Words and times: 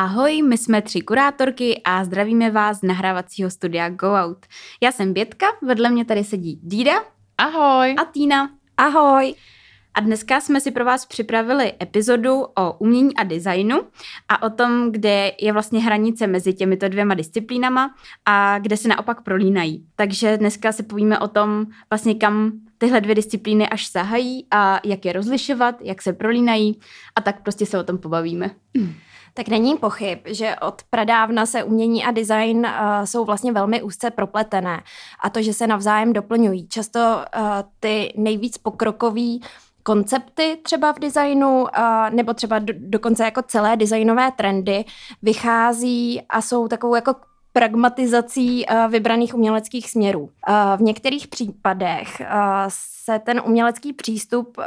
Ahoj, 0.00 0.42
my 0.42 0.58
jsme 0.58 0.82
tři 0.82 1.00
kurátorky 1.00 1.80
a 1.84 2.04
zdravíme 2.04 2.50
vás 2.50 2.78
z 2.78 2.82
nahrávacího 2.82 3.50
studia 3.50 3.88
Go 3.88 4.12
Out. 4.12 4.46
Já 4.82 4.92
jsem 4.92 5.12
Bětka, 5.12 5.46
vedle 5.62 5.90
mě 5.90 6.04
tady 6.04 6.24
sedí 6.24 6.60
Dída. 6.62 6.92
Ahoj. 7.38 7.94
A 7.98 8.04
Týna. 8.04 8.50
Ahoj. 8.76 9.34
A 9.94 10.00
dneska 10.00 10.40
jsme 10.40 10.60
si 10.60 10.70
pro 10.70 10.84
vás 10.84 11.06
připravili 11.06 11.72
epizodu 11.82 12.40
o 12.40 12.72
umění 12.78 13.16
a 13.16 13.24
designu 13.24 13.82
a 14.28 14.42
o 14.42 14.50
tom, 14.50 14.92
kde 14.92 15.32
je 15.40 15.52
vlastně 15.52 15.80
hranice 15.80 16.26
mezi 16.26 16.54
těmito 16.54 16.88
dvěma 16.88 17.14
disciplínama 17.14 17.94
a 18.26 18.58
kde 18.58 18.76
se 18.76 18.88
naopak 18.88 19.22
prolínají. 19.22 19.86
Takže 19.96 20.36
dneska 20.36 20.72
si 20.72 20.82
povíme 20.82 21.18
o 21.18 21.28
tom, 21.28 21.66
vlastně 21.90 22.14
kam 22.14 22.52
tyhle 22.78 23.00
dvě 23.00 23.14
disciplíny 23.14 23.68
až 23.68 23.86
sahají 23.86 24.46
a 24.50 24.80
jak 24.84 25.04
je 25.04 25.12
rozlišovat, 25.12 25.74
jak 25.80 26.02
se 26.02 26.12
prolínají 26.12 26.80
a 27.16 27.20
tak 27.20 27.42
prostě 27.42 27.66
se 27.66 27.78
o 27.78 27.84
tom 27.84 27.98
pobavíme. 27.98 28.50
Tak 29.34 29.48
není 29.48 29.76
pochyb, 29.76 30.18
že 30.24 30.56
od 30.56 30.82
pradávna 30.90 31.46
se 31.46 31.64
umění 31.64 32.04
a 32.04 32.10
design 32.10 32.58
uh, 32.58 33.04
jsou 33.04 33.24
vlastně 33.24 33.52
velmi 33.52 33.82
úzce 33.82 34.10
propletené 34.10 34.82
a 35.20 35.30
to, 35.30 35.42
že 35.42 35.54
se 35.54 35.66
navzájem 35.66 36.12
doplňují. 36.12 36.68
Často 36.68 37.00
uh, 37.00 37.42
ty 37.80 38.12
nejvíc 38.16 38.58
pokrokový 38.58 39.42
koncepty 39.82 40.58
třeba 40.62 40.92
v 40.92 40.98
designu, 40.98 41.62
uh, 41.62 41.68
nebo 42.10 42.34
třeba 42.34 42.58
do, 42.58 42.74
dokonce 42.76 43.24
jako 43.24 43.42
celé 43.42 43.76
designové 43.76 44.32
trendy 44.32 44.84
vychází 45.22 46.22
a 46.28 46.40
jsou 46.40 46.68
takovou 46.68 46.94
jako 46.94 47.14
pragmatizací 47.52 48.66
vybraných 48.88 49.34
uměleckých 49.34 49.90
směrů. 49.90 50.30
V 50.76 50.82
některých 50.82 51.28
případech 51.28 52.22
se 52.68 53.18
ten 53.18 53.42
umělecký 53.44 53.92
přístup 53.92 54.58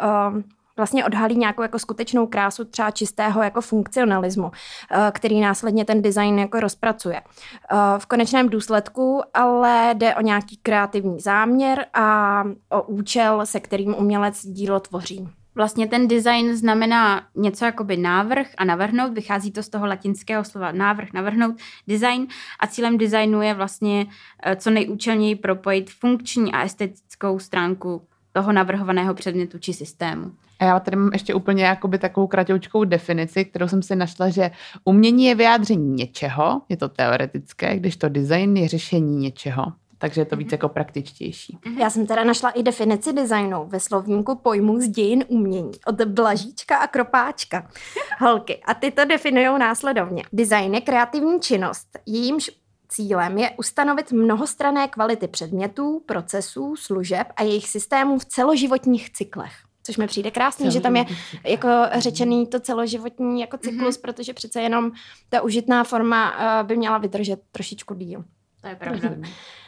vlastně 0.78 1.06
odhalí 1.06 1.38
nějakou 1.38 1.62
jako 1.62 1.80
skutečnou 1.80 2.28
krásu 2.28 2.66
třeba 2.66 2.92
čistého 2.92 3.44
jako 3.44 3.62
funkcionalismu, 3.62 4.52
eh, 4.92 5.12
který 5.12 5.42
následně 5.42 5.86
ten 5.86 6.02
design 6.02 6.40
jako 6.40 6.60
rozpracuje. 6.60 7.22
Eh, 7.22 7.76
v 7.98 8.06
konečném 8.06 8.50
důsledku 8.50 9.22
ale 9.34 9.94
jde 9.94 10.16
o 10.16 10.22
nějaký 10.22 10.58
kreativní 10.58 11.20
záměr 11.20 11.86
a 11.94 12.44
o 12.70 12.82
účel, 12.82 13.46
se 13.46 13.60
kterým 13.60 13.96
umělec 13.96 14.46
dílo 14.46 14.80
tvoří. 14.80 15.30
Vlastně 15.56 15.88
ten 15.88 16.08
design 16.08 16.56
znamená 16.56 17.28
něco 17.36 17.66
jako 17.66 17.84
by 17.84 17.98
návrh 17.98 18.48
a 18.58 18.66
navrhnout, 18.66 19.14
vychází 19.14 19.52
to 19.52 19.64
z 19.64 19.70
toho 19.70 19.86
latinského 19.86 20.44
slova 20.44 20.72
návrh, 20.72 21.14
navrhnout, 21.14 21.56
design 21.88 22.28
a 22.60 22.68
cílem 22.68 22.98
designu 22.98 23.42
je 23.42 23.54
vlastně 23.54 24.06
eh, 24.44 24.56
co 24.56 24.70
nejúčelněji 24.70 25.36
propojit 25.36 25.92
funkční 25.92 26.54
a 26.54 26.64
estetickou 26.64 27.40
stránku 27.40 28.08
toho 28.34 28.52
navrhovaného 28.52 29.14
předmětu 29.14 29.60
či 29.60 29.74
systému. 29.74 30.32
A 30.60 30.66
já 30.66 30.80
tady 30.80 30.98
mám 30.98 31.10
ještě 31.14 31.34
úplně 31.34 31.66
jakoby 31.66 31.98
takovou 31.98 32.28
kratoučkou 32.28 32.84
definici, 32.84 33.46
kterou 33.46 33.68
jsem 33.68 33.84
si 33.84 33.96
našla, 33.96 34.30
že 34.30 34.52
umění 34.84 35.26
je 35.26 35.36
vyjádření 35.36 35.90
něčeho, 35.96 36.62
je 36.70 36.78
to 36.78 36.90
teoretické, 36.90 37.78
když 37.78 37.98
to 37.98 38.10
design 38.10 38.58
je 38.58 38.68
řešení 38.68 39.18
něčeho. 39.18 39.66
Takže 39.98 40.22
je 40.22 40.26
to 40.26 40.36
víc 40.36 40.48
mhm. 40.48 40.54
jako 40.54 40.70
praktičtější. 40.70 41.58
Mhm. 41.66 41.78
Já 41.78 41.90
jsem 41.90 42.08
teda 42.08 42.24
našla 42.24 42.50
i 42.50 42.64
definici 42.64 43.14
designu 43.14 43.66
ve 43.68 43.80
slovníku 43.80 44.36
pojmů 44.36 44.82
z 44.82 44.88
dějin 44.88 45.26
umění 45.28 45.72
od 45.88 46.02
Blažíčka 46.02 46.78
a 46.78 46.88
Kropáčka. 46.88 47.68
Holky, 48.20 48.58
a 48.66 48.74
ty 48.74 48.92
to 48.92 49.06
definují 49.06 49.60
následovně. 49.60 50.24
Design 50.34 50.74
je 50.74 50.82
kreativní 50.82 51.40
činnost, 51.40 51.88
jejímž 52.06 52.52
cílem 52.94 53.38
je 53.38 53.52
ustanovit 53.58 54.12
mnohostrané 54.12 54.88
kvality 54.88 55.28
předmětů, 55.28 56.04
procesů, 56.06 56.76
služeb 56.76 57.28
a 57.36 57.44
jejich 57.44 57.70
systémů 57.70 58.20
v 58.20 58.26
celoživotních 58.26 59.14
cyklech. 59.14 59.54
Což 59.84 59.98
mi 59.98 60.08
přijde 60.08 60.32
krásný, 60.32 60.72
že 60.72 60.82
tam 60.82 60.96
je 60.96 61.06
jako 61.46 61.70
řečený 61.98 62.48
to 62.48 62.60
celoživotní 62.60 63.42
jako 63.42 63.58
cyklus, 63.58 63.98
mm-hmm. 63.98 64.02
protože 64.02 64.34
přece 64.34 64.62
jenom 64.62 64.92
ta 65.30 65.42
užitná 65.42 65.84
forma 65.84 66.32
uh, 66.32 66.68
by 66.68 66.78
měla 66.78 66.98
vydržet 66.98 67.40
trošičku 67.52 67.94
díl. 67.94 68.24
To 68.62 68.68
je 68.68 68.76
pravda. 68.76 69.10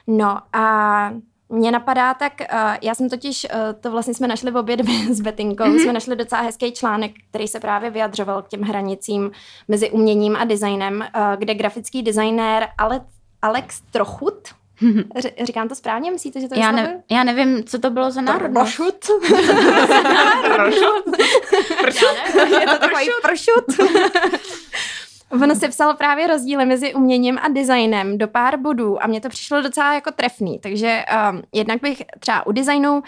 No 0.08 0.40
a 0.54 1.14
mně 1.50 1.72
napadá 1.72 2.14
tak, 2.14 2.34
uh, 2.42 2.60
já 2.82 2.96
jsem 2.96 3.10
totiž, 3.10 3.48
uh, 3.54 3.60
to 3.82 3.92
vlastně 3.92 4.14
jsme 4.14 4.28
našli 4.28 4.52
v 4.52 4.58
obě 4.58 4.78
dvě 4.78 4.96
s 5.16 5.22
Betinkou, 5.22 5.64
mm-hmm. 5.64 5.84
jsme 5.84 5.94
našli 5.94 6.16
docela 6.16 6.42
hezký 6.42 6.72
článek, 6.72 7.12
který 7.30 7.48
se 7.48 7.60
právě 7.60 7.90
vyjadřoval 7.90 8.42
k 8.42 8.48
těm 8.48 8.62
hranicím 8.62 9.32
mezi 9.68 9.92
uměním 9.92 10.36
a 10.36 10.46
designem, 10.46 10.96
uh, 11.16 11.36
kde 11.38 11.56
grafický 11.56 12.04
designér 12.04 12.68
Alex, 12.78 13.06
Alex 13.46 13.82
Trochut, 13.92 14.48
Říkám 15.44 15.70
to 15.70 15.76
správně? 15.76 16.12
Myslíte, 16.12 16.42
že 16.42 16.48
to 16.48 16.60
já, 16.60 16.72
ne, 16.72 17.04
já 17.12 17.24
nevím, 17.24 17.64
co 17.64 17.80
to 17.80 17.90
bylo 17.90 18.12
za 18.12 18.22
národ. 18.22 18.52
Prošut. 18.54 18.96
Pršut. 21.82 22.36
Je 22.60 22.68
to 22.68 22.78
takový 22.80 23.10
pršut. 23.22 23.90
Ono 25.32 25.56
se 25.56 25.68
psal 25.68 25.94
právě 25.94 26.28
rozdíly 26.28 26.66
mezi 26.66 26.94
uměním 26.94 27.40
a 27.42 27.48
designem 27.48 28.18
do 28.18 28.28
pár 28.28 28.58
bodů 28.60 29.04
a 29.04 29.08
mně 29.08 29.22
to 29.22 29.30
přišlo 29.30 29.62
docela 29.62 29.94
jako 29.94 30.12
trefný. 30.12 30.60
Takže 30.60 31.04
um, 31.32 31.42
jednak 31.54 31.82
bych 31.82 32.04
třeba 32.20 32.46
u 32.48 32.52
designu, 32.52 33.04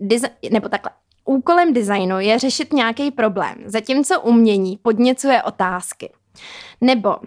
desi- 0.00 0.50
nebo 0.50 0.68
takhle, 0.68 0.90
úkolem 1.24 1.72
designu 1.72 2.20
je 2.20 2.38
řešit 2.38 2.72
nějaký 2.72 3.10
problém, 3.10 3.54
zatímco 3.64 4.20
umění 4.20 4.78
podněcuje 4.82 5.42
otázky. 5.42 6.10
Nebo 6.80 7.16
uh, 7.16 7.24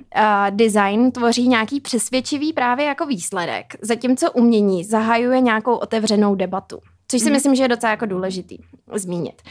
design 0.50 1.12
tvoří 1.12 1.48
nějaký 1.48 1.82
přesvědčivý 1.82 2.54
právě 2.54 2.86
jako 2.86 3.06
výsledek, 3.06 3.76
zatímco 3.82 4.32
umění 4.32 4.84
zahajuje 4.84 5.42
nějakou 5.42 5.76
otevřenou 5.76 6.36
debatu. 6.36 6.80
Což 7.08 7.22
si 7.22 7.26
mm. 7.26 7.34
myslím, 7.34 7.56
že 7.56 7.64
je 7.64 7.68
docela 7.68 7.92
jako 7.92 8.06
důležitý 8.06 8.58
zmínit. 8.94 9.42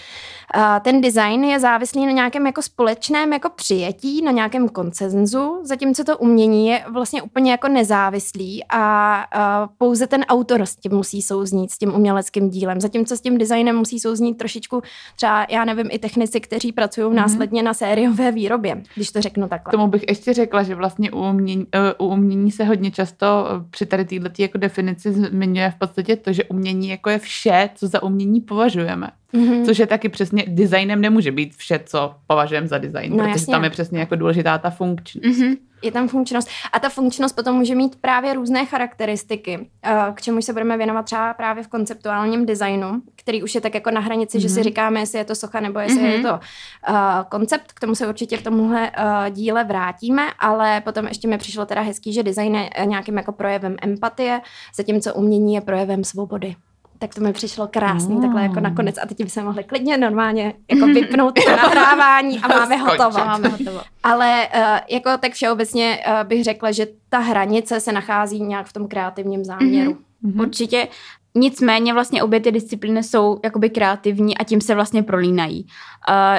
Uh, 0.56 0.62
ten 0.80 1.00
design 1.00 1.44
je 1.44 1.60
závislý 1.60 2.06
na 2.06 2.12
nějakém 2.12 2.46
jako 2.46 2.62
společném 2.62 3.32
jako 3.32 3.50
přijetí, 3.50 4.22
na 4.22 4.32
nějakém 4.32 4.68
koncenzu, 4.68 5.60
zatímco 5.62 6.04
to 6.04 6.18
umění 6.18 6.68
je 6.68 6.84
vlastně 6.92 7.22
úplně 7.22 7.50
jako 7.50 7.68
nezávislý 7.68 8.64
a 8.68 9.16
uh, 9.36 9.74
pouze 9.78 10.06
ten 10.06 10.24
autor 10.28 10.62
s 10.62 10.76
tím 10.76 10.92
musí 10.92 11.22
souznít, 11.22 11.70
s 11.70 11.78
tím 11.78 11.94
uměleckým 11.94 12.50
dílem. 12.50 12.80
Zatímco 12.80 13.16
s 13.16 13.20
tím 13.20 13.38
designem 13.38 13.76
musí 13.76 14.00
souznít 14.00 14.38
trošičku 14.38 14.82
třeba, 15.16 15.46
já 15.50 15.64
nevím, 15.64 15.88
i 15.90 15.98
technici, 15.98 16.40
kteří 16.40 16.72
pracují 16.72 17.10
mm. 17.10 17.16
následně 17.16 17.62
na 17.62 17.74
sériové 17.74 18.32
výrobě, 18.32 18.82
když 18.94 19.10
to 19.10 19.20
řeknu 19.20 19.48
takhle. 19.48 19.70
Tomu 19.70 19.86
bych 19.86 20.04
ještě 20.08 20.32
řekla, 20.32 20.62
že 20.62 20.74
vlastně 20.74 21.10
u 21.10 21.28
umění, 21.30 21.66
uh, 21.98 22.06
u 22.08 22.12
umění 22.12 22.50
se 22.50 22.64
hodně 22.64 22.90
často 22.90 23.46
při 23.70 23.86
tady 23.86 24.04
této 24.04 24.42
jako 24.42 24.58
definici 24.58 25.12
zmiňuje 25.12 25.70
v 25.70 25.78
podstatě 25.78 26.16
to, 26.16 26.32
že 26.32 26.44
umění 26.44 26.88
jako 26.88 27.10
je 27.10 27.18
vše, 27.18 27.43
co 27.74 27.88
za 27.88 28.02
umění 28.02 28.40
považujeme. 28.40 29.10
Mm-hmm. 29.34 29.64
Což 29.64 29.78
je 29.78 29.86
taky 29.86 30.08
přesně, 30.08 30.44
designem 30.48 31.00
nemůže 31.00 31.32
být 31.32 31.54
vše, 31.56 31.80
co 31.86 32.14
považujeme 32.26 32.68
za 32.68 32.78
design, 32.78 33.10
no, 33.10 33.16
protože 33.16 33.30
jasně. 33.30 33.52
tam 33.52 33.64
je 33.64 33.70
přesně 33.70 34.00
jako 34.00 34.16
důležitá 34.16 34.58
ta 34.58 34.70
funkčnost. 34.70 35.26
Mm-hmm. 35.26 35.56
Je 35.82 35.92
tam 35.92 36.08
funkčnost. 36.08 36.48
A 36.72 36.78
ta 36.78 36.88
funkčnost 36.88 37.36
potom 37.36 37.56
může 37.56 37.74
mít 37.74 37.96
právě 37.96 38.34
různé 38.34 38.66
charakteristiky, 38.66 39.68
eh, 39.82 40.12
k 40.14 40.22
čemu 40.22 40.42
se 40.42 40.52
budeme 40.52 40.76
věnovat 40.76 41.02
třeba 41.02 41.34
právě 41.34 41.62
v 41.62 41.68
konceptuálním 41.68 42.46
designu, 42.46 43.02
který 43.16 43.42
už 43.42 43.54
je 43.54 43.60
tak 43.60 43.74
jako 43.74 43.90
na 43.90 44.00
hranici, 44.00 44.38
mm-hmm. 44.38 44.42
že 44.42 44.48
si 44.48 44.54
mhm. 44.54 44.64
říkáme, 44.64 45.00
jestli 45.00 45.18
je 45.18 45.24
to 45.24 45.34
socha 45.34 45.60
nebo 45.60 45.78
jestli 45.78 46.02
mm-hmm. 46.02 46.16
je 46.16 46.22
to 46.22 46.32
uh, 46.32 46.96
koncept. 47.28 47.72
K 47.72 47.80
tomu 47.80 47.94
se 47.94 48.08
určitě 48.08 48.36
v 48.36 48.42
tomhle 48.42 48.90
uh, 48.90 49.34
díle 49.34 49.64
vrátíme, 49.64 50.22
ale 50.38 50.80
potom 50.80 51.06
ještě 51.06 51.28
mi 51.28 51.38
přišlo 51.38 51.66
teda 51.66 51.80
hezký, 51.80 52.12
že 52.12 52.22
design 52.22 52.54
je 52.54 52.70
nějakým 52.84 53.16
jako 53.16 53.32
projevem 53.32 53.76
empatie, 53.82 54.40
zatímco 54.76 55.14
umění 55.14 55.54
je 55.54 55.60
projevem 55.60 56.04
svobody 56.04 56.56
tak 56.98 57.14
to 57.14 57.20
mi 57.20 57.32
přišlo 57.32 57.66
krásný, 57.66 58.14
mm. 58.14 58.22
takhle 58.22 58.42
jako 58.42 58.60
nakonec 58.60 58.98
a 59.02 59.06
teď 59.06 59.24
by 59.24 59.30
se 59.30 59.42
mohli 59.42 59.64
klidně 59.64 59.98
normálně 59.98 60.54
jako 60.70 60.86
vypnout 60.94 61.34
to 61.44 61.50
nahrávání 61.50 62.38
a 62.38 62.48
máme 62.48 62.76
hotovo. 62.76 63.18
máme 63.18 63.48
hotovo. 63.48 63.80
Ale 64.02 64.48
uh, 64.54 64.62
jako 64.90 65.10
tak 65.18 65.32
všeobecně 65.32 65.98
uh, 66.06 66.28
bych 66.28 66.44
řekla, 66.44 66.72
že 66.72 66.86
ta 67.08 67.18
hranice 67.18 67.80
se 67.80 67.92
nachází 67.92 68.42
nějak 68.42 68.66
v 68.66 68.72
tom 68.72 68.88
kreativním 68.88 69.44
záměru. 69.44 69.98
Mm-hmm. 70.24 70.40
Určitě 70.40 70.88
Nicméně 71.36 71.94
vlastně 71.94 72.22
obě 72.22 72.40
ty 72.40 72.52
disciplíny 72.52 73.02
jsou 73.02 73.40
jakoby 73.44 73.70
kreativní 73.70 74.38
a 74.38 74.44
tím 74.44 74.60
se 74.60 74.74
vlastně 74.74 75.02
prolínají. 75.02 75.66
Uh, 76.08 76.38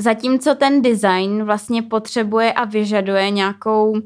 Zatímco 0.00 0.54
ten 0.54 0.82
design 0.82 1.44
vlastně 1.44 1.82
potřebuje 1.82 2.52
a 2.52 2.64
vyžaduje 2.64 3.30
nějakou 3.30 3.90
uh, 3.90 4.00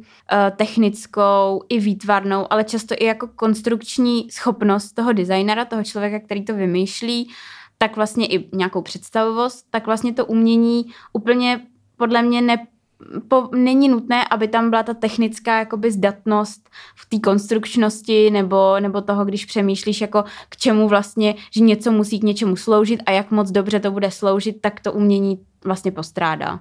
technickou 0.56 1.62
i 1.68 1.80
výtvarnou, 1.80 2.46
ale 2.50 2.64
často 2.64 2.94
i 2.98 3.04
jako 3.04 3.28
konstrukční 3.28 4.30
schopnost 4.30 4.92
toho 4.92 5.12
designera, 5.12 5.64
toho 5.64 5.84
člověka, 5.84 6.20
který 6.20 6.44
to 6.44 6.54
vymýšlí, 6.54 7.30
tak 7.78 7.96
vlastně 7.96 8.26
i 8.26 8.48
nějakou 8.56 8.82
představovost, 8.82 9.66
tak 9.70 9.86
vlastně 9.86 10.12
to 10.12 10.26
umění 10.26 10.84
úplně 11.12 11.60
podle 11.96 12.22
mě 12.22 12.42
ne, 12.42 12.66
po, 13.28 13.48
není 13.54 13.88
nutné, 13.88 14.24
aby 14.24 14.48
tam 14.48 14.70
byla 14.70 14.82
ta 14.82 14.94
technická 14.94 15.58
jakoby 15.58 15.90
zdatnost 15.90 16.70
v 16.96 17.08
té 17.08 17.18
konstrukčnosti 17.18 18.30
nebo, 18.30 18.80
nebo 18.80 19.00
toho, 19.00 19.24
když 19.24 19.44
přemýšlíš 19.44 20.00
jako 20.00 20.24
k 20.48 20.56
čemu 20.56 20.88
vlastně, 20.88 21.34
že 21.52 21.60
něco 21.60 21.92
musí 21.92 22.20
k 22.20 22.24
něčemu 22.24 22.56
sloužit 22.56 23.00
a 23.06 23.10
jak 23.10 23.30
moc 23.30 23.50
dobře 23.50 23.80
to 23.80 23.90
bude 23.90 24.10
sloužit, 24.10 24.60
tak 24.60 24.80
to 24.80 24.92
umění 24.92 25.47
vlastně 25.64 25.92
postrádá. 25.92 26.60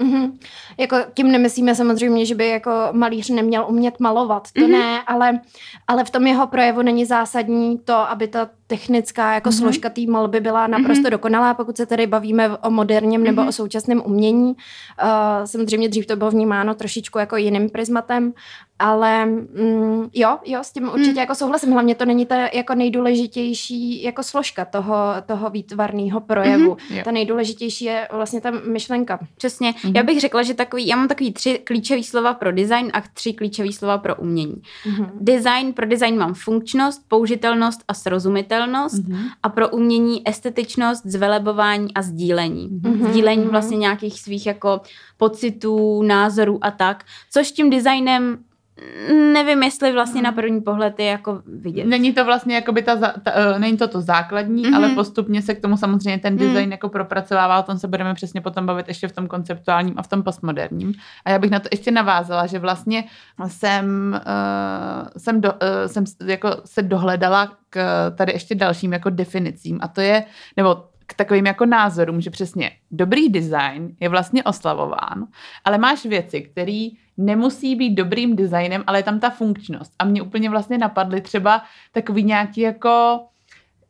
Mm-hmm. 0.00 0.38
Jako 0.78 0.96
tím 1.14 1.32
nemyslíme 1.32 1.74
samozřejmě, 1.74 2.26
že 2.26 2.34
by 2.34 2.48
jako 2.48 2.70
malíř 2.92 3.28
neměl 3.30 3.66
umět 3.68 4.00
malovat, 4.00 4.52
to 4.52 4.60
mm-hmm. 4.60 4.70
ne, 4.70 5.02
ale, 5.06 5.40
ale 5.86 6.04
v 6.04 6.10
tom 6.10 6.26
jeho 6.26 6.46
projevu 6.46 6.82
není 6.82 7.04
zásadní 7.04 7.78
to, 7.78 7.94
aby 7.94 8.28
ta 8.28 8.50
technická 8.66 9.34
jako 9.34 9.48
mm-hmm. 9.48 9.58
složka 9.58 9.88
té 9.90 10.00
malby 10.08 10.40
byla 10.40 10.66
naprosto 10.66 11.02
mm-hmm. 11.02 11.10
dokonalá, 11.10 11.54
pokud 11.54 11.76
se 11.76 11.86
tady 11.86 12.06
bavíme 12.06 12.56
o 12.56 12.70
moderním 12.70 13.24
nebo 13.24 13.42
mm-hmm. 13.42 13.48
o 13.48 13.52
současném 13.52 14.02
umění. 14.04 14.48
Uh, 14.48 15.44
samozřejmě 15.44 15.88
dřív 15.88 16.06
to 16.06 16.16
bylo 16.16 16.30
vnímáno 16.30 16.74
trošičku 16.74 17.18
jako 17.18 17.36
jiným 17.36 17.70
prismatem, 17.70 18.32
ale 18.78 19.26
mm, 19.26 20.08
jo, 20.14 20.38
jo, 20.44 20.60
s 20.62 20.72
tím 20.72 20.88
určitě 20.88 21.12
mm. 21.12 21.18
jako 21.18 21.34
souhlasím. 21.34 21.72
Hlavně 21.72 21.94
to 21.94 22.04
není 22.04 22.26
ta 22.26 22.36
jako 22.54 22.74
nejdůležitější 22.74 24.02
jako 24.02 24.22
složka 24.22 24.64
toho, 24.64 24.96
toho 25.26 25.50
výtvarného 25.50 26.20
projevu. 26.20 26.74
Mm-hmm. 26.74 27.04
Ta 27.04 27.10
nejdůležitější 27.10 27.84
je 27.84 28.08
vlastně 28.12 28.40
ta 28.40 28.50
myšlenka. 28.50 29.18
Přesně. 29.36 29.72
Mm-hmm. 29.72 29.92
Já 29.96 30.02
bych 30.02 30.20
řekla, 30.20 30.42
že 30.42 30.54
takový, 30.54 30.86
já 30.86 30.96
mám 30.96 31.08
takový 31.08 31.32
tři 31.32 31.60
klíčové 31.64 32.02
slova 32.02 32.34
pro 32.34 32.52
design 32.52 32.90
a 32.92 33.02
tři 33.14 33.32
klíčové 33.32 33.72
slova 33.72 33.98
pro 33.98 34.16
umění. 34.16 34.62
Mm-hmm. 34.86 35.10
Design, 35.20 35.72
pro 35.72 35.86
design 35.86 36.18
mám 36.18 36.34
funkčnost, 36.34 37.02
použitelnost 37.08 37.80
a 37.88 37.94
srozumitelnost 37.94 38.55
mm-hmm. 38.64 39.30
a 39.42 39.48
pro 39.48 39.68
umění 39.68 40.28
estetičnost, 40.28 41.06
zvelebování 41.06 41.94
a 41.94 42.02
sdílení. 42.02 42.68
Mm-hmm. 42.68 43.10
Sdílení 43.10 43.44
mm-hmm. 43.44 43.50
vlastně 43.50 43.76
nějakých 43.76 44.20
svých 44.20 44.46
jako 44.46 44.80
pocitů, 45.16 46.02
názorů 46.02 46.58
a 46.64 46.70
tak, 46.70 47.04
což 47.30 47.52
tím 47.52 47.70
designem 47.70 48.38
nevím, 49.32 49.62
jestli 49.62 49.92
vlastně 49.92 50.22
na 50.22 50.32
první 50.32 50.60
pohled 50.60 50.98
je 50.98 51.06
jako 51.06 51.42
vidět. 51.46 51.84
Není 51.84 52.12
to 52.12 52.24
vlastně 52.24 52.54
jako 52.54 52.72
by 52.72 52.82
ta, 52.82 52.96
ta 52.96 53.12
uh, 53.52 53.58
není 53.58 53.76
to 53.76 53.88
to 53.88 54.00
základní, 54.00 54.64
mm-hmm. 54.64 54.76
ale 54.76 54.88
postupně 54.88 55.42
se 55.42 55.54
k 55.54 55.60
tomu 55.60 55.76
samozřejmě 55.76 56.18
ten 56.18 56.36
design 56.36 56.66
mm. 56.66 56.72
jako 56.72 56.88
propracovává, 56.88 57.58
o 57.58 57.62
tom 57.62 57.78
se 57.78 57.88
budeme 57.88 58.14
přesně 58.14 58.40
potom 58.40 58.66
bavit 58.66 58.88
ještě 58.88 59.08
v 59.08 59.12
tom 59.12 59.26
konceptuálním 59.26 59.94
a 59.96 60.02
v 60.02 60.08
tom 60.08 60.22
postmoderním. 60.22 60.94
A 61.24 61.30
já 61.30 61.38
bych 61.38 61.50
na 61.50 61.60
to 61.60 61.68
ještě 61.72 61.90
navázala, 61.90 62.46
že 62.46 62.58
vlastně 62.58 63.04
jsem, 63.46 64.20
uh, 64.26 65.08
jsem, 65.16 65.40
do, 65.40 65.52
uh, 65.52 65.58
jsem 65.86 66.04
jako 66.24 66.56
se 66.64 66.82
dohledala 66.82 67.52
k 67.70 68.10
tady 68.10 68.32
ještě 68.32 68.54
dalším 68.54 68.92
jako 68.92 69.10
definicím 69.10 69.78
a 69.82 69.88
to 69.88 70.00
je, 70.00 70.24
nebo 70.56 70.84
k 71.06 71.14
takovým 71.14 71.46
jako 71.46 71.66
názorům, 71.66 72.20
že 72.20 72.30
přesně 72.30 72.70
dobrý 72.90 73.28
design 73.28 73.96
je 74.00 74.08
vlastně 74.08 74.44
oslavován, 74.44 75.26
ale 75.64 75.78
máš 75.78 76.06
věci, 76.06 76.40
které 76.40 76.88
nemusí 77.16 77.76
být 77.76 77.94
dobrým 77.94 78.36
designem, 78.36 78.84
ale 78.86 78.98
je 78.98 79.02
tam 79.02 79.20
ta 79.20 79.30
funkčnost. 79.30 79.92
A 79.98 80.04
mě 80.04 80.22
úplně 80.22 80.50
vlastně 80.50 80.78
napadly 80.78 81.20
třeba 81.20 81.62
takový 81.92 82.22
nějaký 82.22 82.60
jako 82.60 83.20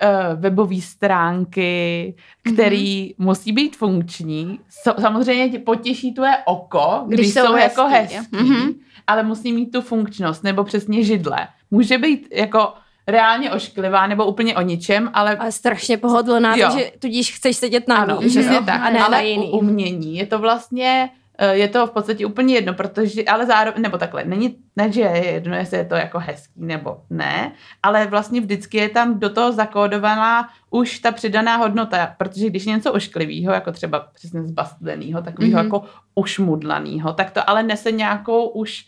uh, 0.03 0.41
webové 0.41 0.81
stránky, 0.81 2.15
který 2.53 3.09
mm-hmm. 3.09 3.25
musí 3.25 3.53
být 3.53 3.77
funkční. 3.77 4.61
So, 4.83 5.03
samozřejmě 5.03 5.49
tě 5.49 5.59
potěší 5.59 6.15
tvoje 6.15 6.37
oko, 6.45 7.03
když, 7.07 7.21
když 7.21 7.35
jsou, 7.35 7.47
jsou 7.47 7.53
hezký, 7.53 7.81
jako 7.81 7.89
hezký, 7.89 8.37
mm-hmm. 8.37 8.75
ale 9.07 9.23
musí 9.23 9.53
mít 9.53 9.73
tu 9.73 9.81
funkčnost, 9.81 10.45
nebo 10.45 10.65
přesně 10.65 11.05
židle. 11.05 11.49
Může 11.71 11.99
být 11.99 12.29
jako 12.33 12.73
reálně 13.07 13.53
ošklivá 13.53 14.07
nebo 14.07 14.27
úplně 14.27 14.57
o 14.57 14.61
ničem, 14.61 15.11
ale... 15.15 15.37
A 15.37 15.51
strašně 15.51 15.97
pohodlná, 15.97 16.57
jo. 16.57 16.69
takže 16.69 16.93
tudíž 16.99 17.33
chceš 17.33 17.57
sedět 17.57 17.89
na 17.89 17.97
ano, 17.97 18.19
přesně 18.21 18.61
tak. 18.67 18.81
A 18.81 18.91
ne 18.91 19.01
ale 19.01 19.27
jiný. 19.27 19.51
u 19.51 19.59
umění 19.59 20.17
je 20.17 20.27
to 20.27 20.39
vlastně 20.39 21.11
eh, 21.11 21.26
je 21.51 21.69
to 21.69 21.87
v 21.87 21.91
podstatě 21.91 22.27
úplně 22.27 22.55
jedno, 22.55 22.75
protože, 22.75 23.25
ale 23.25 23.47
zároveň, 23.47 23.83
nebo 23.83 23.99
takhle, 23.99 24.25
není, 24.25 24.57
ne, 24.77 24.93
že 24.93 25.01
je 25.01 25.27
jedno, 25.27 25.57
jestli 25.57 25.77
je 25.77 25.85
to 25.85 25.95
jako 25.95 26.19
hezký 26.19 26.53
nebo 26.57 27.01
ne, 27.11 27.53
ale 27.83 28.07
vlastně 28.07 28.41
vždycky 28.41 28.77
je 28.77 28.89
tam 28.89 29.19
do 29.19 29.31
toho 29.31 29.53
zakódovaná 29.53 30.49
už 30.71 30.99
ta 30.99 31.13
přidaná 31.13 31.57
hodnota, 31.57 32.15
protože 32.19 32.47
když 32.47 32.67
je 32.67 32.73
něco 32.73 32.93
ošklivého, 32.93 33.53
jako 33.53 33.73
třeba 33.73 34.09
přesně 34.15 34.43
zbastleného, 34.43 35.23
takového 35.23 35.59
mm-hmm. 35.59 35.65
jako 35.65 35.85
ušmudlaného, 36.15 37.13
tak 37.13 37.31
to 37.31 37.51
ale 37.51 37.63
nese 37.63 37.93
nějakou 37.93 38.49
už 38.49 38.87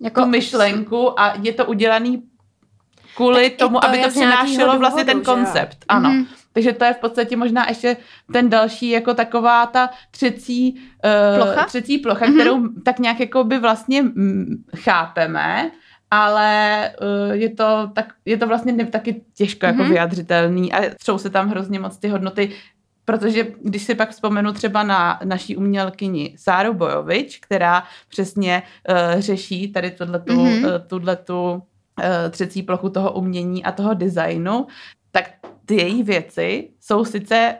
jako 0.00 0.26
myšlenku 0.26 1.20
a 1.20 1.34
je 1.42 1.52
to 1.52 1.66
udělaný 1.66 2.22
kvůli 3.16 3.50
tak 3.50 3.58
tomu, 3.58 3.80
to 3.80 3.86
aby 3.86 3.98
to 3.98 4.08
přinášelo 4.08 4.78
vlastně 4.78 5.04
ten 5.04 5.22
koncept. 5.22 5.84
Ano. 5.88 6.10
Mm-hmm. 6.10 6.26
Takže 6.52 6.72
to 6.72 6.84
je 6.84 6.94
v 6.94 6.98
podstatě 6.98 7.36
možná 7.36 7.68
ještě 7.68 7.96
ten 8.32 8.50
další, 8.50 8.90
jako 8.90 9.14
taková 9.14 9.66
ta 9.66 9.90
třecí 10.10 10.74
uh, 10.74 11.42
plocha, 11.42 11.64
třecí 11.64 11.98
plocha 11.98 12.26
mm-hmm. 12.26 12.34
kterou 12.34 12.68
tak 12.84 12.98
nějak 12.98 13.20
jako 13.20 13.44
by 13.44 13.58
vlastně 13.58 14.02
mm, 14.02 14.64
chápeme, 14.76 15.70
ale 16.10 16.90
uh, 17.00 17.32
je, 17.32 17.48
to 17.48 17.90
tak, 17.94 18.12
je 18.24 18.36
to 18.36 18.46
vlastně 18.46 18.72
ne, 18.72 18.86
taky 18.86 19.22
těžko 19.34 19.66
mm-hmm. 19.66 19.68
jako 19.68 19.82
mhm. 19.82 19.90
vyjadřitelný 19.90 20.72
a 20.72 20.94
třou 20.94 21.18
se 21.18 21.30
tam 21.30 21.48
hrozně 21.48 21.80
moc 21.80 21.96
ty 21.98 22.08
hodnoty, 22.08 22.50
protože 23.04 23.46
když 23.62 23.82
si 23.82 23.94
pak 23.94 24.10
vzpomenu 24.10 24.52
třeba 24.52 24.82
na 24.82 25.20
naší 25.24 25.56
umělkyni 25.56 26.34
Sáru 26.38 26.74
Bojovič, 26.74 27.38
která 27.38 27.82
přesně 28.08 28.62
uh, 28.88 29.20
řeší 29.20 29.72
tady 29.72 29.90
tohletu, 29.90 30.32
mm-hmm. 30.32 30.64
uh, 30.64 30.86
tuhletu 30.86 31.62
Eh, 32.00 32.30
třecí 32.30 32.62
plochu 32.62 32.88
toho 32.88 33.12
umění 33.12 33.64
a 33.64 33.72
toho 33.72 33.94
designu, 33.94 34.66
ty 35.68 35.74
její 35.74 36.02
věci 36.02 36.70
jsou 36.80 37.04
sice 37.04 37.56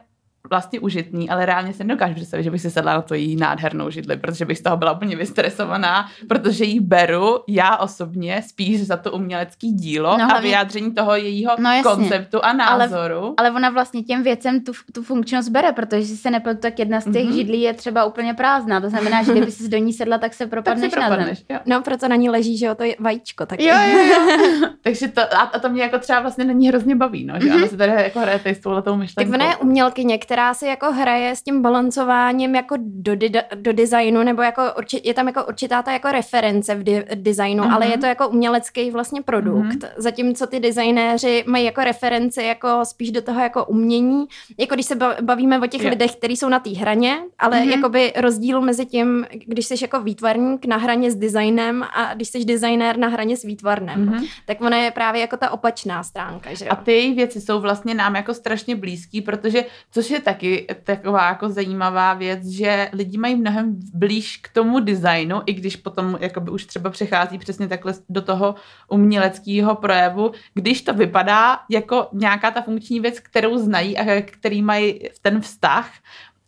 vlastně 0.50 0.80
užitný, 0.80 1.30
ale 1.30 1.46
reálně 1.46 1.72
se 1.72 1.84
nedokážu 1.84 2.14
představit, 2.14 2.42
že 2.42 2.50
bych 2.50 2.60
si 2.60 2.70
sedla 2.70 2.94
na 2.94 3.02
to 3.02 3.14
její 3.14 3.36
nádhernou 3.36 3.90
židli, 3.90 4.16
protože 4.16 4.44
bych 4.44 4.58
z 4.58 4.62
toho 4.62 4.76
byla 4.76 4.92
úplně 4.92 5.16
vystresovaná, 5.16 6.08
protože 6.28 6.64
jí 6.64 6.80
beru 6.80 7.38
já 7.48 7.76
osobně 7.76 8.42
spíš 8.46 8.86
za 8.86 8.96
to 8.96 9.12
umělecký 9.12 9.72
dílo 9.72 10.18
no, 10.18 10.36
a 10.36 10.40
vyjádření 10.40 10.94
toho 10.94 11.16
jejího 11.16 11.52
no, 11.58 11.70
konceptu 11.82 12.44
a 12.44 12.52
názoru. 12.52 13.16
Ale, 13.16 13.34
ale 13.36 13.50
ona 13.50 13.70
vlastně 13.70 14.02
těm 14.02 14.22
věcem 14.22 14.60
tu, 14.60 14.72
tu 14.92 15.02
funkčnost 15.02 15.48
bere, 15.48 15.72
protože 15.72 16.06
si 16.06 16.16
se 16.16 16.30
nepletu, 16.30 16.60
tak 16.60 16.78
jedna 16.78 17.00
z 17.00 17.04
těch 17.04 17.14
mm-hmm. 17.14 17.34
židlí 17.34 17.60
je 17.60 17.74
třeba 17.74 18.04
úplně 18.04 18.34
prázdná. 18.34 18.80
To 18.80 18.90
znamená, 18.90 19.22
že 19.22 19.32
kdyby 19.32 19.52
si 19.52 19.68
do 19.68 19.78
ní 19.78 19.92
sedla, 19.92 20.18
tak 20.18 20.34
se 20.34 20.46
propadneš, 20.46 20.90
tak 20.94 21.00
propadneš 21.00 21.44
na 21.50 21.56
zem. 21.56 21.60
No, 21.66 21.82
proto 21.82 22.08
na 22.08 22.16
ní 22.16 22.30
leží, 22.30 22.58
že 22.58 22.66
jo, 22.66 22.74
to 22.74 22.84
je 22.84 22.96
vajíčko. 22.98 23.46
Tak 23.46 23.60
jo, 23.60 23.76
jo, 23.92 23.98
jo. 23.98 24.68
Takže 24.82 25.08
to, 25.08 25.20
a, 25.20 25.40
a, 25.40 25.58
to 25.58 25.68
mě 25.68 25.82
jako 25.82 25.98
třeba 25.98 26.20
vlastně 26.20 26.44
není 26.44 26.68
hrozně 26.68 26.96
baví, 26.96 27.24
no, 27.24 27.34
že 27.40 27.46
mm-hmm. 27.46 27.56
ona 27.56 27.66
se 27.66 27.76
tady 27.76 27.92
jako 27.92 28.20
hraje 28.20 28.40
s 28.44 28.58
touhletou 28.58 28.96
myšlenkou. 28.96 29.32
Tak 29.32 29.40
ona 29.40 29.50
je 29.50 29.56
umělkyně, 29.56 30.18
která 30.18 30.37
si 30.54 30.66
jako 30.66 30.92
hraje 30.92 31.36
s 31.36 31.42
tím 31.42 31.62
balancováním 31.62 32.54
jako 32.54 32.74
do, 32.78 33.14
di- 33.14 33.42
do 33.54 33.72
designu, 33.72 34.22
nebo 34.22 34.42
jako 34.42 34.62
urči- 34.62 35.00
je 35.04 35.14
tam 35.14 35.26
jako 35.26 35.44
určitá 35.44 35.82
ta 35.82 35.92
jako 35.92 36.08
reference 36.08 36.74
v 36.74 36.82
di- 36.82 37.04
designu, 37.14 37.64
uh-huh. 37.64 37.74
ale 37.74 37.86
je 37.86 37.98
to 37.98 38.06
jako 38.06 38.28
umělecký 38.28 38.90
vlastně 38.90 39.22
produkt. 39.22 39.74
Uh-huh. 39.74 39.88
Zatímco 39.96 40.46
ty 40.46 40.60
designéři 40.60 41.44
mají 41.46 41.64
jako 41.64 41.80
reference 41.80 42.42
jako 42.42 42.80
spíš 42.82 43.10
do 43.10 43.22
toho 43.22 43.40
jako 43.40 43.64
umění, 43.64 44.26
jako 44.58 44.74
když 44.74 44.86
se 44.86 44.94
bavíme 45.20 45.60
o 45.60 45.66
těch 45.66 45.82
yeah. 45.82 45.92
lidech, 45.92 46.16
kteří 46.16 46.36
jsou 46.36 46.48
na 46.48 46.60
té 46.60 46.70
hraně, 46.70 47.18
ale 47.38 47.60
uh-huh. 47.60 47.76
jakoby 47.76 48.12
rozdíl 48.16 48.60
mezi 48.60 48.86
tím, 48.86 49.26
když 49.46 49.66
jsi 49.66 49.74
jako 49.82 50.00
výtvarník 50.00 50.66
na 50.66 50.76
hraně 50.76 51.10
s 51.10 51.14
designem 51.14 51.82
a 51.82 52.14
když 52.14 52.28
jsi 52.28 52.44
designér 52.44 52.96
na 52.96 53.08
hraně 53.08 53.36
s 53.36 53.42
výtvarnem, 53.42 54.06
uh-huh. 54.06 54.28
tak 54.46 54.60
ona 54.60 54.76
je 54.76 54.90
právě 54.90 55.20
jako 55.20 55.36
ta 55.36 55.50
opačná 55.50 56.02
stránka. 56.02 56.54
Že 56.54 56.64
jo? 56.64 56.70
A 56.72 56.76
ty 56.76 57.12
věci 57.16 57.40
jsou 57.40 57.60
vlastně 57.60 57.94
nám 57.94 58.16
jako 58.16 58.34
strašně 58.34 58.76
blízký, 58.76 59.20
protože, 59.20 59.64
což 59.90 60.10
je 60.10 60.20
taky 60.28 60.66
taková 60.84 61.28
jako 61.28 61.48
zajímavá 61.48 62.14
věc, 62.14 62.46
že 62.46 62.90
lidi 62.92 63.18
mají 63.18 63.36
mnohem 63.36 63.76
blíž 63.94 64.36
k 64.36 64.48
tomu 64.48 64.80
designu, 64.80 65.42
i 65.46 65.52
když 65.52 65.76
potom 65.76 66.18
jakoby 66.20 66.50
už 66.50 66.64
třeba 66.64 66.90
přechází 66.90 67.38
přesně 67.38 67.68
takhle 67.68 67.94
do 68.08 68.22
toho 68.22 68.54
uměleckého 68.88 69.74
projevu, 69.74 70.32
když 70.54 70.82
to 70.82 70.94
vypadá 70.94 71.58
jako 71.70 72.08
nějaká 72.12 72.50
ta 72.50 72.62
funkční 72.62 73.00
věc, 73.00 73.20
kterou 73.20 73.58
znají 73.58 73.98
a 73.98 74.22
který 74.22 74.62
mají 74.62 75.00
ten 75.22 75.40
vztah, 75.40 75.90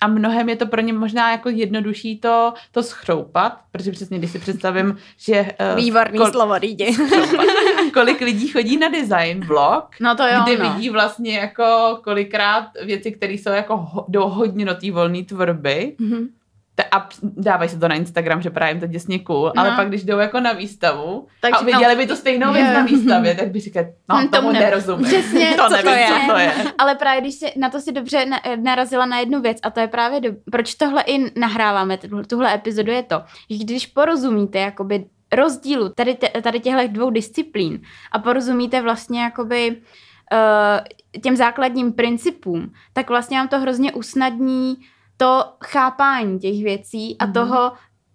a 0.00 0.06
mnohem 0.06 0.48
je 0.48 0.56
to 0.56 0.66
pro 0.66 0.80
ně 0.80 0.92
možná 0.92 1.30
jako 1.30 1.48
jednodušší 1.48 2.18
to, 2.18 2.54
to 2.72 2.82
schroupat, 2.82 3.60
protože 3.72 3.92
přesně 3.92 4.18
když 4.18 4.30
si 4.30 4.38
představím, 4.38 4.96
že... 5.18 5.46
Uh, 5.72 5.76
Výborný 5.76 6.18
kol- 6.18 6.30
slovo, 6.30 6.54
lidi. 6.60 6.96
kolik 7.94 8.20
lidí 8.20 8.48
chodí 8.48 8.76
na 8.76 8.88
design 8.88 9.46
blog, 9.46 9.84
no 10.00 10.14
to 10.16 10.22
jo, 10.22 10.40
kde 10.44 10.64
no. 10.64 10.72
vidí 10.72 10.90
vlastně 10.90 11.38
jako 11.38 11.98
kolikrát 12.04 12.64
věci, 12.84 13.12
které 13.12 13.32
jsou 13.32 13.50
jako 13.50 13.76
ho, 13.76 14.04
do 14.08 14.28
hodně 14.28 14.64
do 14.64 14.74
té 14.74 14.90
volné 14.90 15.24
tvorby, 15.24 15.96
mm-hmm 16.00 16.28
a 16.84 17.08
dávají 17.22 17.70
se 17.70 17.78
to 17.78 17.88
na 17.88 17.94
Instagram, 17.94 18.42
že 18.42 18.50
právě 18.50 18.72
jim 18.72 18.80
to 18.80 18.86
děsně 18.86 19.18
cool, 19.18 19.52
no. 19.56 19.62
ale 19.62 19.70
pak 19.76 19.88
když 19.88 20.04
jdou 20.04 20.18
jako 20.18 20.40
na 20.40 20.52
výstavu 20.52 21.26
Takže, 21.40 21.58
a 21.60 21.64
viděli 21.64 21.94
no, 21.94 22.00
by 22.00 22.06
to 22.06 22.16
stejnou 22.16 22.52
věc 22.52 22.74
na 22.74 22.82
výstavě, 22.82 23.34
tak 23.34 23.48
by 23.48 23.60
říkali, 23.60 23.86
no 24.08 24.16
hm, 24.16 24.28
tomu, 24.28 24.30
tomu 24.30 24.52
nerozumím. 24.52 25.06
Přesně, 25.06 25.54
to 25.56 25.62
co 25.62 25.70
nevím, 25.70 25.84
to 25.84 25.90
je. 25.90 26.06
co 26.06 26.32
to 26.32 26.38
je. 26.38 26.52
Ale 26.78 26.94
právě 26.94 27.20
když 27.20 27.34
si 27.34 27.52
na 27.56 27.70
to 27.70 27.80
si 27.80 27.92
dobře 27.92 28.26
narazila 28.56 29.06
na 29.06 29.18
jednu 29.18 29.40
věc 29.40 29.58
a 29.62 29.70
to 29.70 29.80
je 29.80 29.88
právě, 29.88 30.20
do, 30.20 30.30
proč 30.50 30.74
tohle 30.74 31.02
i 31.02 31.40
nahráváme, 31.40 31.98
tuhle 32.26 32.54
epizodu 32.54 32.92
je 32.92 33.02
to, 33.02 33.22
že 33.50 33.64
když 33.64 33.86
porozumíte 33.86 34.58
jakoby 34.58 35.04
rozdílu 35.32 35.88
tady, 35.88 36.16
tady 36.42 36.60
těchto 36.60 36.88
dvou 36.88 37.10
disciplín 37.10 37.80
a 38.12 38.18
porozumíte 38.18 38.82
vlastně 38.82 39.22
jakoby 39.22 39.76
uh, 40.32 41.20
těm 41.22 41.36
základním 41.36 41.92
principům, 41.92 42.72
tak 42.92 43.08
vlastně 43.08 43.38
vám 43.38 43.48
to 43.48 43.58
hrozně 43.58 43.92
usnadní 43.92 44.76
to 45.20 45.44
chápání 45.64 46.38
těch 46.38 46.62
věcí 46.62 47.18
a 47.18 47.26
mm-hmm. 47.26 47.32
toho, 47.32 47.72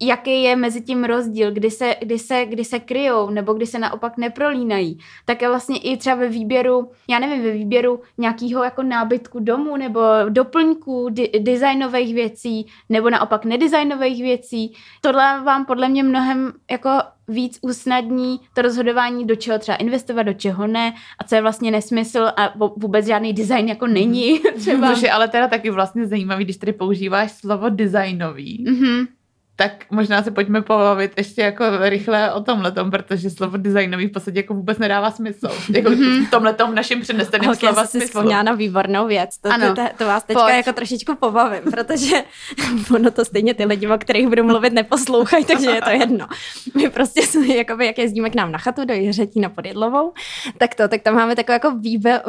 jaký 0.08 0.44
je 0.44 0.56
mezi 0.56 0.82
tím 0.82 1.04
rozdíl, 1.04 1.52
kdy 1.52 1.72
se, 1.72 1.96
kdy, 2.00 2.20
se, 2.20 2.46
kdy 2.46 2.66
se 2.66 2.80
kryjou 2.80 3.30
nebo 3.30 3.54
kdy 3.54 3.66
se 3.66 3.80
naopak 3.80 4.18
neprolínají. 4.18 4.98
Tak 5.26 5.42
je 5.42 5.48
vlastně 5.48 5.78
i 5.80 5.98
třeba 5.98 6.16
ve 6.16 6.30
výběru, 6.30 6.92
já 7.10 7.20
nevím, 7.20 7.44
ve 7.44 7.52
výběru 7.52 8.02
nějakého 8.18 8.64
jako 8.64 8.84
nábytku 8.84 9.40
domu 9.40 9.78
nebo 9.78 10.02
doplňků, 10.30 11.10
di- 11.10 11.32
designových 11.40 12.14
věcí 12.14 12.66
nebo 12.90 13.10
naopak 13.10 13.46
nedesignových 13.46 14.24
věcí. 14.24 14.74
Tohle 15.02 15.42
vám 15.44 15.66
podle 15.66 15.90
mě 15.90 16.04
mnohem 16.04 16.54
jako 16.72 16.90
víc 17.28 17.60
usnadní 17.62 18.40
to 18.54 18.62
rozhodování, 18.62 19.26
do 19.28 19.36
čeho 19.36 19.60
třeba 19.60 19.76
investovat, 19.76 20.24
do 20.24 20.34
čeho 20.34 20.68
ne 20.68 20.94
a 21.20 21.24
co 21.24 21.36
je 21.36 21.42
vlastně 21.42 21.72
nesmysl 21.72 22.28
a 22.38 22.54
vůbec 22.76 23.06
žádný 23.06 23.34
design 23.34 23.68
jako 23.68 23.88
není. 23.88 24.40
Třeba. 24.58 24.94
Což 24.94 25.02
je 25.02 25.12
ale 25.12 25.28
teda 25.28 25.48
taky 25.48 25.70
vlastně 25.70 26.08
zajímavý, 26.08 26.44
když 26.44 26.58
tady 26.58 26.74
používáš 26.74 27.32
slovo 27.32 27.70
designový. 27.70 28.66
Mm-hmm 28.68 29.08
tak 29.56 29.86
možná 29.92 30.24
se 30.24 30.32
pojďme 30.32 30.62
pobavit 30.62 31.12
ještě 31.18 31.42
jako 31.42 31.66
rychle 31.80 32.34
o 32.34 32.42
tomhle, 32.42 32.72
protože 32.72 33.30
slovo 33.30 33.58
designový 33.58 34.08
v 34.08 34.12
podstatě 34.12 34.40
jako 34.40 34.54
vůbec 34.54 34.78
nedává 34.78 35.12
smysl. 35.12 35.48
Jako 35.70 35.90
mm-hmm. 35.90 36.28
v 36.28 36.32
tomhle 36.32 36.56
našem 36.74 37.02
přeneseném 37.02 37.42
okay, 37.42 37.56
slova 37.56 37.86
smyslu. 37.86 38.00
si 38.00 38.06
vzpomněla 38.06 38.44
na 38.44 38.54
výbornou 38.54 39.08
věc. 39.08 39.38
To, 39.38 39.50
ano, 39.50 39.68
to, 39.68 39.76
to, 39.76 39.82
to 39.98 40.06
vás 40.06 40.24
teďka 40.24 40.44
pojď. 40.44 40.56
jako 40.56 40.74
trošičku 40.74 41.16
pobavím, 41.16 41.62
protože 41.72 42.16
ono 42.96 43.12
to 43.12 43.26
stejně 43.26 43.54
ty 43.54 43.66
lidi, 43.66 43.88
o 43.88 43.98
kterých 43.98 44.28
budu 44.28 44.44
mluvit, 44.44 44.74
neposlouchají, 44.74 45.46
takže 45.46 45.70
je 45.70 45.82
to 45.82 45.90
jedno. 45.90 46.28
My 46.76 46.90
prostě 46.90 47.22
jsme, 47.22 47.56
jakoby, 47.56 47.86
jak 47.86 47.98
jezdíme 47.98 48.30
k 48.30 48.36
nám 48.36 48.52
na 48.52 48.58
chatu 48.58 48.86
do 48.86 48.94
Jiřetí 48.94 49.40
na 49.40 49.50
Podjedlovou, 49.50 50.14
tak 50.58 50.76
to, 50.76 50.88
tak 50.88 51.02
tam 51.02 51.16
máme 51.16 51.36
takovou 51.36 51.54
jako 51.54 51.72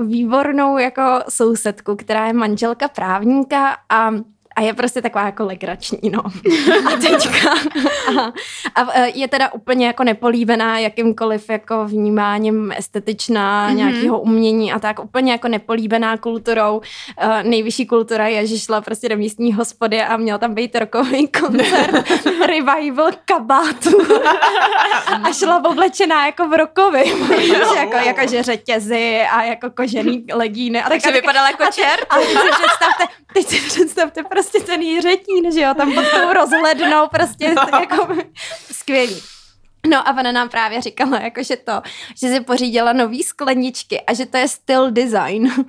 výbornou 0.06 0.78
jako 0.78 1.02
sousedku, 1.28 1.96
která 1.96 2.26
je 2.26 2.32
manželka 2.32 2.88
právníka 2.88 3.76
a 3.88 4.10
a 4.56 4.60
je 4.60 4.74
prostě 4.74 5.02
taková 5.02 5.24
jako 5.24 5.44
legrační, 5.44 6.10
no. 6.10 6.22
A 6.86 6.96
teďka, 6.96 7.50
a, 8.20 8.32
a 8.74 8.92
e, 8.92 9.08
je 9.08 9.28
teda 9.28 9.52
úplně 9.52 9.86
jako 9.86 10.04
nepolíbená 10.04 10.78
jakýmkoliv 10.78 11.50
jako 11.50 11.84
vnímáním 11.84 12.72
estetičná, 12.76 13.70
mm-hmm. 13.70 13.74
nějakého 13.74 14.20
umění 14.20 14.72
a 14.72 14.78
tak, 14.78 15.04
úplně 15.04 15.32
jako 15.32 15.48
nepolíbená 15.48 16.16
kulturou. 16.16 16.76
Uh, 16.76 17.42
nejvyšší 17.42 17.86
kultura 17.86 18.26
je, 18.26 18.46
že 18.46 18.58
šla 18.58 18.80
prostě 18.80 19.08
do 19.08 19.16
místní 19.16 19.52
hospody 19.52 20.02
a 20.02 20.16
měl 20.16 20.38
tam 20.38 20.54
být 20.54 20.76
rokový 20.76 21.28
koncert, 21.28 22.10
revival 22.46 23.10
kabátu 23.24 23.90
a 25.22 25.32
šla 25.32 25.64
oblečená 25.64 26.26
jako 26.26 26.48
v 26.48 26.56
rokovi, 26.56 27.12
jako, 27.76 27.96
jako 27.96 28.28
že 28.28 28.42
řetězy 28.42 29.20
a 29.32 29.42
jako 29.42 29.70
kožený 29.70 30.24
legíny. 30.32 30.82
A 30.82 30.88
Takže 30.88 31.10
vypadala 31.10 31.50
jako 31.50 31.64
čert. 31.72 32.06
A, 32.10 32.14
a 32.14 32.18
teď 32.18 32.28
si 32.28 32.48
představte, 32.48 33.04
teď 33.32 33.46
si 33.46 33.60
představte 33.60 34.22
prostě 34.22 34.45
prostě 34.46 34.72
ten 34.72 34.82
Jiřetín, 34.82 35.52
že 35.52 35.60
jo, 35.60 35.74
tam 35.74 35.94
pod 35.94 36.04
tou 36.10 36.32
rozhlednou, 36.32 37.08
prostě 37.08 37.54
no. 37.72 37.78
jako 37.80 38.08
skvělý. 38.72 39.22
No 39.88 40.08
a 40.08 40.18
ona 40.18 40.32
nám 40.32 40.48
právě 40.48 40.80
říkala, 40.80 41.20
jako, 41.20 41.42
že 41.42 41.56
to, 41.56 41.82
že 42.20 42.28
si 42.28 42.40
pořídila 42.40 42.92
nový 42.92 43.22
skleničky 43.22 44.00
a 44.00 44.14
že 44.14 44.26
to 44.26 44.36
je 44.36 44.48
styl 44.48 44.90
design. 44.90 45.52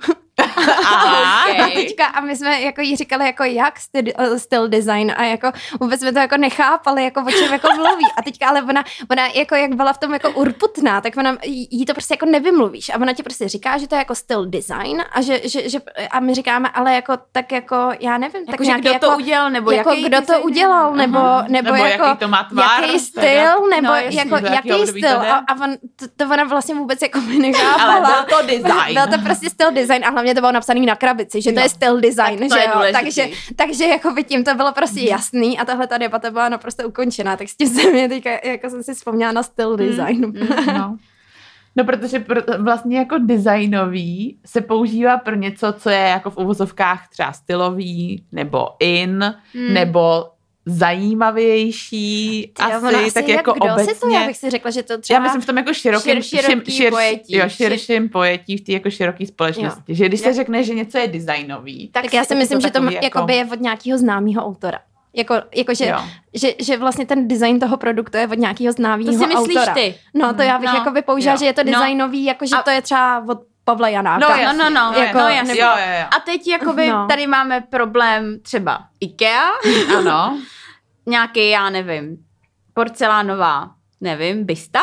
Aha, 0.84 1.44
okay. 1.50 1.60
a, 1.60 1.74
teďka, 1.74 2.06
a 2.06 2.20
my 2.20 2.36
jsme 2.36 2.60
jako 2.60 2.80
jí 2.80 2.96
říkali, 2.96 3.26
jako 3.26 3.44
jak 3.44 3.78
styl, 3.78 4.02
eh, 4.18 4.38
styl 4.38 4.68
design 4.68 5.14
a 5.16 5.24
jako 5.24 5.52
vůbec 5.80 6.00
jsme 6.00 6.12
to 6.12 6.18
jako 6.18 6.36
nechápali, 6.36 7.04
jako 7.04 7.20
o 7.20 7.30
čem 7.30 7.52
jako 7.52 7.68
mluví. 7.76 8.06
A 8.16 8.22
teďka 8.22 8.48
ale 8.48 8.62
ona, 8.62 8.84
ona 9.10 9.26
jako 9.26 9.54
jak 9.54 9.74
byla 9.74 9.92
v 9.92 9.98
tom 9.98 10.12
jako 10.12 10.30
urputná, 10.30 11.00
tak 11.00 11.16
ona 11.16 11.36
jí 11.44 11.86
to 11.86 11.92
prostě 11.92 12.14
jako 12.14 12.26
nevymluvíš. 12.26 12.88
A 12.88 12.94
ona 12.94 13.12
ti 13.12 13.22
prostě 13.22 13.48
říká, 13.48 13.78
že 13.78 13.88
to 13.88 13.94
je 13.94 13.98
jako 13.98 14.14
styl 14.14 14.46
design 14.46 15.02
a 15.12 15.22
že, 15.22 15.40
že, 15.48 15.68
že 15.68 15.78
a 16.10 16.20
my 16.20 16.34
říkáme, 16.34 16.68
ale 16.68 16.94
jako 16.94 17.18
tak 17.32 17.52
jako, 17.52 17.90
já 18.00 18.18
nevím, 18.18 18.46
tak 18.46 18.52
jako, 18.52 18.62
nějaký, 18.62 18.80
kdo 18.80 18.90
jako, 18.90 19.06
to 19.06 19.16
udělal, 19.16 19.50
nebo 19.50 19.70
jako 19.70 19.90
jaký 19.90 20.04
kdo 20.04 20.20
to 20.20 20.40
udělal, 20.40 20.94
nebo, 20.94 21.18
nebo, 21.48 21.70
nebo 21.70 21.84
jako, 21.84 22.04
jaký 22.04 22.18
to 22.18 22.28
má 22.28 22.44
tvar, 22.44 22.82
jaký 22.82 22.98
styl, 22.98 23.68
nebo 23.70 23.88
no, 23.88 23.94
jako, 23.94 24.36
jaký 24.36 24.86
styl. 24.86 25.20
A, 25.20 25.44
a 25.48 25.54
on, 25.62 25.76
to, 25.96 26.06
to 26.16 26.24
ona 26.32 26.44
vlastně 26.44 26.74
vůbec 26.74 27.02
jako 27.02 27.20
nechápala. 27.38 27.94
Ale 27.94 28.24
byl 28.28 28.36
to 28.38 28.46
design. 28.46 28.94
Byl 28.94 29.18
to 29.18 29.24
prostě 29.24 29.50
styl 29.50 29.72
design 29.72 30.04
a 30.04 30.10
hlavně 30.10 30.34
to 30.34 30.47
bylo 30.48 30.52
napsaný 30.52 30.86
na 30.86 30.96
krabici, 30.96 31.42
že 31.42 31.50
to 31.52 31.56
no. 31.56 31.62
je 31.62 31.68
styl 31.68 32.00
design, 32.00 32.38
tak 32.38 32.58
že 32.58 32.64
jo? 32.66 32.92
Takže, 32.92 33.28
takže 33.56 33.84
jako 33.84 34.10
by 34.10 34.24
tím 34.24 34.44
to 34.44 34.54
bylo 34.54 34.72
prostě 34.72 35.00
mhm. 35.00 35.08
jasný 35.08 35.58
a 35.58 35.64
tahle 35.64 35.86
ta 35.86 35.98
debata 35.98 36.30
byla 36.30 36.48
naprosto 36.48 36.88
ukončená, 36.88 37.36
tak 37.36 37.48
s 37.48 37.56
tím 37.56 37.68
jsem 37.68 37.94
je 37.94 38.08
teďka, 38.08 38.30
jako 38.44 38.70
jsem 38.70 38.82
si 38.82 38.94
vzpomněla 38.94 39.32
na 39.32 39.42
styl 39.42 39.70
mhm. 39.70 39.86
design. 39.86 40.26
Mm, 40.26 40.76
no. 40.78 40.96
No, 41.76 41.84
protože 41.84 42.18
pro, 42.18 42.40
vlastně 42.58 42.98
jako 42.98 43.18
designový 43.18 44.38
se 44.46 44.60
používá 44.60 45.18
pro 45.18 45.34
něco, 45.34 45.72
co 45.72 45.90
je 45.90 45.98
jako 45.98 46.30
v 46.30 46.36
uvozovkách 46.36 47.08
třeba 47.08 47.32
stylový, 47.32 48.24
nebo 48.32 48.68
in, 48.80 49.34
mm. 49.54 49.74
nebo 49.74 50.26
zajímavější, 50.68 52.52
Ty, 52.56 52.62
asi, 52.62 52.86
asi, 52.86 53.14
tak 53.14 53.28
jako 53.28 53.52
kdo 53.52 53.64
obecně. 53.64 53.94
Si 53.94 54.00
to, 54.00 54.08
já 54.08 54.26
bych 54.26 54.36
si 54.36 54.50
řekla, 54.50 54.70
že 54.70 54.82
to 54.82 54.98
třeba... 54.98 55.16
Já 55.16 55.22
myslím 55.22 55.42
v 55.42 55.46
tom 55.46 55.56
jako 55.56 55.74
širokým, 55.74 56.22
šir, 56.22 56.42
široký 56.42 56.72
šir, 56.72 56.90
pojetí. 56.90 57.36
Jo, 57.36 57.48
širším 57.48 58.02
šir... 58.02 58.10
pojetí 58.10 58.56
v 58.56 58.60
té 58.60 58.72
jako 58.72 58.90
široké 58.90 59.26
společnosti. 59.26 59.82
Jo. 59.88 59.94
Že 59.96 60.08
když 60.08 60.20
se 60.20 60.32
řekne, 60.32 60.64
že 60.64 60.74
něco 60.74 60.98
je 60.98 61.08
designový, 61.08 61.88
tak, 61.92 62.04
tak 62.04 62.14
já 62.14 62.24
si 62.24 62.34
myslím, 62.34 62.60
to 62.60 62.66
že 62.66 62.70
to 62.70 62.82
jako... 63.02 63.26
je 63.30 63.46
od 63.52 63.60
nějakého 63.60 63.98
známého 63.98 64.46
autora. 64.46 64.78
Jako, 65.16 65.34
jako 65.56 65.74
že, 65.74 65.94
že, 66.34 66.52
že, 66.60 66.76
vlastně 66.76 67.06
ten 67.06 67.28
design 67.28 67.60
toho 67.60 67.76
produktu 67.76 68.16
je 68.16 68.28
od 68.28 68.38
nějakého 68.38 68.72
známého 68.72 69.10
autora. 69.10 69.26
To 69.26 69.32
si 69.32 69.38
myslíš 69.38 69.56
autora. 69.56 69.74
ty? 69.74 69.94
No, 70.14 70.34
to 70.34 70.42
já 70.42 70.58
bych 70.58 70.68
no, 70.68 70.78
jako 70.78 70.90
by 70.90 71.02
použila, 71.02 71.32
jo. 71.32 71.38
že 71.38 71.44
je 71.44 71.52
to 71.52 71.64
no. 71.64 71.72
designový, 71.72 72.22
no. 72.24 72.28
jako 72.28 72.46
že 72.46 72.56
a... 72.56 72.62
to 72.62 72.70
je 72.70 72.82
třeba 72.82 73.24
od 73.28 73.38
Pavla 73.68 73.88
Janáka. 73.88 74.28
No, 74.28 74.36
jasný, 74.36 74.58
no, 74.58 74.70
no, 74.70 74.92
no, 74.92 74.98
jako, 74.98 75.18
no 75.18 75.28
jasný. 75.28 75.58
Jo, 75.58 75.66
jo, 75.66 75.92
jo. 76.00 76.06
A 76.16 76.20
teď 76.20 76.48
jakoby 76.48 76.88
no. 76.88 77.06
tady 77.08 77.26
máme 77.26 77.60
problém 77.60 78.40
třeba 78.42 78.78
IKEA. 79.00 79.48
Ano. 79.98 80.38
Nějaký, 81.08 81.50
já 81.50 81.70
nevím, 81.70 82.16
porcelánová, 82.74 83.70
nevím, 84.00 84.44
bysta, 84.44 84.80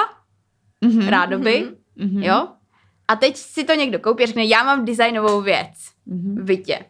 mm-hmm, 0.85 1.09
rádoby, 1.09 1.71
mm-hmm. 1.97 2.23
jo? 2.23 2.47
A 3.07 3.15
teď 3.15 3.37
si 3.37 3.63
to 3.63 3.73
někdo 3.73 3.99
koupí 3.99 4.23
a 4.23 4.27
řekne, 4.27 4.45
já 4.45 4.63
mám 4.63 4.85
designovou 4.85 5.41
věc 5.41 5.73
v 6.05 6.43
bytě. 6.43 6.85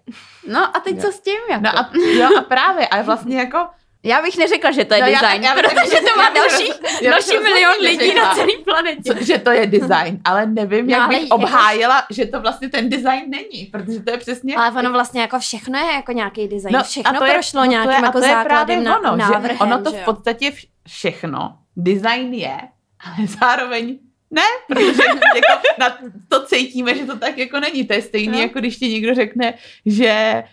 No 0.48 0.78
a 0.78 0.80
teď 0.80 0.96
jo. 0.96 1.02
co 1.02 1.12
s 1.12 1.22
tím? 1.22 1.40
Jako? 1.50 1.64
No 1.64 1.80
a, 1.80 1.92
jo, 2.18 2.30
a 2.40 2.42
právě, 2.42 2.88
a 2.88 3.02
vlastně 3.02 3.38
jako 3.38 3.68
já 4.06 4.22
bych 4.22 4.38
neřekla, 4.38 4.72
že 4.72 4.86
to 4.86 4.94
je 4.94 5.02
no, 5.02 5.08
design, 5.08 5.44
já, 5.44 5.56
já, 5.56 5.62
protože 5.62 5.98
to 5.98 6.18
má 6.18 6.30
další, 6.30 6.72
já 7.02 7.12
další 7.12 7.40
milion 7.40 7.76
lidí 7.82 8.14
na 8.14 8.36
celé 8.36 8.54
planetě. 8.66 9.26
Že 9.26 9.38
to 9.38 9.52
je 9.52 9.68
design, 9.68 10.20
ale 10.24 10.46
nevím, 10.46 10.88
no, 10.88 10.92
jak 10.92 11.10
bych 11.10 11.22
jako... 11.22 11.36
obhájila, 11.36 12.04
že 12.10 12.26
to 12.26 12.42
vlastně 12.42 12.70
ten 12.70 12.90
design 12.90 13.30
není, 13.30 13.66
protože 13.66 14.00
to 14.00 14.12
je 14.12 14.18
přesně... 14.18 14.56
Ale 14.56 14.72
ono 14.72 14.92
vlastně 14.92 15.22
jako 15.22 15.40
všechno 15.40 15.80
je 15.80 15.94
jako 15.94 16.12
nějaký 16.12 16.48
design, 16.48 16.76
no, 16.76 16.84
všechno 16.84 17.20
to 17.20 17.26
je, 17.26 17.34
prošlo 17.34 17.60
no, 17.60 17.72
nějakým 17.72 18.04
jako 18.04 18.20
základem 18.20 18.84
na, 18.84 19.00
ono, 19.00 19.16
návrhem. 19.16 19.58
Že 19.58 19.64
ono 19.64 19.84
to 19.84 19.92
v 19.92 20.06
podstatě 20.06 20.52
všechno, 20.88 21.58
design 21.76 22.34
je, 22.34 22.58
ale 23.06 23.28
zároveň 23.40 24.00
ne, 24.32 24.42
protože 24.68 25.04
jako 25.36 25.68
na 25.80 25.98
to 26.28 26.46
cítíme, 26.46 26.96
že 26.96 27.06
to 27.06 27.18
tak 27.18 27.38
jako 27.38 27.60
není. 27.60 27.88
To 27.88 27.94
je 27.94 28.02
stejný, 28.02 28.38
no. 28.38 28.40
jako 28.40 28.60
když 28.60 28.78
ti 28.78 28.88
někdo 28.88 29.16
řekne, 29.16 29.54
že 29.86 30.44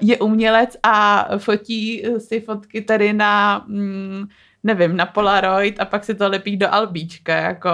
je 0.00 0.18
umělec 0.18 0.76
a 0.82 1.28
fotí 1.38 2.02
si 2.18 2.40
fotky 2.40 2.80
tady 2.80 3.12
na, 3.12 3.64
mm, 3.66 4.28
nevím, 4.64 4.96
na 4.96 5.06
Polaroid 5.06 5.80
a 5.80 5.84
pak 5.84 6.04
si 6.04 6.14
to 6.14 6.28
lepí 6.28 6.56
do 6.56 6.74
albíčka, 6.74 7.34
jako 7.34 7.70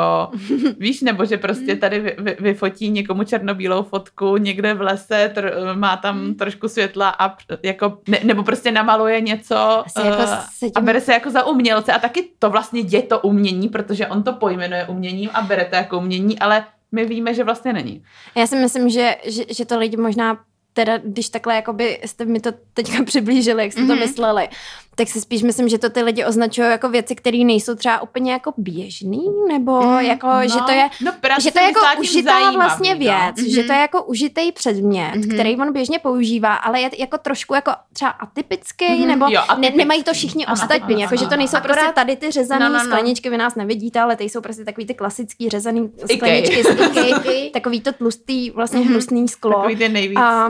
víš, 0.78 1.00
nebo 1.00 1.24
že 1.24 1.36
prostě 1.36 1.76
tady 1.76 2.00
vy, 2.00 2.16
vy, 2.18 2.36
vyfotí 2.40 2.90
někomu 2.90 3.24
černobílou 3.24 3.82
fotku 3.82 4.36
někde 4.36 4.74
v 4.74 4.80
lese, 4.80 5.30
tr, 5.34 5.52
má 5.74 5.96
tam 5.96 6.18
hmm. 6.18 6.34
trošku 6.34 6.68
světla 6.68 7.14
a 7.18 7.36
jako, 7.62 7.98
ne, 8.08 8.18
nebo 8.24 8.42
prostě 8.42 8.72
namaluje 8.72 9.20
něco 9.20 9.84
jako 10.04 10.22
uh, 10.22 10.38
tím... 10.60 10.70
a 10.74 10.80
bere 10.80 11.00
se 11.00 11.12
jako 11.12 11.30
za 11.30 11.46
umělce 11.46 11.92
a 11.92 11.98
taky 11.98 12.28
to 12.38 12.50
vlastně 12.50 12.80
je 12.80 13.02
to 13.02 13.20
umění, 13.20 13.68
protože 13.68 14.06
on 14.06 14.22
to 14.22 14.32
pojmenuje 14.32 14.86
uměním 14.86 15.30
a 15.32 15.42
bere 15.42 15.64
to 15.64 15.76
jako 15.76 15.98
umění, 15.98 16.38
ale 16.38 16.64
my 16.92 17.04
víme, 17.04 17.34
že 17.34 17.44
vlastně 17.44 17.72
není. 17.72 18.02
Já 18.36 18.46
si 18.46 18.56
myslím, 18.56 18.88
že, 18.88 19.16
že, 19.24 19.44
že 19.54 19.64
to 19.64 19.78
lidi 19.78 19.96
možná 19.96 20.38
teda, 20.72 20.98
když 20.98 21.28
takhle 21.28 21.54
jakoby 21.54 22.00
jste 22.04 22.24
mi 22.24 22.40
to 22.40 22.52
teďka 22.74 23.04
přiblížili, 23.06 23.62
jak 23.62 23.72
jste 23.72 23.80
mm-hmm. 23.80 23.86
to 23.86 23.92
mhm. 23.92 24.00
mysleli, 24.00 24.48
tak 25.00 25.08
si 25.08 25.20
spíš 25.20 25.42
myslím, 25.42 25.68
že 25.68 25.78
to 25.78 25.90
ty 25.90 26.02
lidi 26.02 26.24
označují 26.24 26.68
jako 26.68 26.88
věci, 26.88 27.14
které 27.14 27.38
nejsou 27.38 27.74
třeba 27.74 28.02
úplně 28.02 28.32
jako 28.32 28.52
běžný, 28.56 29.26
nebo 29.48 29.82
mm, 29.82 29.98
jako, 29.98 30.26
no, 30.26 30.42
že 30.42 30.58
to 30.66 30.72
je, 30.72 30.88
no, 31.04 31.12
že 31.40 31.50
to 31.50 31.58
je 31.58 31.64
jako 31.64 31.80
užitá 32.00 32.50
vlastně 32.50 32.94
no. 32.94 32.98
věc, 32.98 33.36
mm-hmm. 33.36 33.54
že 33.54 33.62
to 33.62 33.72
je 33.72 33.78
jako 33.78 34.02
užitý 34.02 34.52
předmět, 34.52 35.12
mm-hmm. 35.14 35.34
který 35.34 35.56
on 35.56 35.72
běžně 35.72 35.98
používá, 35.98 36.54
ale 36.54 36.80
je 36.80 36.90
jako 36.98 37.18
trošku 37.18 37.54
jako 37.54 37.72
třeba 37.92 38.10
atypický, 38.10 38.84
mm-hmm. 38.84 39.06
nebo 39.06 39.26
jo, 39.28 39.40
atypický. 39.48 39.76
Ne, 39.76 39.84
nemají 39.84 40.02
to 40.02 40.12
všichni 40.12 40.46
ano, 40.46 40.52
ostatní, 40.52 40.94
ano, 40.94 41.00
jako 41.00 41.14
ano, 41.14 41.22
že 41.22 41.28
to 41.28 41.36
nejsou 41.36 41.56
akorát, 41.56 41.74
prostě 41.74 41.92
tady 41.92 42.16
ty 42.16 42.30
řezané 42.30 42.68
no, 42.68 42.72
no, 42.72 42.78
no. 42.78 42.84
skleničky, 42.84 43.30
vy 43.30 43.36
nás 43.36 43.54
nevidíte, 43.54 44.00
ale 44.00 44.16
ty 44.16 44.24
jsou 44.24 44.40
prostě 44.40 44.64
takový 44.64 44.86
ty 44.86 44.94
klasický 44.94 45.48
řezaný 45.48 45.90
skleničky 46.14 46.62
takový 47.52 47.80
to 47.80 47.92
tlustý, 47.92 48.50
vlastně 48.50 48.80
mm-hmm. 48.80 48.88
hnusný 48.88 49.28
sklo. 49.28 49.52
Takový 49.52 49.76
ten 49.76 49.92
nejvíc 49.92 50.18
a. 50.18 50.48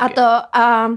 A 0.00 0.08
to 0.08 0.22
a, 0.52 0.90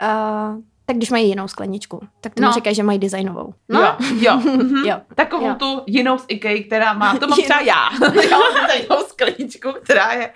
a 0.00 0.54
tak 0.90 0.96
když 0.96 1.10
mají 1.10 1.28
jinou 1.28 1.48
skleničku, 1.48 2.00
tak 2.20 2.34
to 2.34 2.42
no. 2.42 2.52
říkají, 2.52 2.74
že 2.74 2.82
mají 2.82 2.98
designovou. 2.98 3.54
No. 3.68 3.80
Jo, 3.80 3.96
jo. 4.20 4.32
Mm-hmm. 4.32 4.86
jo. 4.88 5.00
Takovou 5.14 5.46
jo. 5.46 5.54
tu 5.54 5.82
jinou 5.86 6.18
z 6.18 6.24
IKEA, 6.28 6.62
která 6.62 6.92
má, 6.92 7.16
to 7.18 7.26
mám 7.26 7.38
třeba 7.42 7.60
já. 7.60 7.88
já 8.30 8.38
mám 8.38 8.66
designovou 8.66 9.04
skleničku, 9.04 9.72
která 9.82 10.12
je 10.12 10.30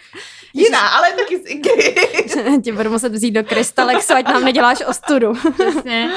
jiná, 0.55 0.89
ale 0.89 1.13
taky 1.13 1.39
z 1.39 1.43
IKEA. 1.47 2.61
Tě 2.63 2.73
budu 2.73 2.91
muset 2.91 3.13
vzít 3.13 3.31
do 3.31 3.45
krystalexu, 3.45 4.13
ať 4.13 4.25
nám 4.29 4.45
neděláš 4.45 4.83
ostudu. 4.87 5.33
Přesně. 5.53 6.11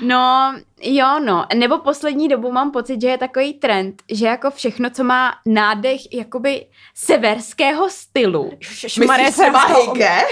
No, 0.00 0.54
Jo, 0.82 1.20
no. 1.24 1.46
Nebo 1.54 1.78
poslední 1.78 2.28
dobu 2.28 2.52
mám 2.52 2.70
pocit, 2.70 3.00
že 3.00 3.08
je 3.08 3.18
takový 3.18 3.54
trend, 3.54 4.02
že 4.10 4.26
jako 4.26 4.50
všechno, 4.50 4.90
co 4.90 5.04
má 5.04 5.34
nádech 5.46 6.12
jakoby 6.12 6.66
severského 6.94 7.90
stylu. 7.90 8.52
Myslíš 8.82 9.32
třeba 9.32 9.66
hygge? 9.66 10.22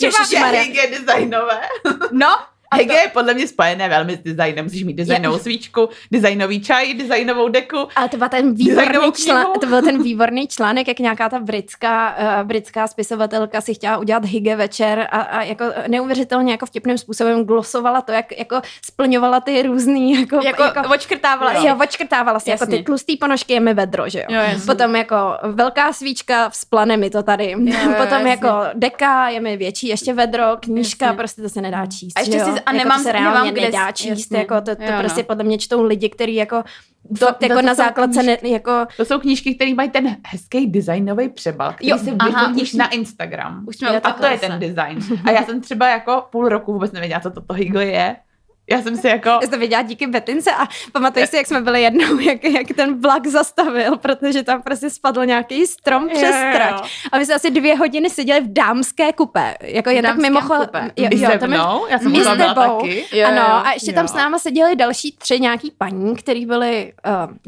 Ježišmarja. 0.00 0.60
hygge 0.60 0.86
designové? 0.86 1.60
No, 2.12 2.36
a 2.70 2.76
Hygge 2.76 2.94
je 2.94 3.08
podle 3.08 3.34
mě 3.34 3.48
spojené 3.48 3.88
velmi 3.88 4.12
s 4.16 4.18
designem. 4.18 4.64
Musíš 4.64 4.84
mít 4.84 4.94
designovou 4.94 5.38
svíčku, 5.38 5.88
designový 6.10 6.60
čaj, 6.60 6.94
designovou 6.94 7.48
deku. 7.48 7.88
Ale 7.96 8.08
to 8.08 8.16
byl 8.16 8.28
ten 8.28 8.54
výborný, 8.54 9.12
člán, 9.12 9.46
to 9.60 9.66
byl 9.66 9.82
ten 9.82 10.02
výborný 10.02 10.48
článek, 10.48 10.88
jak 10.88 10.98
nějaká 10.98 11.28
ta 11.28 11.38
britská, 11.38 12.16
uh, 12.18 12.46
britská 12.48 12.86
spisovatelka 12.86 13.60
si 13.60 13.74
chtěla 13.74 13.98
udělat 13.98 14.24
hygge 14.24 14.56
večer 14.56 15.08
a, 15.10 15.20
a 15.20 15.42
jako 15.42 15.64
neuvěřitelně 15.88 16.52
jako 16.52 16.66
vtipným 16.66 16.98
způsobem 16.98 17.44
glosovala 17.44 18.00
to, 18.00 18.12
jak 18.12 18.38
jako 18.38 18.60
splňovala 18.84 19.40
ty 19.40 19.62
různý 19.62 20.20
jako, 20.20 20.40
jako, 20.44 20.62
jako 20.62 20.80
očkrtávala 20.94 21.52
Jo, 21.52 21.60
si. 21.60 21.66
jo 21.66 21.76
očkrtávala 21.82 22.40
si, 22.40 22.50
jako 22.50 22.66
ty 22.66 22.82
tlustý 22.82 23.16
ponožky 23.16 23.52
je 23.52 23.60
mi 23.60 23.74
vedro, 23.74 24.08
že 24.08 24.18
jo. 24.18 24.24
Jo. 24.36 24.40
Potom 24.66 24.96
jako 24.96 25.16
velká 25.42 25.92
svíčka, 25.92 26.48
vzplane 26.50 26.96
mi 26.96 27.10
to 27.10 27.22
tady. 27.22 27.50
jo, 27.50 27.58
Potom 27.96 28.12
jasně. 28.26 28.30
jako 28.30 28.48
deka 28.74 29.28
je 29.28 29.40
mi 29.40 29.56
větší, 29.56 29.88
ještě 29.88 30.12
vedro, 30.14 30.44
knížka, 30.60 31.06
Jasně. 31.06 31.16
prostě 31.16 31.42
to 31.42 31.48
se 31.48 31.60
nedá 31.60 31.86
číst. 31.86 32.12
A 32.16 32.20
ještě 32.20 32.40
si- 32.40 32.55
a 32.66 32.72
jako 32.72 32.78
nemám- 32.84 32.98
to 32.98 33.02
se 33.04 33.12
reálně 33.12 33.30
nemám 33.34 33.48
kde 33.52 33.60
nedá 33.60 33.92
číst, 33.92 34.08
jasně. 34.08 34.38
jako 34.38 34.54
to, 34.60 34.76
to 34.76 34.82
Jo, 34.82 34.92
no. 34.92 34.98
prostě 34.98 35.22
podle 35.22 35.44
mě 35.44 35.58
čtou 35.58 35.82
lidi, 35.82 36.08
kteří 36.08 36.34
jako 36.34 36.64
To- 37.18 37.26
fakt 37.26 37.38
to- 37.38 37.44
jako 37.44 37.60
to 37.60 37.66
na 37.66 37.74
základce 37.74 38.22
ne, 38.22 38.36
jako 38.42 38.86
To 38.96 39.04
jsou 39.04 39.18
knížky, 39.18 39.54
které 39.54 39.74
mají 39.74 39.90
ten 39.90 40.16
hezký 40.26 40.66
designový 40.66 41.28
přebal, 41.28 41.72
který 41.72 41.88
Jo, 41.90 41.98
si 41.98 42.12
už- 42.62 42.72
na 42.72 42.88
Instagram. 42.88 43.64
Už 43.68 43.76
jsme 43.76 44.00
A 44.00 44.12
to 44.12 44.26
je 44.26 44.38
ten 44.38 44.58
design. 44.60 44.98
A 45.24 45.30
já 45.30 45.42
jsem 45.44 45.60
třeba 45.60 45.88
jako 45.88 46.26
půl 46.30 46.48
roku 46.48 46.72
vůbec 46.72 46.92
nevěděla, 46.92 47.20
co 47.20 47.30
toto 47.30 47.54
hygge 47.54 47.84
je. 47.84 48.16
Já 48.70 48.82
jsem 48.82 48.96
si 48.96 49.06
jako... 49.08 49.28
Já 49.28 49.40
jsem 49.40 49.50
to 49.50 49.58
viděla 49.58 49.82
díky 49.82 50.06
Betince 50.06 50.50
a 50.52 50.66
pamatuju 50.92 51.26
si, 51.26 51.36
jak 51.36 51.46
jsme 51.46 51.60
byli 51.60 51.82
jednou, 51.82 52.18
jak, 52.20 52.44
jak 52.44 52.66
ten 52.76 53.00
vlak 53.00 53.26
zastavil, 53.26 53.96
protože 53.96 54.42
tam 54.42 54.62
prostě 54.62 54.90
spadl 54.90 55.26
nějaký 55.26 55.66
strom 55.66 56.08
přes 56.08 56.36
trať. 56.52 56.90
A 57.12 57.18
my 57.18 57.26
jsme 57.26 57.34
asi 57.34 57.50
dvě 57.50 57.76
hodiny 57.76 58.10
seděli 58.10 58.40
v 58.40 58.52
dámské 58.52 59.12
kupé. 59.12 59.54
Jako 59.60 59.90
jen 59.90 60.04
tak 60.04 60.16
mimochodem. 60.16 60.90
Jo, 60.96 61.08
jo, 61.12 61.30
se 61.30 61.38
tam 61.38 61.52
je- 61.52 61.58
já 61.88 61.98
jsem 61.98 62.16
s 62.16 62.24
tebou. 62.54 62.54
taky. 62.80 63.04
Jo, 63.12 63.26
ano, 63.28 63.36
jo, 63.36 63.46
a 63.64 63.72
ještě 63.72 63.92
tam 63.92 64.04
jo. 64.04 64.08
s 64.08 64.14
náma 64.14 64.38
seděli 64.38 64.76
další 64.76 65.12
tři 65.18 65.40
nějaký 65.40 65.72
paní, 65.78 66.16
který 66.16 66.46
byli 66.46 66.92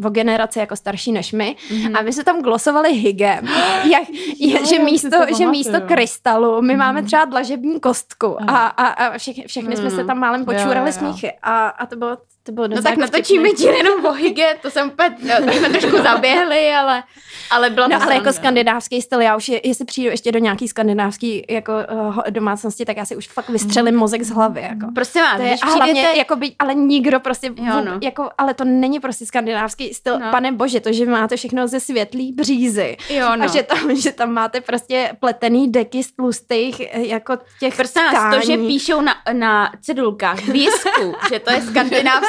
uh, 0.00 0.06
o 0.06 0.10
generaci 0.10 0.58
jako 0.58 0.76
starší 0.76 1.12
než 1.12 1.32
my 1.32 1.56
a 1.94 2.02
my 2.02 2.12
jsme 2.12 2.24
tam 2.24 2.42
glosovali 2.42 2.92
hygge. 2.92 3.40
Jak, 3.84 4.02
je, 4.38 4.48
Mhm. 4.48 4.56
Jo, 4.58 4.66
že 4.66 4.78
místo, 4.78 5.08
to 5.10 5.34
že 5.36 5.46
místo 5.46 5.80
krystalu 5.80 6.62
my 6.62 6.76
máme 6.76 7.02
třeba 7.02 7.24
dlažební 7.24 7.80
kostku 7.80 8.42
a, 8.50 8.66
a, 8.66 8.86
a 8.86 9.18
všechny, 9.18 9.44
všechny 9.46 9.76
jsme 9.76 9.90
se 9.90 10.04
tam 10.04 10.18
málem 10.18 10.40
Jo, 10.40 10.46
jo, 10.52 11.07
jo. 11.07 11.07
Smíchy 11.12 11.32
a, 11.42 11.68
a 11.68 11.86
to 11.86 11.96
bylo, 11.96 12.18
to 12.48 12.52
bylo 12.52 12.68
No 12.68 12.82
tak 12.82 12.96
natočíme 12.96 13.48
díl 13.50 13.72
jenom 13.72 14.06
o 14.06 14.12
hygge, 14.12 14.56
to 14.62 14.70
jsem 14.70 14.88
úplně, 14.88 15.10
no, 15.20 15.46
to 15.46 15.52
jsme 15.52 15.68
trošku 15.68 15.96
zaběhli, 16.02 16.72
ale, 16.72 17.02
ale 17.50 17.70
bylo 17.70 17.86
to 17.88 17.92
No 17.92 18.02
ale 18.02 18.14
jako 18.14 18.32
skandinávský 18.32 19.02
styl, 19.02 19.20
já 19.20 19.36
už, 19.36 19.48
je, 19.48 19.68
jestli 19.68 19.84
přijdu 19.84 20.10
ještě 20.10 20.32
do 20.32 20.38
nějaký 20.38 20.68
skandinávský 20.68 21.44
jako 21.50 21.72
uh, 21.72 22.16
domácnosti, 22.30 22.84
tak 22.84 22.96
já 22.96 23.04
si 23.04 23.16
už 23.16 23.28
fakt 23.28 23.48
vystřelím 23.48 23.96
mozek 23.96 24.22
z 24.22 24.30
hlavy, 24.30 24.60
jako. 24.62 24.92
Prosím 24.94 25.22
vás, 25.22 25.36
To 25.36 25.42
je, 25.42 25.56
a 25.62 25.66
hlavně, 25.66 25.92
přijdete, 25.92 26.18
jako 26.18 26.36
by, 26.36 26.52
ale 26.58 26.74
nikdo 26.74 27.20
prostě, 27.20 27.46
Jo, 27.46 27.80
no. 27.84 27.98
jako, 28.02 28.30
ale 28.38 28.54
to 28.54 28.64
není 28.64 29.00
prostě 29.00 29.26
skandinávský 29.26 29.94
styl, 29.94 30.18
No. 30.18 30.30
pane 30.30 30.52
bože, 30.52 30.80
to, 30.80 30.92
že 30.92 31.06
máte 31.06 31.36
všechno 31.36 31.68
ze 31.68 31.80
světlý 31.80 32.32
břízy 32.32 32.96
jo, 33.10 33.36
no. 33.36 33.44
a 33.44 33.46
že 33.46 33.62
tam, 33.62 33.96
že 33.96 34.12
tam 34.12 34.32
máte 34.32 34.60
prostě 34.60 35.12
pletený 35.20 35.72
deky 35.72 36.02
z 36.02 36.12
tlustých 36.12 36.80
eh, 36.80 37.06
jako 37.06 37.38
těch 37.60 37.78
vás, 37.96 38.34
to, 38.34 38.46
že 38.46 38.56
píšou 38.56 39.00
na, 39.00 39.14
na 39.32 39.72
cedulkách 39.80 40.44
výsku, 40.44 41.14
že 41.32 41.38
to 41.38 41.52
je 41.52 41.60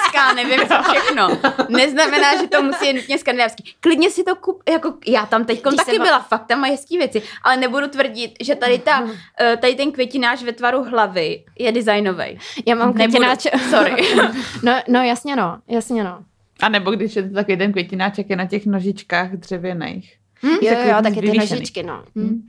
skandinávská, 0.10 0.34
nevím 0.34 0.68
co 0.68 0.92
všechno, 0.92 1.28
neznamená, 1.70 2.42
že 2.42 2.48
to 2.48 2.63
musí 2.63 2.86
být 2.88 2.94
nutně 2.94 3.18
skandinávský. 3.18 3.63
Klidně 3.80 4.10
si 4.12 4.24
to 4.24 4.36
kup, 4.36 4.63
jako 4.70 4.94
já 5.08 5.25
tam 5.25 5.46
teď 5.46 5.62
taky 5.62 5.75
se 5.78 5.92
va- 5.92 6.04
byla, 6.04 6.20
fakt 6.20 6.46
tam 6.48 6.60
mají 6.60 6.72
hezký 6.74 6.98
věci, 6.98 7.22
ale 7.44 7.58
nebudu 7.58 7.88
tvrdit, 7.88 8.32
že 8.42 8.56
tady, 8.56 8.80
ta, 8.80 9.08
eh, 9.42 9.58
tady 9.58 9.75
ten 9.75 9.92
květinář 9.92 10.44
ve 10.44 10.51
tvaru 10.54 10.84
hlavy 10.84 11.44
je 11.60 11.72
designový. 11.72 12.39
Já 12.66 12.75
mám 12.75 12.94
Nebudu, 12.94 13.18
květináč. 13.25 13.48
sorry. 13.70 13.96
no, 14.63 14.74
no 14.88 15.04
jasně 15.04 15.36
no, 15.36 15.58
jasně 15.68 16.04
no. 16.04 16.20
A 16.62 16.70
nebo 16.70 16.92
když 16.92 17.16
je 17.16 17.24
to 17.30 17.34
takový 17.36 17.58
ten 17.58 17.72
květináček 17.72 18.30
je 18.30 18.36
na 18.36 18.46
těch 18.46 18.66
nožičkách 18.66 19.32
dřevěných. 19.32 20.13
Jo, 20.43 20.50
jo, 20.62 20.69
Takový 20.69 20.89
jo, 20.89 21.01
taky 21.03 21.22
ty 21.31 21.38
nožičky, 21.38 21.84
no. 21.84 22.03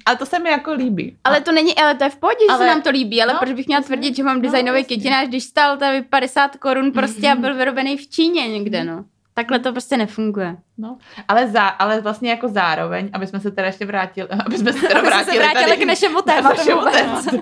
Ale 0.07 0.17
to 0.17 0.27
se 0.27 0.39
mi 0.39 0.51
jako 0.51 0.73
líbí. 0.73 1.17
Ale 1.25 1.41
to 1.41 1.53
není, 1.53 1.75
ale 1.77 1.95
to 1.95 2.05
je 2.05 2.11
v 2.11 2.17
pohodě, 2.17 2.39
že 2.41 2.47
Ale- 2.51 2.59
se 2.59 2.67
nám 2.67 2.83
to 2.83 2.91
líbí, 2.91 3.23
ale 3.23 3.33
no, 3.33 3.39
proč 3.39 3.53
bych 3.53 3.67
měla 3.67 3.83
tvrdit, 3.83 4.17
že 4.17 4.23
mám 4.23 4.37
No, 4.37 4.43
designový 4.43 4.79
jasně. 4.79 4.85
květinář, 4.97 5.29
když 5.29 5.45
stál 5.45 5.77
tady 5.77 6.03
50 6.03 6.57
korun 6.57 6.93
prostě 6.93 7.31
a 7.31 7.35
byl 7.35 7.55
vyrobený 7.55 7.97
v 7.97 8.09
Číně 8.11 8.49
někde, 8.49 8.85
no. 8.85 9.05
Takhle 9.35 9.59
to 9.59 9.73
prostě 9.73 9.97
nefunguje. 9.97 10.57
No, 10.79 10.99
ale, 11.29 11.49
za, 11.49 11.63
ale 11.67 12.01
vlastně 12.01 12.31
jako 12.31 12.49
zároveň, 12.49 13.11
aby 13.13 13.27
jsme 13.27 13.41
se 13.41 13.51
teda 13.51 13.67
ještě 13.67 13.87
vrátili, 13.87 14.29
aby 14.47 14.59
jsme 14.59 14.73
se 14.73 14.89
teda 14.89 15.01
vrátili, 15.01 15.37
se 15.37 15.43
vrátili 15.43 15.65
tady 15.71 15.77
k 15.85 15.87
našemu 15.87 16.23
tématu. 16.23 16.57
našemu 16.57 16.81
tématu, 16.93 17.41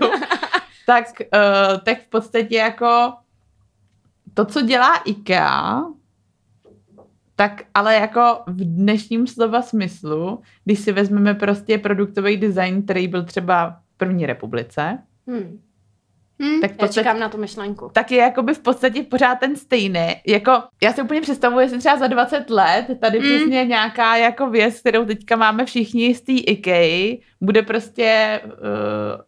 tak, 0.87 1.05
uh, 1.21 1.81
tak 1.85 2.03
v 2.03 2.09
podstatě 2.09 2.57
jako 2.57 3.13
to, 4.35 4.45
co 4.45 4.61
dělá 4.61 4.97
IKEA, 4.97 5.83
tak 7.39 7.63
ale 7.75 7.95
jako 7.95 8.39
v 8.47 8.65
dnešním 8.65 9.27
slova 9.27 9.63
smyslu, 9.63 10.41
když 10.65 10.79
si 10.79 10.93
vezmeme 10.93 11.35
prostě 11.35 11.79
produktový 11.79 12.37
design, 12.37 12.83
který 12.83 13.09
byl 13.09 13.25
třeba 13.25 13.77
v 13.95 13.97
první 13.97 14.27
republice, 14.27 14.99
Hmm. 15.29 15.61
Hm? 16.43 16.61
tak 16.61 16.71
v 16.71 16.75
Já 16.75 16.79
podstatě 16.79 16.95
čekám 16.95 17.19
na 17.21 17.29
tu 17.29 17.39
myšlenku. 17.39 17.91
tak 17.93 18.11
je 18.11 18.19
jakoby 18.19 18.55
v 18.55 18.59
podstatě 18.59 19.03
pořád 19.03 19.35
ten 19.35 19.57
stejný. 19.57 20.07
Jako, 20.27 20.53
já 20.83 20.93
si 20.93 21.03
úplně 21.03 21.21
představuji, 21.21 21.61
jestli 21.61 21.79
třeba 21.79 21.97
za 21.97 22.07
20 22.07 22.51
let 22.51 22.87
tady 23.01 23.19
Mm. 23.19 23.25
přesně 23.25 23.65
nějaká 23.65 24.17
jako 24.17 24.51
věc, 24.51 24.81
kterou 24.81 25.05
teďka 25.05 25.37
máme 25.37 25.65
všichni 25.67 26.15
z 26.15 26.21
té 26.21 26.33
IKEA, 26.33 27.17
bude 27.41 27.63
prostě 27.63 28.41
uh, 28.45 28.51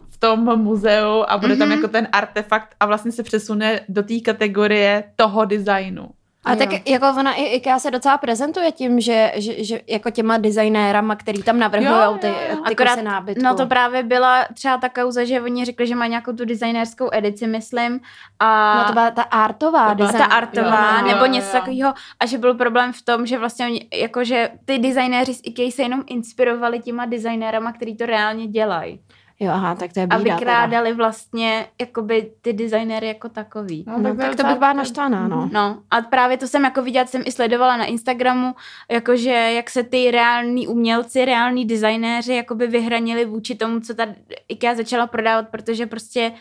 v 0.08 0.18
tom 0.18 0.58
muzeu 0.58 1.24
a 1.28 1.38
bude 1.38 1.54
mm-hmm. 1.54 1.58
tam 1.58 1.68
Mhm. 1.68 1.76
jako 1.78 1.88
ten 1.88 2.08
artefakt 2.12 2.74
a 2.80 2.86
vlastně 2.86 3.12
se 3.12 3.22
přesune 3.22 3.80
do 3.88 4.02
té 4.02 4.20
kategorie 4.20 5.04
toho 5.16 5.44
designu. 5.44 6.08
A 6.44 6.52
Jo. 6.52 6.58
tak 6.58 6.88
jako 6.88 7.06
ona 7.18 7.34
i 7.34 7.42
IKEA 7.44 7.78
se 7.78 7.90
docela 7.90 8.18
prezentuje 8.18 8.72
tím, 8.72 9.00
že, 9.00 9.32
že, 9.36 9.64
že 9.64 9.80
jako 9.88 10.10
těma 10.10 10.38
designérama, 10.38 11.16
který 11.16 11.42
tam 11.42 11.58
navrhují 11.58 12.18
ty, 12.20 12.26
ty 12.66 12.72
Akorát, 12.72 12.92
kusy 12.94 13.02
nábytku. 13.04 13.42
no 13.44 13.54
to 13.54 13.66
právě 13.66 14.02
byla 14.02 14.44
třeba 14.54 14.76
ta 14.78 14.88
kauza, 14.88 15.24
že 15.24 15.40
oni 15.40 15.64
řekli, 15.64 15.86
že 15.86 15.94
má 15.94 16.06
nějakou 16.06 16.32
tu 16.32 16.44
designerskou 16.44 17.08
edici, 17.12 17.46
myslím. 17.46 18.00
A 18.38 18.76
no 18.78 18.84
to 18.84 18.92
byla 18.92 19.10
ta 19.10 19.22
artová 19.22 19.88
To 19.88 19.94
byla 19.94 20.06
design. 20.12 20.28
ta 20.28 20.34
artová, 20.36 20.92
Jo, 20.92 20.98
jo, 21.00 21.06
nebo 21.06 21.24
jo, 21.24 21.32
něco 21.32 21.46
jo. 21.46 21.52
takového. 21.52 21.94
A 22.20 22.26
že 22.26 22.38
byl 22.38 22.54
problém 22.54 22.92
v 22.92 23.02
tom, 23.02 23.26
že 23.26 23.38
vlastně 23.38 23.66
oni, 23.66 23.88
jakože 23.94 24.50
ty 24.64 24.78
designéři 24.78 25.34
z 25.34 25.40
IKEA 25.44 25.70
se 25.70 25.82
jenom 25.82 26.02
inspirovali 26.06 26.80
těma 26.80 27.04
designérama, 27.04 27.72
který 27.72 27.96
to 27.96 28.06
reálně 28.06 28.46
dělají. 28.46 29.00
Jo, 29.42 29.50
aha, 29.52 29.74
tak 29.74 29.92
to 29.92 30.00
je 30.00 30.06
A 30.10 30.18
bída. 30.18 30.18
teda. 30.24 30.34
vykrádali 30.36 30.92
vlastně 30.94 31.66
jakoby 31.80 32.30
ty 32.42 32.52
designéry 32.52 33.06
jako 33.06 33.28
takový. 33.28 33.84
No, 33.98 34.16
tak 34.16 34.36
to 34.36 34.42
bych 34.46 34.58
byla 34.58 34.72
naštvaná, 34.72 35.28
no. 35.28 35.48
No 35.52 35.78
a 35.90 36.00
právě 36.00 36.36
to 36.36 36.46
jsem 36.48 36.64
jako 36.64 36.82
viděla, 36.82 37.06
jsem 37.06 37.22
i 37.24 37.32
sledovala 37.32 37.76
na 37.76 37.84
Instagramu, 37.84 38.54
jakože 38.90 39.30
jak 39.30 39.70
se 39.70 39.82
ty 39.82 40.10
reální 40.10 40.68
umělci, 40.68 41.24
reální 41.24 41.64
designéři 41.64 42.34
jakoby 42.34 42.66
vyhranili 42.66 43.24
vůči 43.24 43.54
tomu, 43.54 43.80
co 43.80 43.94
ta 43.94 44.06
IKEA 44.48 44.74
začala 44.74 45.06
prodávat, 45.06 45.48
protože 45.48 45.86
prostě 45.86 46.32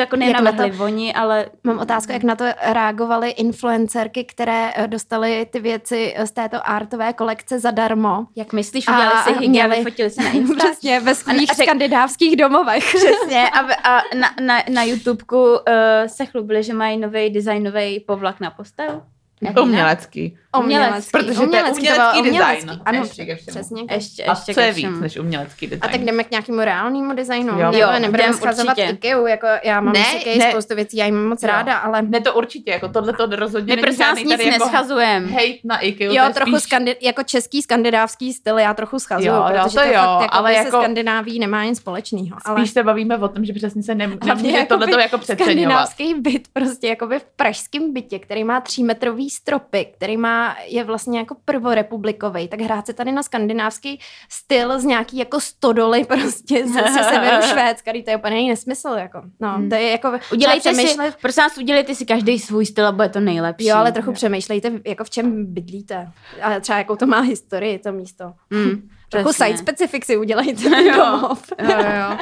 jako 0.00 0.16
Jak 0.16 0.32
na 0.32 0.40
nenavrhli 0.40 0.78
oni, 0.84 1.14
ale 1.14 1.46
Mám 1.64 1.78
otázku, 1.78 2.12
jak 2.12 2.22
na 2.22 2.36
to 2.36 2.44
reagovaly 2.62 3.30
influencerky, 3.30 4.24
které 4.24 4.72
eh, 4.76 4.88
dostaly 4.88 5.46
ty 5.50 5.60
věci 5.60 6.14
z 6.24 6.30
této 6.30 6.68
artové 6.68 7.12
kolekce 7.12 7.58
zadarmo. 7.58 8.26
jak 8.36 8.52
myslíš, 8.52 8.88
A 8.88 8.92
udělali 8.92 9.22
si 9.24 9.32
hygge 9.32 9.46
a 9.46 9.66
měli- 9.66 9.76
vyfotili 9.76 10.10
se 10.10 10.22
na 10.22 10.30
Insta? 10.34 10.64
Přesně, 10.64 11.00
ve 11.00 11.14
svých 11.14 11.50
A 11.50 11.54
řek- 11.54 11.62
skandinávských 11.64 12.36
domovech. 12.36 12.84
Přesně, 12.96 13.50
a, 13.50 13.58
a 13.90 14.02
na, 14.18 14.30
na, 14.40 14.62
na 14.72 14.82
YouTubeku 14.82 15.42
uh, 15.52 15.58
se 16.06 16.26
chlubili, 16.26 16.62
že 16.62 16.74
mají 16.74 16.96
nový 16.98 17.30
designový 17.30 18.00
povlak 18.00 18.40
na 18.40 18.50
postel. 18.50 19.02
Umělecký. 19.62 20.38
Umělecký. 20.58 21.10
Protože 21.12 21.34
to 21.34 21.40
je 21.40 21.46
umělecký, 21.46 21.88
umělecký 21.88 22.22
design. 22.22 22.80
Ano, 22.84 22.98
Ještě 22.98 23.26
ke 23.26 23.36
všemu. 23.36 23.50
přesně. 23.56 23.82
Ještě, 23.90 24.24
A 24.24 24.30
ještě 24.32 24.54
co 24.54 24.60
je 24.60 24.72
víc 24.72 25.00
než 25.00 25.16
umělecký 25.16 25.66
design? 25.66 25.80
A 25.84 25.88
tak 25.88 26.00
jdeme 26.04 26.24
k 26.24 26.30
nějakému 26.30 26.58
reálnému 26.60 27.14
designu. 27.14 27.48
Jo. 27.60 27.70
Nebo 27.70 27.76
Jo, 27.78 27.88
nebudeme 28.00 28.34
schazovat. 28.34 28.78
IKEA, 28.78 29.28
jako 29.28 29.46
já 29.64 29.80
mám 29.80 29.92
Ne, 29.92 30.04
IKEA 30.16 30.38
ne. 30.38 30.50
spoustu 30.50 30.74
věcí, 30.74 30.96
já 30.96 31.06
ji 31.06 31.12
mám 31.12 31.24
moc 31.28 31.42
Jo. 31.42 31.46
ráda, 31.48 31.76
ale 31.76 32.02
Ne, 32.02 32.20
to 32.20 32.34
určitě, 32.34 32.70
jako 32.70 32.88
tohle 32.88 33.12
to 33.12 33.26
rozhodně 33.26 33.72
My 33.72 33.76
není 33.76 33.82
prostě 33.82 34.02
nás 34.02 34.08
žádný 34.18 34.22
nic 34.30 34.30
tady 34.40 34.44
jako 34.48 34.64
neschazujeme. 34.64 35.26
hate 35.32 35.46
na 35.64 35.78
IKEA. 35.78 36.08
jo, 36.12 36.22
to 36.22 36.28
je 36.28 36.34
trochu 36.34 36.50
spíš- 36.56 36.62
skandi- 36.72 36.96
jako 37.00 37.22
český 37.22 37.62
skandinávský 37.62 38.32
styl 38.32 38.58
já 38.58 38.74
trochu 38.74 38.98
schazuju, 38.98 39.28
Jo, 39.32 39.44
protože 39.48 39.62
to 39.64 39.70
to, 39.70 39.80
je 39.80 39.88
jo, 39.94 40.00
fakt, 40.02 40.20
jako 40.22 40.34
ale 40.34 40.50
se 40.52 40.58
jako- 40.58 40.80
Skandinaví 40.80 41.38
nemá 41.38 41.64
nic 41.64 41.78
společného. 41.78 42.36
Ale 42.44 42.58
Spíš 42.60 42.70
se 42.70 42.82
bavíme 42.82 43.18
o 43.18 43.28
tom, 43.28 43.44
že 43.44 43.52
přesně 43.52 43.82
se 43.82 43.94
nemůže 43.94 44.18
tohle 44.28 44.52
jakoby 44.58 44.92
jako 45.02 45.18
přeceňovat. 45.18 45.44
Skandinávský 45.46 46.14
byt 46.14 46.48
prostě 46.52 46.86
jakoby 46.88 47.18
v 47.18 47.24
pražském 47.36 47.92
bytě, 47.92 48.18
který 48.18 48.44
má 48.44 48.60
třímetrový 48.60 49.25
kamenný 49.26 49.30
stropy, 49.30 49.92
který 49.96 50.16
má, 50.16 50.56
je 50.66 50.84
vlastně 50.84 51.18
jako 51.18 51.36
prvorepublikový, 51.44 52.48
tak 52.48 52.60
hrát 52.60 52.86
se 52.86 52.92
tady 52.92 53.12
na 53.12 53.22
skandinávský 53.22 54.00
styl 54.28 54.80
z 54.80 54.84
nějaký 54.84 55.18
jako 55.18 55.40
stodoly 55.40 56.04
prostě 56.04 56.66
ze, 56.66 56.82
ze 56.82 57.04
severu 57.14 57.42
Švédska, 57.42 57.92
to 58.04 58.10
je 58.10 58.16
úplně 58.16 58.48
nesmysl, 58.48 58.88
jako. 58.88 59.22
No, 59.40 59.52
hmm. 59.52 59.68
to 59.68 59.74
je 59.74 59.90
jako... 59.90 60.12
Udělejte 60.32 60.74
si, 60.74 60.96
prosím 61.20 61.42
vás, 61.42 61.58
udělejte 61.58 61.94
si 61.94 62.06
každý 62.06 62.38
svůj 62.38 62.66
styl 62.66 62.86
a 62.86 62.92
bude 62.92 63.08
to 63.08 63.20
nejlepší. 63.20 63.66
Jo, 63.66 63.76
ale 63.76 63.92
trochu 63.92 64.12
přemýšlejte, 64.12 64.72
jako 64.86 65.04
v 65.04 65.10
čem 65.10 65.54
bydlíte. 65.54 66.10
A 66.42 66.60
třeba 66.60 66.78
jakou 66.78 66.96
to 66.96 67.06
má 67.06 67.20
historii, 67.20 67.78
to 67.78 67.92
místo. 67.92 68.32
Hmm. 68.50 68.88
Trochu 69.08 69.32
site 69.32 69.58
specific 69.58 70.04
si 70.04 70.16
udělejte 70.16 70.82
jo, 70.82 71.36
jo, 71.62 71.78
jo. 71.78 72.18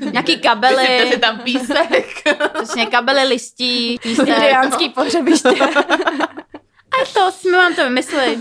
Nějaký 0.12 0.40
kabely. 0.40 1.10
si 1.12 1.18
tam 1.18 1.38
písek. 1.38 2.22
Přesně, 2.54 2.86
kabely 2.86 3.22
listí, 3.28 3.98
písek. 4.02 4.28
Indiánský 4.28 4.88
pohřebiště. 4.88 5.48
A 6.92 7.04
to 7.14 7.32
jsme 7.32 7.58
vám 7.58 7.74
to 7.74 7.84
vymysleli 7.84 8.38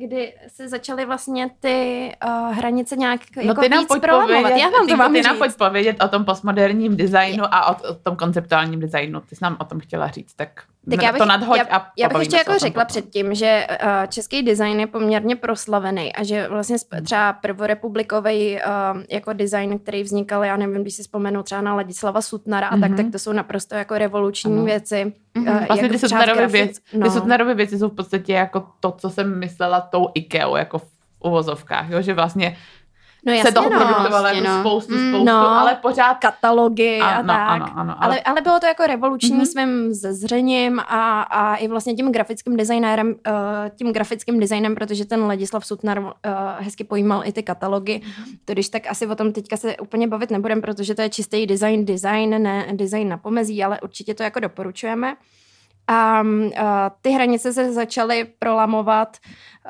kdy 0.00 0.34
se 0.48 0.68
začaly 0.68 1.06
vlastně 1.06 1.50
ty 1.60 2.12
uh, 2.26 2.54
hranice 2.54 2.96
nějak 2.96 3.20
no 3.36 3.42
jako 3.42 3.60
ty 3.60 3.68
nám 3.68 3.80
víc 3.80 3.98
prolamovat. 4.00 4.52
Já 4.56 4.68
vám 4.68 4.86
to 4.88 4.96
mám 4.96 5.12
Ty 5.12 5.22
nám 5.22 5.38
pojď 5.38 5.56
povědět 5.56 6.02
o 6.04 6.08
tom 6.08 6.24
postmoderním 6.24 6.96
designu 6.96 7.44
a 7.50 7.70
o, 7.70 7.90
o 7.90 7.94
tom 7.94 8.16
konceptuálním 8.16 8.80
designu. 8.80 9.20
Ty 9.20 9.36
jsi 9.36 9.44
nám 9.44 9.56
o 9.60 9.64
tom 9.64 9.80
chtěla 9.80 10.08
říct, 10.08 10.34
tak, 10.34 10.48
tak 10.90 11.02
já 11.02 11.12
bych, 11.12 11.18
to 11.18 11.26
nadhoď 11.26 11.58
já, 11.58 11.76
a 11.76 11.86
Já 11.98 12.08
bych 12.08 12.18
ještě 12.18 12.36
jako 12.36 12.58
řekla 12.58 12.84
potom. 12.84 12.86
předtím, 12.86 13.34
že 13.34 13.66
uh, 13.70 14.06
český 14.08 14.42
design 14.42 14.80
je 14.80 14.86
poměrně 14.86 15.36
proslavený 15.36 16.12
a 16.12 16.24
že 16.24 16.48
vlastně 16.48 16.76
hmm. 16.92 17.04
třeba 17.04 17.32
prvorepublikový 17.32 18.54
uh, 18.54 19.02
jako 19.10 19.32
design, 19.32 19.78
který 19.78 20.02
vznikal, 20.02 20.44
já 20.44 20.56
nevím, 20.56 20.82
když 20.82 20.94
si 20.94 21.02
vzpomenu 21.02 21.42
třeba 21.42 21.60
na 21.60 21.74
Ladislava 21.74 22.22
Sutnara 22.22 22.70
mm-hmm. 22.70 22.78
a 22.78 22.80
tak, 22.80 22.90
mhm. 22.90 22.96
tak 22.96 23.12
to 23.12 23.18
jsou 23.18 23.32
naprosto 23.32 23.74
jako 23.74 23.98
revoluční 23.98 24.52
ano. 24.52 24.64
věci. 24.64 25.12
Mm-hmm. 25.44 25.66
Vlastně 25.66 25.88
ty 25.88 25.98
Sutnarovy, 25.98 26.46
věc, 26.46 26.76
no. 26.92 27.54
věci 27.54 27.78
jsou 27.78 27.88
v 27.88 27.94
podstatě 27.94 28.32
jako 28.32 28.66
to, 28.80 28.90
co 28.92 29.10
jsem 29.10 29.38
myslela 29.38 29.80
tou 29.80 30.08
IKEA, 30.14 30.58
jako 30.58 30.78
v 30.78 30.86
uvozovkách, 31.20 31.90
jo? 31.90 32.02
že 32.02 32.14
vlastně 32.14 32.56
No 33.26 33.32
jasně, 33.32 33.48
se 33.48 33.54
toho 33.54 33.70
no, 33.70 33.78
produkovalo 33.78 34.26
jako 34.26 34.48
no. 34.48 34.60
spoustu, 34.60 34.94
mm, 34.94 35.08
spoustu, 35.08 35.24
no, 35.24 35.48
ale 35.48 35.74
pořád... 35.74 36.14
Katalogy 36.14 36.98
a, 37.00 37.06
a 37.06 37.22
tak. 37.22 37.50
Ano, 37.50 37.66
ano, 37.74 37.94
ale... 37.98 38.06
Ale, 38.06 38.20
ale 38.20 38.40
bylo 38.40 38.60
to 38.60 38.66
jako 38.66 38.86
revoluční 38.86 39.40
mm-hmm. 39.40 39.52
svým 39.52 39.94
zezřením 39.94 40.80
a, 40.80 41.22
a 41.22 41.56
i 41.56 41.68
vlastně 41.68 41.94
tím 41.94 42.12
grafickým 42.12 42.56
designérem, 42.56 43.08
uh, 43.08 43.14
tím 43.76 43.92
grafickým 43.92 44.40
designem, 44.40 44.74
protože 44.74 45.04
ten 45.04 45.22
Ladislav 45.22 45.66
Sutnar 45.66 45.98
uh, 45.98 46.12
hezky 46.58 46.84
pojímal 46.84 47.22
i 47.24 47.32
ty 47.32 47.42
katalogy. 47.42 48.00
Mm-hmm. 48.00 48.38
To 48.44 48.52
když 48.52 48.68
tak 48.68 48.86
asi 48.86 49.06
o 49.06 49.14
tom 49.14 49.32
teďka 49.32 49.56
se 49.56 49.76
úplně 49.76 50.08
bavit 50.08 50.30
nebudem, 50.30 50.60
protože 50.60 50.94
to 50.94 51.02
je 51.02 51.08
čistý 51.08 51.46
design, 51.46 51.84
design, 51.84 52.42
ne 52.42 52.66
design 52.72 53.08
na 53.08 53.16
pomezí, 53.16 53.64
ale 53.64 53.80
určitě 53.80 54.14
to 54.14 54.22
jako 54.22 54.40
doporučujeme. 54.40 55.16
A 55.92 56.22
uh, 56.22 56.50
ty 57.00 57.10
hranice 57.10 57.52
se 57.52 57.72
začaly 57.72 58.24
prolamovat 58.38 59.16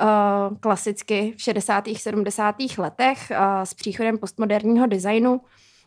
uh, 0.01 0.57
klasicky 0.61 1.35
v 1.37 1.43
60. 1.43 1.85
70. 1.97 2.57
letech 2.79 3.19
uh, 3.31 3.37
s 3.65 3.75
příchodem 3.75 4.19
postmoderního 4.19 4.87
designu, 4.87 5.41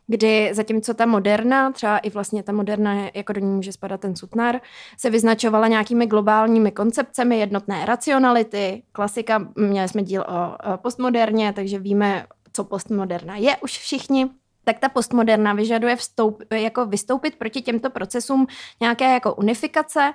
kdy 0.07 0.49
zatímco 0.53 0.93
ta 0.93 1.05
moderna, 1.05 1.71
třeba 1.71 1.97
i 1.97 2.09
vlastně 2.09 2.43
ta 2.43 2.51
moderna, 2.51 2.95
jako 3.13 3.33
do 3.33 3.41
ní 3.41 3.55
může 3.55 3.71
spadat 3.71 4.01
ten 4.01 4.15
sutnar, 4.15 4.61
se 4.97 5.09
vyznačovala 5.09 5.67
nějakými 5.67 6.07
globálními 6.07 6.71
koncepcemi 6.71 7.39
jednotné 7.39 7.85
racionality. 7.85 8.83
Klasika, 8.91 9.47
měli 9.55 9.89
jsme 9.89 10.03
díl 10.03 10.21
o, 10.21 10.73
o 10.73 10.77
postmoderně, 10.77 11.53
takže 11.53 11.79
víme, 11.79 12.25
co 12.53 12.63
postmoderna 12.63 13.35
je 13.35 13.57
už 13.57 13.77
všichni 13.77 14.29
tak 14.63 14.79
ta 14.79 14.89
postmoderna 14.89 15.53
vyžaduje 15.53 15.95
vstoup, 15.95 16.43
jako 16.53 16.85
vystoupit 16.85 17.35
proti 17.35 17.61
těmto 17.61 17.89
procesům 17.89 18.47
nějaké 18.81 19.13
jako 19.13 19.35
unifikace 19.35 20.13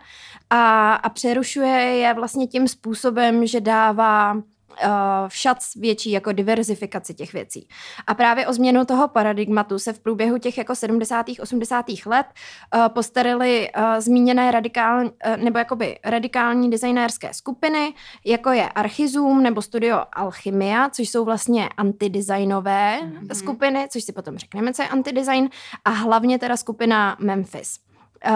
a, 0.50 0.94
a 0.94 1.08
přerušuje 1.08 1.78
je 1.78 2.14
vlastně 2.14 2.46
tím 2.46 2.68
způsobem, 2.68 3.46
že 3.46 3.61
dává 3.61 4.42
uh, 4.68 4.88
všac 5.28 5.74
větší 5.76 6.11
jako 6.11 6.33
diverzifikaci 6.33 7.14
těch 7.14 7.33
věcí. 7.33 7.68
A 8.07 8.14
právě 8.14 8.46
o 8.46 8.52
změnu 8.52 8.85
toho 8.85 9.09
paradigmatu 9.09 9.78
se 9.78 9.92
v 9.92 10.00
průběhu 10.00 10.38
těch 10.38 10.59
jako 10.59 10.74
70. 10.74 11.26
80. 11.40 11.87
let 12.07 12.26
uh, 12.74 12.88
postarily 12.88 13.70
uh, 13.76 13.83
zmíněné 13.98 14.50
radikální, 14.50 15.11
nebo 15.37 15.59
jakoby 15.59 15.98
radikální 16.04 16.70
designérské 16.70 17.35
skupiny, 17.35 17.94
jako 18.24 18.50
je 18.50 18.68
Archizum 18.68 19.42
nebo 19.42 19.62
studio 19.62 20.04
Alchymia, 20.12 20.90
což 20.90 21.09
jsou 21.09 21.24
vlastně 21.24 21.68
antidesignové 21.76 22.98
mm-hmm. 23.02 23.35
skupiny, 23.35 23.88
což 23.90 24.04
si 24.04 24.12
potom 24.12 24.38
řekneme, 24.38 24.72
co 24.72 24.83
je 24.83 24.88
antidesign, 24.88 25.48
a 25.85 25.90
hlavně 25.90 26.38
teda 26.38 26.57
skupina 26.57 27.16
Memphis. 27.20 27.88
Uh, 28.26 28.35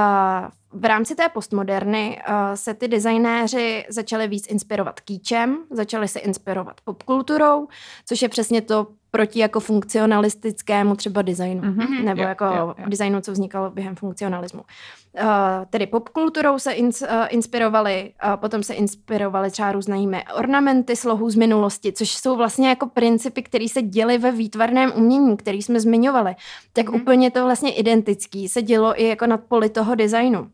v 0.81 0.85
rámci 0.85 1.15
té 1.15 1.29
postmoderny 1.29 2.23
uh, 2.29 2.35
se 2.55 2.75
ty 2.75 2.89
designéři 2.89 3.85
začali 3.89 4.29
víc 4.29 4.47
inspirovat 4.47 5.01
kýčem, 5.01 5.59
začali 5.71 6.09
se 6.09 6.19
inspirovat 6.19 6.81
popkulturou, 6.85 7.69
což 8.07 8.23
je 8.23 8.29
přesně 8.29 8.63
to 8.63 8.87
proti 9.15 9.39
jako 9.39 9.61
funkcionalistickému 9.61 10.97
třeba 10.97 11.23
designu, 11.23 11.63
mm-hmm, 11.63 12.05
nebo 12.05 12.23
jo, 12.23 12.29
jako 12.29 12.45
jo, 12.45 12.75
jo. 12.79 12.85
designu, 12.89 13.21
co 13.21 13.33
vznikalo 13.33 13.71
během 13.71 13.97
funkcionalismu. 13.97 14.61
Uh, 14.61 15.29
tedy 15.71 15.87
popkulturou 15.87 16.59
se 16.59 16.73
ins, 16.73 17.03
uh, 17.03 17.09
inspirovali, 17.29 18.13
uh, 18.25 18.37
potom 18.37 18.63
se 18.63 18.75
inspirovali 18.75 19.51
třeba 19.51 19.73
různými 19.73 20.25
ornamenty 20.35 20.97
slohů 20.97 21.31
z 21.31 21.37
minulosti, 21.37 21.93
což 21.93 22.11
jsou 22.11 22.37
vlastně 22.37 22.69
jako 22.69 22.87
principy, 22.87 23.43
které 23.43 23.69
se 23.69 23.83
děly 23.83 24.19
ve 24.19 24.33
výtvarném 24.33 24.93
umění, 24.97 25.37
který 25.37 25.63
jsme 25.63 25.81
zmiňovali. 25.81 26.35
Tak 26.73 26.87
mm-hmm. 26.87 27.01
úplně 27.03 27.31
to 27.31 27.45
vlastně 27.45 27.73
identický 27.73 28.49
se 28.49 28.63
dělo 28.63 29.01
i 29.01 29.09
jako 29.09 29.27
nad 29.27 29.41
poli 29.41 29.69
toho 29.69 29.95
designu. 29.95 30.51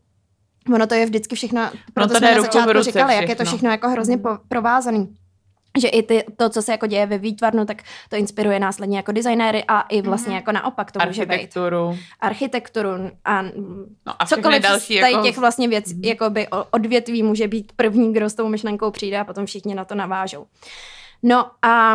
Ono 0.73 0.87
to 0.87 0.93
je 0.93 1.05
vždycky 1.05 1.35
všechno, 1.35 1.69
proto 1.93 2.13
no 2.13 2.19
to 2.19 2.25
jsme 2.25 2.35
na 2.35 2.41
začátku 2.41 2.81
říkali, 2.81 2.83
všechno. 2.83 3.09
jak 3.09 3.29
je 3.29 3.35
to 3.35 3.45
všechno 3.45 3.69
jako 3.69 3.89
hrozně 3.89 4.17
po, 4.17 4.29
provázaný 4.47 5.15
že 5.77 5.87
i 5.87 6.03
ty, 6.03 6.23
to, 6.37 6.49
co 6.49 6.61
se 6.61 6.71
jako 6.71 6.87
děje 6.87 7.05
ve 7.05 7.17
výtvarnu, 7.17 7.65
tak 7.65 7.81
to 8.09 8.15
inspiruje 8.15 8.59
následně 8.59 8.97
jako 8.97 9.11
designéry 9.11 9.63
a 9.67 9.81
i 9.81 10.01
vlastně 10.01 10.31
mm-hmm. 10.31 10.35
jako 10.35 10.51
naopak 10.51 10.91
to 10.91 10.99
může 11.05 11.25
být. 11.25 11.31
Architekturu. 11.31 11.97
Architekturu 12.19 12.89
a, 13.25 13.41
no 13.41 14.13
a 14.19 14.25
cokoliv 14.25 14.63
další 14.63 14.93
z 14.93 14.97
jako... 14.97 15.23
těch 15.23 15.37
vlastně 15.37 15.67
věc, 15.67 15.85
mm-hmm. 15.85 16.07
jakoby 16.07 16.47
odvětví 16.71 17.23
může 17.23 17.47
být 17.47 17.71
první, 17.75 18.13
kdo 18.13 18.29
s 18.29 18.33
tou 18.33 18.47
myšlenkou 18.47 18.91
přijde 18.91 19.19
a 19.19 19.23
potom 19.23 19.45
všichni 19.45 19.75
na 19.75 19.85
to 19.85 19.95
navážou. 19.95 20.45
No 21.23 21.45
a, 21.61 21.93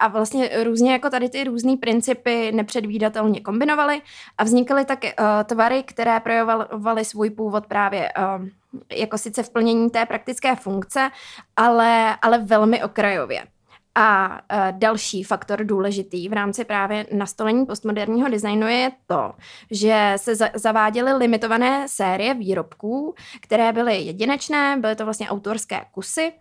a 0.00 0.08
vlastně 0.08 0.64
různě 0.64 0.92
jako 0.92 1.10
tady 1.10 1.28
ty 1.28 1.44
různé 1.44 1.76
principy 1.76 2.52
nepředvídatelně 2.52 3.40
kombinovaly 3.40 4.02
a 4.38 4.44
vznikaly 4.44 4.84
tak 4.84 4.98
tvary, 5.44 5.82
které 5.82 6.20
projevovaly 6.20 7.04
svůj 7.04 7.30
původ 7.30 7.66
právě 7.66 8.12
jako 8.92 9.18
sice 9.18 9.42
v 9.42 9.50
plnění 9.50 9.90
té 9.90 10.06
praktické 10.06 10.56
funkce, 10.56 11.10
ale, 11.56 12.16
ale 12.22 12.38
velmi 12.38 12.82
okrajově. 12.82 13.44
A 13.94 14.40
další 14.70 15.22
faktor 15.22 15.64
důležitý 15.64 16.28
v 16.28 16.32
rámci 16.32 16.64
právě 16.64 17.06
nastolení 17.12 17.66
postmoderního 17.66 18.28
designu 18.28 18.66
je 18.66 18.90
to, 19.06 19.32
že 19.70 20.12
se 20.16 20.34
zaváděly 20.54 21.12
limitované 21.12 21.88
série 21.88 22.34
výrobků, 22.34 23.14
které 23.40 23.72
byly 23.72 23.96
jedinečné, 23.96 24.76
byly 24.80 24.96
to 24.96 25.04
vlastně 25.04 25.28
autorské 25.28 25.80
kusy, 25.92 26.32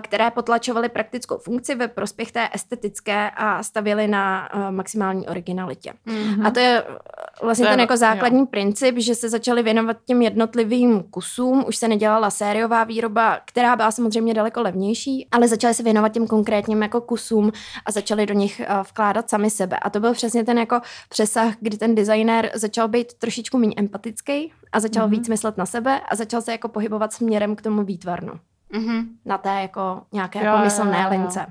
které 0.00 0.30
potlačovaly 0.30 0.88
praktickou 0.88 1.38
funkci 1.38 1.74
ve 1.74 1.88
prospěch 1.88 2.32
té 2.32 2.48
estetické 2.52 3.30
a 3.36 3.62
stavěly 3.62 4.08
na 4.08 4.48
uh, 4.54 4.70
maximální 4.70 5.28
originalitě. 5.28 5.92
Mm-hmm. 6.06 6.46
A 6.46 6.50
to 6.50 6.60
je 6.60 6.84
eh, 6.88 7.44
vlastně 7.44 7.66
to 7.66 7.70
ten 7.70 7.80
jako 7.80 7.96
základní 7.96 8.40
jo. 8.40 8.46
princip, 8.46 8.98
že 8.98 9.14
se 9.14 9.28
začaly 9.28 9.62
věnovat 9.62 9.96
těm 10.04 10.22
jednotlivým 10.22 11.02
kusům, 11.02 11.64
už 11.68 11.76
se 11.76 11.88
nedělala 11.88 12.30
sériová 12.30 12.84
výroba, 12.84 13.40
která 13.44 13.76
byla 13.76 13.90
samozřejmě 13.90 14.34
daleko 14.34 14.62
levnější, 14.62 15.28
ale 15.32 15.48
začaly 15.48 15.74
se 15.74 15.82
věnovat 15.82 16.08
těm 16.08 16.26
konkrétním 16.26 16.82
jako 16.82 17.00
kusům 17.00 17.52
a 17.86 17.92
začaly 17.92 18.26
do 18.26 18.34
nich 18.34 18.62
vkládat 18.88 19.30
sami 19.30 19.50
sebe. 19.50 19.76
A 19.82 19.90
to 19.90 20.00
byl 20.00 20.12
přesně 20.12 20.44
ten 20.44 20.58
jako 20.58 20.80
přesah, 21.08 21.54
kdy 21.60 21.78
ten 21.78 21.94
designér 21.94 22.50
začal 22.54 22.88
být 22.88 23.14
trošičku 23.14 23.58
méně 23.58 23.74
empatický 23.76 24.52
a 24.72 24.80
začal 24.80 25.06
mm-hmm. 25.06 25.10
víc 25.10 25.28
myslet 25.28 25.56
na 25.56 25.66
sebe 25.66 26.00
a 26.08 26.16
začal 26.16 26.42
se 26.42 26.52
jako 26.52 26.68
pohybovat 26.68 27.12
směrem 27.12 27.56
k 27.56 27.62
tomu 27.62 27.82
výtvarnu 27.82 28.32
mm-hmm. 28.74 29.04
na 29.24 29.38
té 29.38 29.62
jako 29.62 30.02
nějaké 30.12 30.44
jo, 30.44 30.52
pomyslné 30.52 30.96
jo, 30.96 31.02
jo, 31.04 31.10
lince. 31.10 31.46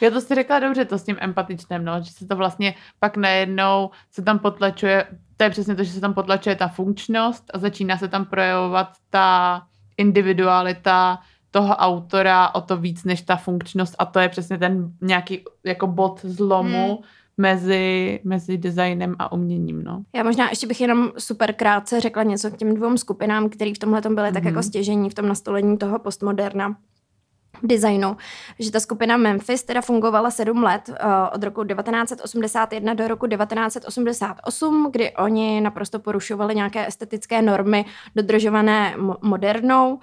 Jo, 0.00 0.10
to 0.10 0.20
jsi 0.20 0.34
řekla 0.34 0.58
dobře, 0.58 0.84
to 0.84 0.98
s 0.98 1.04
tím 1.04 1.16
empatičným, 1.20 1.84
no, 1.84 2.02
že 2.02 2.10
se 2.10 2.26
to 2.26 2.36
vlastně 2.36 2.74
pak 2.98 3.16
najednou 3.16 3.90
se 4.10 4.22
tam 4.22 4.38
potlačuje, 4.38 5.06
to 5.36 5.44
je 5.44 5.50
přesně 5.50 5.74
to, 5.74 5.84
že 5.84 5.90
se 5.90 6.00
tam 6.00 6.14
potlačuje 6.14 6.56
ta 6.56 6.68
funkčnost 6.68 7.50
a 7.54 7.58
začíná 7.58 7.98
se 7.98 8.08
tam 8.08 8.24
projevovat 8.24 8.88
ta 9.10 9.62
individualita 9.96 11.18
toho 11.50 11.76
autora 11.76 12.54
o 12.54 12.60
to 12.60 12.76
víc 12.76 13.04
než 13.04 13.22
ta 13.22 13.36
funkčnost 13.36 13.96
a 13.98 14.04
to 14.04 14.20
je 14.20 14.28
přesně 14.28 14.58
ten 14.58 14.92
nějaký 15.00 15.44
jako 15.64 15.86
bod 15.86 16.20
zlomu, 16.24 16.86
hmm 16.88 17.21
mezi, 17.36 18.20
mezi 18.24 18.58
designem 18.58 19.14
a 19.18 19.32
uměním. 19.32 19.82
No. 19.82 20.02
Já 20.14 20.22
možná 20.22 20.50
ještě 20.50 20.66
bych 20.66 20.80
jenom 20.80 21.12
super 21.18 21.52
krátce 21.52 22.00
řekla 22.00 22.22
něco 22.22 22.50
k 22.50 22.56
těm 22.56 22.74
dvou 22.74 22.96
skupinám, 22.96 23.48
které 23.48 23.74
v 23.74 23.78
tomhle 23.78 24.00
byly 24.00 24.14
mm-hmm. 24.14 24.32
tak 24.32 24.44
jako 24.44 24.54
mhm. 24.54 24.62
stěžení 24.62 25.10
v 25.10 25.14
tom 25.14 25.28
nastolení 25.28 25.78
toho 25.78 25.98
postmoderna. 25.98 26.76
designu, 27.62 28.16
že 28.58 28.72
ta 28.72 28.80
skupina 28.80 29.16
Memphis 29.16 29.62
teda 29.62 29.80
fungovala 29.80 30.30
sedm 30.30 30.62
let 30.62 30.88
uh, 30.88 30.94
od 31.34 31.42
roku 31.42 31.64
1981 31.64 32.94
do 32.94 33.08
roku 33.08 33.26
1988, 33.26 34.88
kdy 34.92 35.10
oni 35.10 35.60
naprosto 35.60 35.98
porušovali 35.98 36.54
nějaké 36.54 36.86
estetické 36.86 37.42
normy 37.42 37.84
dodržované 38.16 38.94
mo- 38.96 39.16
modernou. 39.22 39.94
Uh, 39.94 40.00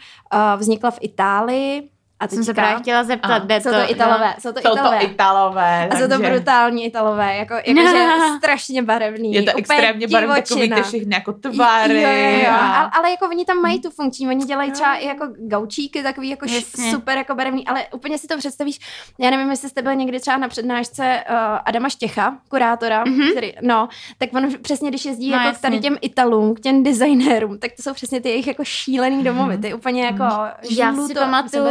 vznikla 0.60 0.92
v 0.92 0.98
Itálii, 1.02 1.90
a 2.20 2.28
teďka, 2.28 2.36
jsem 2.36 2.44
se 2.44 2.54
právě 2.54 2.80
chtěla 2.80 3.04
zeptat, 3.04 3.44
kde 3.44 3.62
jsou 3.62 3.70
to, 3.70 3.76
to 3.76 3.92
Italové. 3.92 4.28
No, 4.28 4.34
jsou 4.42 4.52
to 4.52 4.62
jsou 4.62 4.72
Italové. 4.74 5.00
To 5.00 5.06
Italové 5.06 5.90
a 5.90 5.98
jsou 5.98 6.08
to 6.08 6.20
brutální 6.20 6.86
Italové, 6.86 7.36
jako, 7.36 7.54
jakože 7.54 8.06
strašně 8.38 8.84
barevný. 8.84 9.34
Je 9.34 9.44
to 9.44 9.52
extrémně 9.58 10.08
barevný, 10.08 10.36
takový 10.36 10.70
ty 10.70 10.82
všechny 10.82 11.16
jako 11.16 11.34
tvary. 11.34 12.02
Jo, 12.02 12.10
jo, 12.10 12.40
jo. 12.44 12.52
A... 12.52 12.76
Ale, 12.76 12.90
ale 12.94 13.12
jako 13.12 13.26
oni 13.26 13.46
tam 13.46 13.62
mají 13.62 13.82
tu 13.82 13.90
funkční, 13.90 14.28
oni 14.28 14.46
dělají 14.46 14.72
třeba 14.72 14.96
i 14.96 15.08
jako 15.08 15.28
gaučíky, 15.38 16.04
takový 16.04 16.30
jako 16.30 16.46
Jasně. 16.46 16.92
super 16.92 17.18
jako 17.18 17.36
barevný, 17.36 17.68
ale 17.68 17.86
úplně 17.94 18.18
si 18.18 18.28
to 18.28 18.38
představíš, 18.38 18.80
já 19.20 19.30
nevím, 19.30 19.50
jestli 19.50 19.70
jste 19.70 19.82
byl 19.82 19.96
někdy 19.96 20.20
třeba 20.20 20.38
na 20.38 20.48
přednášce 20.48 21.24
uh, 21.30 21.36
Adama 21.66 21.90
Štěcha, 21.90 22.38
kurátora, 22.50 23.04
mm-hmm. 23.04 23.32
který, 23.32 23.54
no, 23.62 23.90
tak 24.18 24.30
on 24.34 24.48
přesně, 24.62 24.90
když 24.90 25.06
jezdí 25.06 25.32
no, 25.32 25.38
jako 25.38 25.58
k 25.58 25.62
tady 25.62 25.80
těm 25.80 25.98
Italům, 26.02 26.56
k 26.56 26.60
těm 26.60 26.84
designérům, 26.84 27.60
tak 27.60 27.72
to 27.76 27.82
jsou 27.82 27.94
přesně 27.94 28.22
ty 28.22 28.30
jejich 28.30 28.48
jako 28.48 28.64
šílený 28.64 29.24
domovy, 29.24 29.58
ty 29.58 29.74
úplně 29.74 30.06
jako 30.06 30.24
Já 30.70 30.94
si 30.94 31.14
pamatuju, 31.14 31.64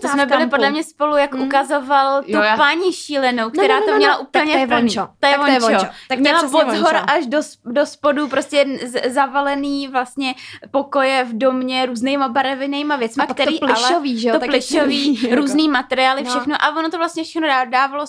to 0.00 0.08
jsme 0.08 0.26
byli 0.26 0.46
podle 0.46 0.70
mě 0.70 0.84
spolu, 0.84 1.16
jak 1.16 1.34
mm. 1.34 1.42
ukazoval 1.42 2.22
tu 2.22 2.30
jo, 2.32 2.42
já... 2.42 2.56
paní 2.56 2.92
šílenou, 2.92 3.50
která 3.50 3.74
no, 3.74 3.80
no, 3.80 3.86
no, 3.86 3.92
to 3.92 3.98
měla 3.98 4.14
no, 4.14 4.22
úplně 4.22 4.52
tak 4.52 4.68
to 4.68 4.74
je 4.74 4.80
vončo. 4.80 5.08
To 5.20 5.26
je 5.26 5.38
tak 5.38 5.60
vončo. 5.60 5.86
Tak 6.08 6.18
měla 6.18 6.42
od 6.42 6.70
zhora 6.70 6.98
až 7.00 7.26
do, 7.26 7.38
do 7.64 7.86
spodu 7.86 8.28
prostě 8.28 8.66
zavalený 9.06 9.88
vlastně 9.88 10.34
pokoje 10.70 11.24
v 11.24 11.38
domě 11.38 11.86
různýma 11.86 12.28
barevnýma 12.28 12.96
věcma, 12.96 13.24
a 13.24 13.26
který 13.26 13.58
to 13.58 13.66
plišový, 13.66 14.10
ale, 14.10 14.20
že 14.20 14.28
jo, 14.28 14.38
to 14.38 14.46
plišový, 14.46 15.28
různý 15.34 15.68
materiály, 15.68 16.22
no. 16.22 16.30
všechno 16.30 16.56
a 16.60 16.76
ono 16.76 16.90
to 16.90 16.98
vlastně 16.98 17.24
všechno 17.24 17.48
dávalo, 17.70 18.04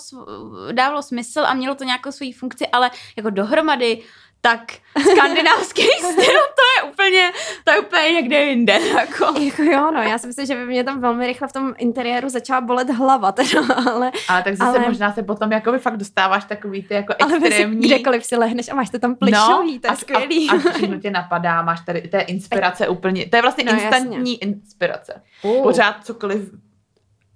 dávalo 0.72 1.02
smysl 1.02 1.40
a 1.46 1.54
mělo 1.54 1.74
to 1.74 1.84
nějakou 1.84 2.12
svoji 2.12 2.32
funkci, 2.32 2.66
ale 2.66 2.90
jako 3.16 3.30
dohromady 3.30 4.02
tak 4.44 4.72
skandinávský 5.12 5.82
styl, 5.98 6.40
to 6.58 6.64
je 6.76 6.90
úplně, 6.92 7.32
to 7.64 7.70
je 7.70 7.80
úplně 7.80 8.10
někde 8.10 8.44
jinde. 8.44 8.72
Jako. 8.72 9.40
jako 9.40 9.62
jo, 9.62 9.90
no, 9.90 10.02
já 10.02 10.18
si 10.18 10.26
myslím, 10.26 10.46
že 10.46 10.54
by 10.54 10.66
mě 10.66 10.84
tam 10.84 11.00
velmi 11.00 11.26
rychle 11.26 11.48
v 11.48 11.52
tom 11.52 11.74
interiéru 11.78 12.28
začala 12.28 12.60
bolet 12.60 12.90
hlava, 12.90 13.32
teda, 13.32 13.60
ale... 13.86 14.12
Ale 14.28 14.42
tak 14.42 14.54
zase 14.54 14.78
ale, 14.78 14.88
možná 14.88 15.12
se 15.12 15.22
potom 15.22 15.52
jako 15.52 15.72
by 15.72 15.78
fakt 15.78 15.96
dostáváš 15.96 16.44
takový 16.44 16.82
ty 16.82 16.94
jako 16.94 17.14
extrémní... 17.18 17.90
Ale 17.90 17.96
kdekoliv 17.96 18.24
si 18.24 18.36
lehneš 18.36 18.68
a 18.68 18.74
máš 18.74 18.90
to 18.90 18.98
tam 18.98 19.14
plišový, 19.14 19.74
no, 19.74 19.80
to 19.80 19.86
je 19.86 19.90
a, 19.90 19.96
skvělý. 19.96 20.50
A, 20.50 20.54
a 20.54 20.58
všechno 20.72 21.00
tě 21.00 21.10
napadá, 21.10 21.62
máš 21.62 21.80
tady, 21.80 22.08
to 22.08 22.16
je 22.16 22.22
inspirace 22.22 22.88
úplně, 22.88 23.26
to 23.26 23.36
je 23.36 23.42
vlastně 23.42 23.64
no, 23.64 23.72
instantní 23.72 24.32
jasně. 24.32 24.34
inspirace. 24.34 25.22
Uh. 25.42 25.62
Pořád 25.62 26.04
cokoliv 26.04 26.50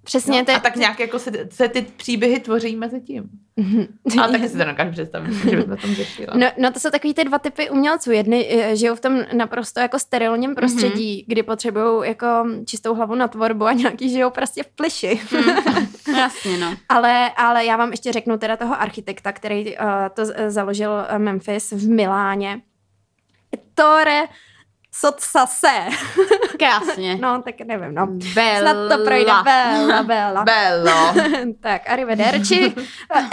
Přesně. 0.09 0.39
No, 0.39 0.45
ty, 0.45 0.51
a 0.51 0.59
tak 0.59 0.75
nějak 0.75 0.99
jako 0.99 1.19
se, 1.19 1.31
se 1.49 1.67
ty 1.67 1.81
příběhy 1.81 2.39
tvoří 2.39 2.75
mezi 2.75 3.01
tím. 3.01 3.23
Mm-hmm. 3.57 3.87
Ale 4.21 4.31
taky 4.31 4.49
si 4.49 4.57
to 4.57 4.63
dokážu 4.63 4.91
představit, 4.91 5.33
že 5.33 5.55
bychom 5.55 5.77
tom 5.77 5.93
řešili. 5.93 6.27
No, 6.35 6.47
no 6.57 6.71
to 6.71 6.79
jsou 6.79 6.89
takový 6.89 7.13
ty 7.13 7.23
dva 7.23 7.39
typy 7.39 7.69
umělců. 7.69 8.11
Jedny 8.11 8.47
eh, 8.51 8.75
žijou 8.75 8.95
v 8.95 8.99
tom 8.99 9.21
naprosto 9.33 9.79
jako 9.79 9.99
sterilním 9.99 10.55
prostředí, 10.55 11.17
mm-hmm. 11.17 11.25
kdy 11.27 11.43
potřebují 11.43 12.09
jako 12.09 12.27
čistou 12.65 12.95
hlavu 12.95 13.15
na 13.15 13.27
tvorbu 13.27 13.65
a 13.65 13.73
nějaký 13.73 14.09
žijou 14.09 14.29
prostě 14.29 14.63
v 14.63 14.67
pliši. 14.67 15.21
Mm. 15.31 16.17
Jasně, 16.17 16.57
no. 16.57 16.75
ale, 16.89 17.31
ale 17.37 17.65
já 17.65 17.77
vám 17.77 17.91
ještě 17.91 18.11
řeknu 18.11 18.37
teda 18.37 18.57
toho 18.57 18.81
architekta, 18.81 19.31
který 19.31 19.77
uh, 19.77 19.85
to 20.13 20.23
založil 20.47 20.91
uh, 20.91 21.19
Memphis 21.19 21.71
v 21.71 21.89
Miláně. 21.89 22.61
Ettore 23.53 24.27
Sotsase. 24.99 25.87
Krásně. 26.59 27.17
no, 27.21 27.41
tak 27.41 27.59
nevím, 27.65 27.95
no. 27.95 28.07
Bella. 28.33 28.71
Snad 28.71 28.97
to 28.97 29.03
projde. 29.03 29.31
Bella, 29.43 30.03
Bella. 30.03 30.43
Bello. 30.43 31.13
tak, 31.59 31.89
arrivederci, 31.89 32.75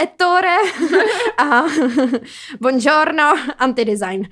ettore 0.03 0.55
a 1.37 1.63
buongiorno, 2.59 3.33
antidesign. 3.57 4.27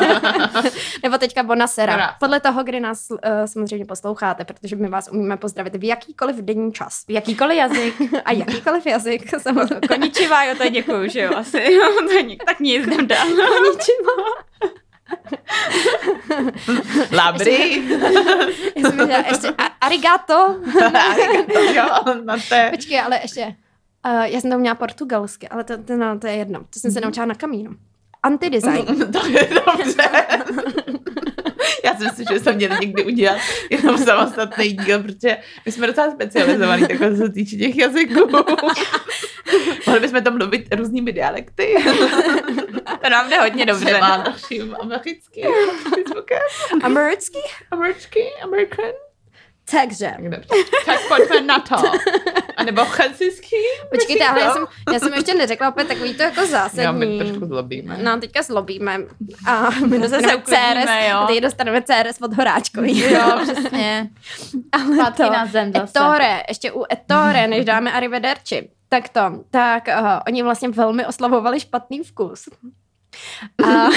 Nebo 1.02 1.18
teďka 1.18 1.42
bonasera. 1.42 2.16
Podle 2.20 2.40
toho, 2.40 2.64
kdy 2.64 2.80
nás 2.80 3.06
uh, 3.10 3.18
samozřejmě 3.44 3.86
posloucháte, 3.86 4.44
protože 4.44 4.76
my 4.76 4.88
vás 4.88 5.08
umíme 5.12 5.36
pozdravit 5.36 5.76
v 5.76 5.84
jakýkoliv 5.84 6.36
denní 6.36 6.72
čas. 6.72 7.04
V 7.08 7.10
jakýkoliv 7.10 7.56
jazyk. 7.56 7.94
a 8.24 8.32
jakýkoliv 8.32 8.86
jazyk. 8.86 9.40
Samozřejmě. 9.40 9.88
Koničiva, 9.88 10.44
jo, 10.44 10.54
to 10.54 10.68
děkuju, 10.68 11.08
že 11.08 11.20
jo, 11.20 11.30
asi. 11.36 11.78
tak 12.46 12.60
nic 12.60 12.86
jdem 12.86 13.06
dál. 13.06 13.26
Koničiva. 13.28 14.12
Labry. 17.12 17.52
Ještě, 18.76 19.24
ještě 19.28 19.48
arigato. 19.80 20.34
arigato, 21.10 21.60
jo, 21.74 22.14
na 22.24 22.36
té. 22.48 22.70
Počkej, 22.70 23.00
ale 23.00 23.18
ještě. 23.22 23.54
Uh, 24.06 24.22
já 24.22 24.40
jsem 24.40 24.50
to 24.50 24.58
měla 24.58 24.74
portugalsky, 24.74 25.48
ale 25.48 25.64
to, 25.64 25.78
to, 25.82 25.96
no, 25.96 26.18
to 26.18 26.26
je 26.26 26.32
jedno. 26.34 26.60
To 26.60 26.80
jsem 26.80 26.90
se 26.90 27.00
mhm. 27.00 27.04
naučila 27.04 27.26
na 27.26 27.34
kamínu. 27.34 27.70
Antidesign. 28.22 29.12
to 29.12 29.26
je 29.26 29.48
dobře. 29.54 30.10
Já 31.84 31.94
si 31.94 32.04
myslím, 32.04 32.26
že 32.32 32.40
jsem 32.40 32.56
měla 32.56 32.78
někdy 32.80 33.04
udělat 33.04 33.38
jenom 33.70 33.98
samostatný 33.98 34.72
díl, 34.72 35.02
protože 35.02 35.36
my 35.66 35.72
jsme 35.72 35.86
docela 35.86 36.10
specializovaní, 36.10 36.86
takhle 36.88 37.16
se 37.16 37.28
týče 37.28 37.56
těch 37.56 37.76
jazyků. 37.76 38.28
Mohli 39.86 40.00
bychom 40.00 40.22
tam 40.22 40.38
mluvit 40.38 40.74
různými 40.74 41.12
dialekty. 41.12 41.74
To 43.02 43.10
nám 43.10 43.30
jde 43.30 43.40
hodně 43.40 43.66
dobře. 43.66 43.84
Třeba 43.84 44.16
naším 44.16 44.76
americkým 44.80 45.46
Americký? 46.82 47.38
Americký? 47.70 48.20
American? 48.42 48.90
Takže. 49.70 50.14
Tak 50.86 50.98
pojďme 51.08 51.40
na 51.40 51.58
to. 51.58 51.76
A 52.56 52.62
nebo 52.62 52.84
francouzský? 52.84 53.56
Počkejte, 53.90 54.28
ale 54.28 54.40
já 54.40 54.52
jsem, 54.52 54.64
já 54.92 54.98
jsem 54.98 55.14
ještě 55.14 55.34
neřekla 55.34 55.68
opět 55.68 55.88
takový 55.88 56.14
to 56.14 56.22
jako 56.22 56.46
zásadní. 56.46 56.84
Jo, 56.84 56.92
my 56.92 57.18
trošku 57.18 57.46
zlobíme. 57.46 57.98
No, 58.02 58.20
teďka 58.20 58.42
zlobíme. 58.42 58.98
A 59.46 59.70
my 59.86 59.98
dostaneme 59.98 60.42
CRS, 60.42 60.90
jo. 61.10 61.24
teď 61.26 61.40
dostaneme 61.40 61.82
CRS 61.82 62.20
od 62.22 62.34
Horáčkový. 62.34 63.00
Jo, 63.00 63.40
přesně. 63.42 64.08
Ale 64.72 65.12
to, 65.12 65.22
na 65.22 65.46
zem 65.46 65.72
zase. 65.72 65.98
Etore, 65.98 66.42
ještě 66.48 66.72
u 66.72 66.84
Etore, 66.92 67.46
než 67.46 67.64
dáme 67.64 67.92
Arrivederci, 67.92 68.70
tak 68.88 69.08
to, 69.08 69.20
tak 69.50 69.88
uh, 70.00 70.08
oni 70.26 70.42
vlastně 70.42 70.68
velmi 70.68 71.06
oslavovali 71.06 71.60
špatný 71.60 72.02
vkus. 72.02 72.48
A 73.64 73.88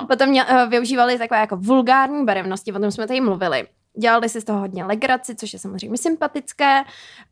potom 0.08 0.28
mě, 0.28 0.44
uh, 0.44 0.70
využívali 0.70 1.18
takové 1.18 1.40
jako 1.40 1.56
vulgární 1.56 2.24
barevnosti, 2.24 2.72
o 2.72 2.78
tom 2.78 2.90
jsme 2.90 3.06
tady 3.06 3.20
mluvili. 3.20 3.66
Dělali 3.98 4.28
si 4.28 4.40
z 4.40 4.44
toho 4.44 4.58
hodně 4.58 4.84
legraci, 4.84 5.34
což 5.34 5.52
je 5.52 5.58
samozřejmě 5.58 5.98
sympatické. 5.98 6.82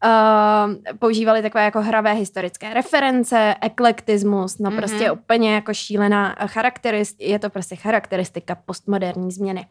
Uh, 0.04 0.96
používali 0.98 1.42
takové 1.42 1.64
jako 1.64 1.80
hravé 1.80 2.12
historické 2.12 2.74
reference, 2.74 3.54
eklektismus, 3.60 4.58
no 4.58 4.70
mm-hmm. 4.70 4.76
prostě 4.76 5.10
úplně 5.10 5.54
jako 5.54 5.74
šílená 5.74 6.36
charakterist, 6.46 7.20
je 7.20 7.38
to 7.38 7.50
prostě 7.50 7.76
charakteristika 7.76 8.54
postmoderní 8.54 9.32
změny. 9.32 9.66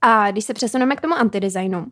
A 0.00 0.30
když 0.30 0.44
se 0.44 0.54
přesuneme 0.54 0.96
k 0.96 1.00
tomu 1.00 1.14
antidesignu, 1.14 1.86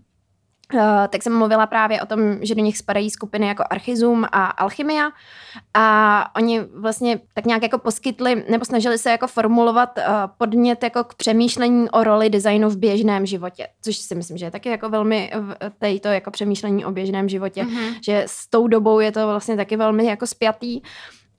tak 1.09 1.23
jsem 1.23 1.39
mluvila 1.39 1.67
právě 1.67 2.03
o 2.03 2.07
tom, 2.07 2.39
že 2.41 2.55
do 2.55 2.63
nich 2.63 2.79
spadají 2.79 3.11
skupiny 3.11 3.47
jako 3.47 3.65
Archizum 3.71 4.25
a 4.33 4.45
Alchymia 4.45 5.11
a 5.75 6.27
oni 6.37 6.61
vlastně 6.61 7.21
tak 7.35 7.47
nějak 7.47 7.63
jako 7.63 7.79
poskytli 7.79 8.45
nebo 8.51 8.65
snažili 8.65 8.99
se 8.99 9.11
jako 9.11 9.27
formulovat 9.27 9.99
uh, 9.99 10.05
podnět 10.39 10.83
jako 10.83 11.05
k 11.05 11.15
přemýšlení 11.15 11.91
o 11.91 12.05
roli 12.05 12.31
designu 12.31 12.69
v 12.69 12.77
běžném 12.77 13.27
životě, 13.27 13.67
což 13.83 13.97
si 13.97 14.15
myslím, 14.15 14.39
že 14.39 14.47
je 14.47 14.51
taky 14.51 14.69
jako 14.69 14.89
velmi 14.89 15.33
tady 15.79 16.01
to 16.01 16.09
jako 16.09 16.31
přemýšlení 16.31 16.85
o 16.85 16.91
běžném 16.91 17.29
životě, 17.29 17.63
mm-hmm. 17.63 17.95
že 18.05 18.25
s 18.27 18.51
tou 18.51 18.69
dobou 18.69 19.01
je 19.01 19.13
to 19.13 19.27
vlastně 19.27 19.57
taky 19.57 19.77
velmi 19.77 20.07
jako 20.07 20.27
spjatý. 20.27 20.81
Uh, 20.81 20.89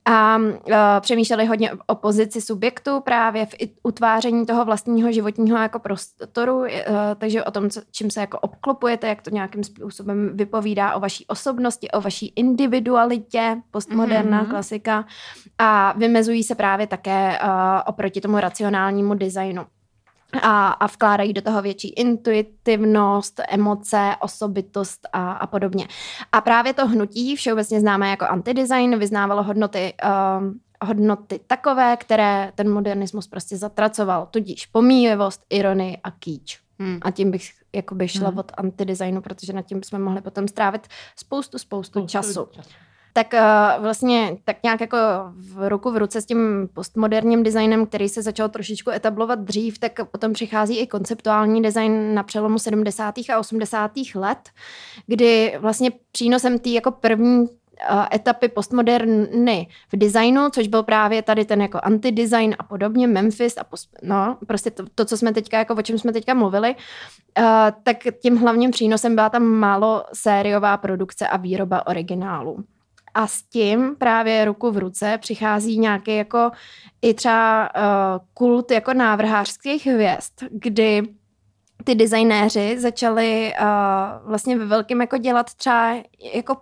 a 0.06 0.38
uh, 0.38 0.52
přemýšleli 1.00 1.46
hodně 1.46 1.72
o 1.88 1.96
pozici 1.96 2.42
subjektu 2.42 3.00
právě 3.00 3.46
v 3.46 3.56
utváření 3.84 4.46
toho 4.46 4.66
vlastního 4.66 5.12
životního 5.12 5.58
jako 5.58 5.80
prostoru, 5.80 6.58
uh, 6.58 6.68
takže 7.18 7.44
o 7.44 7.52
tom, 7.52 7.70
co, 7.70 7.82
čím 7.92 8.12
se 8.12 8.22
jako 8.22 8.40
obklopujete, 8.40 9.08
jak 9.08 9.22
to 9.22 9.30
nějakým 9.30 9.64
způsobem 9.64 10.38
vypovídá 10.38 10.96
o 10.96 11.00
vaší 11.00 11.26
osobnosti, 11.28 11.92
o 11.92 12.02
vaší 12.02 12.34
individualitě, 12.36 13.62
postmoderná 13.72 14.44
mm-hmm. 14.44 14.50
klasika 14.50 15.06
a 15.58 15.94
vymezují 15.98 16.44
se 16.44 16.56
právě 16.56 16.88
také 16.88 17.40
uh, 17.44 17.50
oproti 17.86 18.22
tomu 18.22 18.40
racionálnímu 18.40 19.14
designu 19.14 19.66
a, 20.42 20.68
a 20.68 20.88
vkládají 20.88 21.34
do 21.34 21.42
toho 21.42 21.62
větší 21.62 21.90
intuitivnost, 21.90 23.42
emoce, 23.50 24.16
osobitost 24.20 25.08
a, 25.14 25.32
a 25.32 25.48
podobně. 25.48 25.88
A 26.32 26.42
právě 26.42 26.74
to 26.74 26.88
hnutí, 26.88 27.36
všeobecně 27.36 27.80
známé 27.80 28.10
jako 28.10 28.26
antidesign, 28.26 29.00
vyznávalo 29.00 29.44
hodnoty, 29.44 29.94
uh, 30.04 30.54
hodnoty 30.88 31.40
takové, 31.48 31.98
které 31.98 32.52
ten 32.56 32.74
modernismus 32.74 33.28
prostě 33.28 33.58
zatracoval, 33.58 34.28
tudíž 34.32 34.66
pomíjivost, 34.66 35.46
ironii 35.50 35.98
a 36.04 36.12
kýč. 36.12 36.60
Hmm. 36.80 37.00
A 37.02 37.12
tím 37.12 37.32
bych 37.32 37.50
jakoby 37.76 38.08
šla 38.08 38.30
hmm. 38.30 38.38
od 38.38 38.52
antidesignu, 38.58 39.22
protože 39.22 39.54
nad 39.54 39.62
tím 39.62 39.84
jsme 39.84 40.00
mohli 40.00 40.22
potom 40.22 40.48
strávit 40.48 40.88
spoustu, 41.16 41.58
spoustu, 41.58 42.00
spoustu 42.00 42.08
času. 42.08 42.50
času. 42.52 42.70
Tak 43.18 43.34
uh, 43.34 43.84
vlastně 43.84 44.38
tak 44.44 44.58
nějak 44.64 44.82
jako 44.82 44.98
v 45.36 45.70
ruku 45.70 45.92
v 45.92 45.98
ruce 45.98 46.22
s 46.22 46.26
tím 46.26 46.70
postmoderním 46.74 47.44
designem, 47.44 47.86
který 47.86 48.10
se 48.10 48.22
začal 48.22 48.50
trošičku 48.50 48.92
etablovat 48.92 49.40
dřív, 49.40 49.80
tak 49.80 50.10
potom 50.12 50.34
přichází 50.34 50.78
i 50.78 50.88
konceptuální 50.88 51.62
design 51.62 52.14
na 52.14 52.24
přelomu 52.24 52.60
70. 52.60 53.16
a 53.34 53.40
80. 53.40 53.92
let, 54.16 54.50
kdy 55.08 55.58
vlastně 55.60 55.92
přínosem 56.12 56.60
té 56.60 56.70
jako 56.70 56.92
první 56.92 57.48
etapy 58.14 58.48
postmoderny 58.48 59.68
v 59.94 59.98
designu, 59.98 60.50
což 60.50 60.68
byl 60.68 60.84
právě 60.84 61.22
tady 61.22 61.46
ten 61.46 61.62
jako 61.62 61.78
anti-design 61.78 62.56
a 62.60 62.64
podobně, 62.64 63.08
Memphis 63.08 63.58
a 63.58 63.64
post, 63.64 63.90
no, 64.04 64.38
prostě 64.48 64.72
to, 64.72 64.84
to, 64.96 65.06
co 65.06 65.18
jsme 65.18 65.34
teďka, 65.34 65.58
jako 65.58 65.74
o 65.76 65.82
čem 65.82 65.98
jsme 65.98 66.14
teďka 66.14 66.34
mluvili, 66.34 66.76
uh, 66.76 67.46
tak 67.84 67.98
tím 68.22 68.38
hlavním 68.38 68.72
přínosem 68.72 69.16
byla 69.16 69.30
tam 69.30 69.44
málo 69.44 70.04
sériová 70.14 70.78
produkce 70.78 71.28
a 71.28 71.38
výroba 71.38 71.88
originálu. 71.88 72.64
A 73.16 73.28
s 73.28 73.42
tím 73.42 73.96
právě 73.96 74.46
ruku 74.46 74.72
v 74.72 74.78
ruce 74.78 75.18
přichází 75.18 75.80
nějaký 75.80 76.16
jako 76.16 76.52
i 77.02 77.14
třeba 77.14 77.70
uh, 77.76 78.26
kult 78.34 78.72
jako 78.72 78.94
návrhářských 78.94 79.88
hvězd, 79.88 80.34
kdy 80.52 81.02
ty 81.84 81.96
designéři 81.96 82.80
začali 82.80 83.54
uh, 83.62 84.30
vlastně 84.30 84.58
ve 84.58 84.66
velkém 84.66 85.02
jako 85.02 85.18
dělat 85.18 85.54
třeba 85.54 85.96
jako 86.34 86.58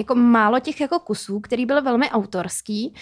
jako 0.00 0.14
málo 0.14 0.60
těch 0.60 0.80
jako 0.80 0.98
kusů, 0.98 1.40
který 1.40 1.66
byly 1.66 1.80
velmi 1.80 2.10
autorský 2.10 2.94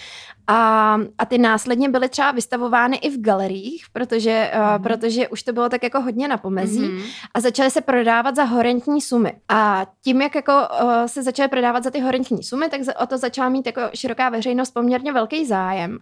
a, 0.47 0.97
a 1.17 1.25
ty 1.25 1.37
následně 1.37 1.89
byly 1.89 2.09
třeba 2.09 2.31
vystavovány 2.31 2.97
i 2.97 3.09
v 3.09 3.21
galeriích, 3.21 3.85
protože, 3.93 4.51
mm. 4.55 4.61
uh, 4.61 4.83
protože 4.83 5.27
už 5.27 5.43
to 5.43 5.53
bylo 5.53 5.69
tak 5.69 5.83
jako 5.83 6.01
hodně 6.01 6.27
na 6.27 6.37
pomezí 6.37 6.89
mm. 6.89 7.01
a 7.33 7.41
začaly 7.41 7.71
se 7.71 7.81
prodávat 7.81 8.35
za 8.35 8.43
horentní 8.43 9.01
sumy. 9.01 9.33
A 9.49 9.85
tím, 10.03 10.21
jak 10.21 10.35
jako 10.35 10.53
uh, 10.53 10.91
se 11.05 11.23
začaly 11.23 11.49
prodávat 11.49 11.83
za 11.83 11.91
ty 11.91 11.99
horentní 11.99 12.43
sumy, 12.43 12.69
tak 12.69 12.81
o 13.01 13.05
to 13.05 13.17
začala 13.17 13.49
mít 13.49 13.65
jako 13.65 13.81
široká 13.93 14.29
veřejnost 14.29 14.71
poměrně 14.71 15.13
velký 15.13 15.45
zájem. 15.45 15.97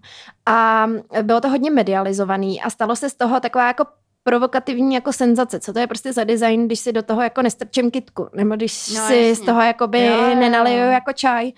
A 0.45 0.87
bylo 1.21 1.41
to 1.41 1.49
hodně 1.49 1.71
medializovaný 1.71 2.61
a 2.61 2.69
stalo 2.69 2.95
se 2.95 3.09
z 3.09 3.13
toho 3.13 3.39
taková 3.39 3.67
jako 3.67 3.85
provokativní 4.27 4.95
jako 4.95 5.13
senzace. 5.13 5.59
Co 5.59 5.73
to 5.73 5.79
je 5.79 5.87
prostě 5.87 6.13
za 6.13 6.23
design, 6.23 6.65
když 6.65 6.79
si 6.79 6.93
do 6.93 7.03
toho 7.03 7.21
jako 7.21 7.41
nestrčím 7.41 7.91
kitku, 7.91 8.27
nebo 8.35 8.55
když 8.55 8.89
no, 8.89 9.07
si 9.07 9.15
jasně. 9.15 9.35
z 9.35 9.41
toho 9.41 9.61
jakoby 9.61 10.05
jo, 10.05 10.35
nenaliju 10.35 10.91
jako 10.91 11.13
čaj. 11.13 11.51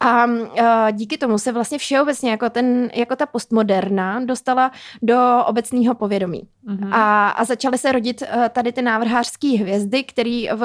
A 0.00 0.24
uh, 0.24 0.42
díky 0.92 1.18
tomu 1.18 1.38
se 1.38 1.52
vlastně 1.52 1.78
všeobecně 1.78 2.30
jako, 2.30 2.50
ten, 2.50 2.90
jako 2.94 3.16
ta 3.16 3.26
postmoderna 3.26 4.20
dostala 4.24 4.70
do 5.02 5.44
obecného 5.46 5.94
povědomí. 5.94 6.42
Mm-hmm. 6.68 6.88
A, 6.92 7.28
a 7.28 7.44
začaly 7.44 7.78
se 7.78 7.92
rodit 7.92 8.22
uh, 8.22 8.48
tady 8.48 8.72
ty 8.72 8.82
návrhářské 8.82 9.48
hvězdy, 9.48 10.04
který, 10.04 10.50
o, 10.50 10.56
uh, 10.56 10.64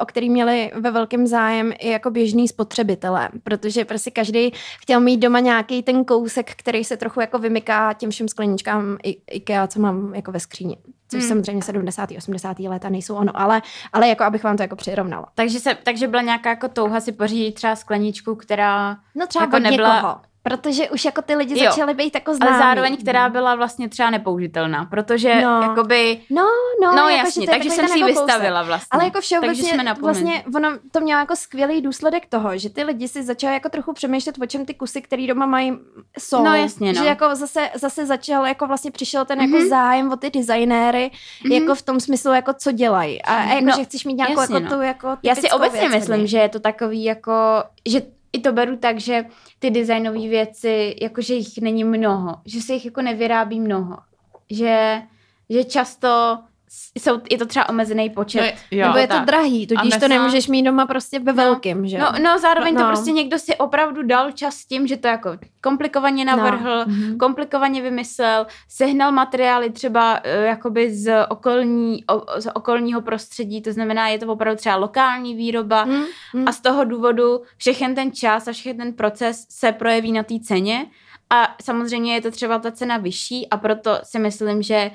o 0.00 0.06
který 0.06 0.30
měli 0.30 0.70
ve 0.74 0.90
velkém 0.90 1.26
zájem 1.26 1.72
i 1.78 1.90
jako 1.90 2.10
běžný 2.10 2.48
spotřebitelé, 2.48 3.28
protože 3.42 3.84
prostě 3.84 4.10
každý 4.10 4.52
chtěl 4.80 5.00
mít 5.00 5.16
doma 5.16 5.40
nějaký 5.40 5.82
ten 5.82 6.04
kousek, 6.04 6.50
který 6.56 6.84
se 6.84 6.96
trochu 6.96 7.20
jako 7.20 7.38
vymyká 7.38 7.92
těm 7.92 8.10
všem 8.10 8.28
skleničkám 8.28 8.98
IKEA, 9.30 9.66
co 9.66 9.80
mám 9.80 10.14
jako 10.14 10.32
ve 10.32 10.40
skříni 10.40 10.76
což 11.08 11.20
hmm. 11.20 11.28
samozřejmě 11.28 11.62
70. 11.62 12.10
80. 12.18 12.58
léta 12.58 12.88
nejsou 12.88 13.14
ono, 13.14 13.40
ale, 13.40 13.62
ale 13.92 14.08
jako 14.08 14.24
abych 14.24 14.44
vám 14.44 14.56
to 14.56 14.62
jako 14.62 14.76
přirovnala. 14.76 15.26
Takže, 15.34 15.60
se, 15.60 15.74
takže 15.74 16.08
byla 16.08 16.22
nějaká 16.22 16.50
jako 16.50 16.68
touha 16.68 17.00
si 17.00 17.12
pořídit 17.12 17.52
třeba 17.52 17.76
skleničku, 17.76 18.34
která 18.34 18.96
no 19.14 19.26
třeba 19.26 19.44
jako 19.44 19.58
nebyla... 19.58 19.96
Někoho. 19.96 20.20
Protože 20.48 20.90
už 20.90 21.04
jako 21.04 21.22
ty 21.22 21.34
lidi 21.34 21.64
jo, 21.64 21.70
začaly 21.70 21.94
být 21.94 22.14
jako 22.14 22.34
známí. 22.34 22.52
Ale 22.52 22.62
zároveň, 22.62 22.96
která 22.96 23.28
byla 23.28 23.54
vlastně 23.54 23.88
třeba 23.88 24.10
nepoužitelná, 24.10 24.84
protože 24.84 25.40
no. 25.42 25.62
jakoby... 25.62 26.20
No, 26.30 26.46
no, 26.82 26.96
no 26.96 27.08
jako, 27.08 27.26
jasně, 27.26 27.46
takže 27.46 27.70
jsem 27.70 27.88
si 27.88 27.98
ji 27.98 28.00
jako 28.00 28.20
vystavila 28.20 28.62
vlastně. 28.62 28.88
Ale 28.90 29.04
jako 29.04 29.20
všeobecně 29.20 29.94
vlastně 30.00 30.44
ono 30.56 30.68
to 30.92 31.00
mělo 31.00 31.20
jako 31.20 31.36
skvělý 31.36 31.82
důsledek 31.82 32.26
toho, 32.26 32.58
že 32.58 32.70
ty 32.70 32.82
lidi 32.82 33.08
si 33.08 33.22
začali 33.22 33.54
jako 33.54 33.68
trochu 33.68 33.92
přemýšlet, 33.92 34.36
o 34.42 34.46
čem 34.46 34.66
ty 34.66 34.74
kusy, 34.74 35.02
který 35.02 35.26
doma 35.26 35.46
mají, 35.46 35.78
jsou. 36.18 36.44
No 36.44 36.54
jasně, 36.54 36.92
no. 36.92 37.02
Že 37.02 37.08
jako 37.08 37.34
zase, 37.34 37.70
zase 37.74 38.06
začal, 38.06 38.46
jako 38.46 38.66
vlastně 38.66 38.90
přišel 38.90 39.24
ten 39.24 39.38
mm-hmm. 39.38 39.42
jako 39.42 39.56
mhm. 39.56 39.68
zájem 39.68 40.12
o 40.12 40.16
ty 40.16 40.30
designéry, 40.30 41.10
mm-hmm. 41.44 41.52
jako 41.52 41.74
v 41.74 41.82
tom 41.82 42.00
smyslu, 42.00 42.32
jako 42.32 42.52
co 42.52 42.72
dělají. 42.72 43.22
A, 43.22 43.36
a 43.36 43.42
jako, 43.42 43.64
no, 43.64 43.72
že 43.76 43.84
chceš 43.84 44.04
mít 44.04 44.14
nějakou 44.14 44.40
jasně, 44.40 44.54
jako 44.54 44.68
no. 44.68 44.76
tu 44.76 44.82
jako 44.82 45.16
Já 45.22 45.34
si 45.34 45.50
obecně 45.50 45.88
věc, 45.88 46.08
myslím, 46.08 46.26
že 46.26 46.38
je 46.38 46.48
to 46.48 46.60
takový 46.60 47.04
jako, 47.04 47.32
že 47.88 48.15
i 48.32 48.40
to 48.40 48.52
beru 48.52 48.76
tak, 48.76 49.00
že 49.00 49.24
ty 49.58 49.70
designové 49.70 50.18
věci, 50.18 50.96
jakože 51.02 51.34
jich 51.34 51.58
není 51.58 51.84
mnoho, 51.84 52.36
že 52.44 52.60
se 52.60 52.72
jich 52.72 52.84
jako 52.84 53.02
nevyrábí 53.02 53.60
mnoho, 53.60 53.98
že, 54.50 55.02
že 55.50 55.64
často 55.64 56.38
jsou, 56.98 57.20
je 57.30 57.38
to 57.38 57.46
třeba 57.46 57.68
omezený 57.68 58.10
počet. 58.10 58.40
No, 58.40 58.78
jo, 58.78 58.86
nebo 58.86 58.98
je 58.98 59.06
tak. 59.06 59.20
to 59.20 59.26
drahý, 59.26 59.66
tudíž 59.66 59.96
to 60.00 60.08
nemůžeš 60.08 60.48
mít 60.48 60.62
doma 60.62 60.86
prostě 60.86 61.18
ve 61.18 61.32
no, 61.32 61.36
velkým, 61.36 61.88
že 61.88 61.98
No, 61.98 62.12
no 62.22 62.38
zároveň 62.38 62.74
no, 62.74 62.80
to 62.80 62.86
prostě 62.86 63.12
někdo 63.12 63.38
si 63.38 63.56
opravdu 63.56 64.02
dal 64.02 64.32
čas 64.32 64.64
tím, 64.64 64.86
že 64.86 64.96
to 64.96 65.08
jako 65.08 65.30
komplikovaně 65.62 66.24
no, 66.24 66.36
navrhl, 66.36 66.84
no. 66.86 67.16
komplikovaně 67.18 67.82
vymyslel, 67.82 68.46
sehnal 68.68 69.12
materiály 69.12 69.70
třeba 69.70 70.20
uh, 70.20 70.44
jakoby 70.44 70.94
z, 70.94 71.26
okolní, 71.28 72.04
o, 72.04 72.40
z 72.40 72.50
okolního 72.54 73.02
prostředí, 73.02 73.62
to 73.62 73.72
znamená, 73.72 74.08
je 74.08 74.18
to 74.18 74.32
opravdu 74.32 74.56
třeba 74.58 74.76
lokální 74.76 75.34
výroba 75.34 75.84
mm, 75.84 76.04
mm. 76.34 76.48
a 76.48 76.52
z 76.52 76.60
toho 76.60 76.84
důvodu 76.84 77.42
všechen 77.56 77.94
ten 77.94 78.12
čas 78.12 78.48
a 78.48 78.52
všechen 78.52 78.76
ten 78.76 78.92
proces 78.92 79.46
se 79.50 79.72
projeví 79.72 80.12
na 80.12 80.22
té 80.22 80.34
ceně 80.40 80.86
a 81.30 81.56
samozřejmě 81.62 82.14
je 82.14 82.20
to 82.20 82.30
třeba 82.30 82.58
ta 82.58 82.70
cena 82.70 82.96
vyšší 82.96 83.48
a 83.50 83.56
proto 83.56 83.98
si 84.02 84.18
myslím, 84.18 84.62
že 84.62 84.90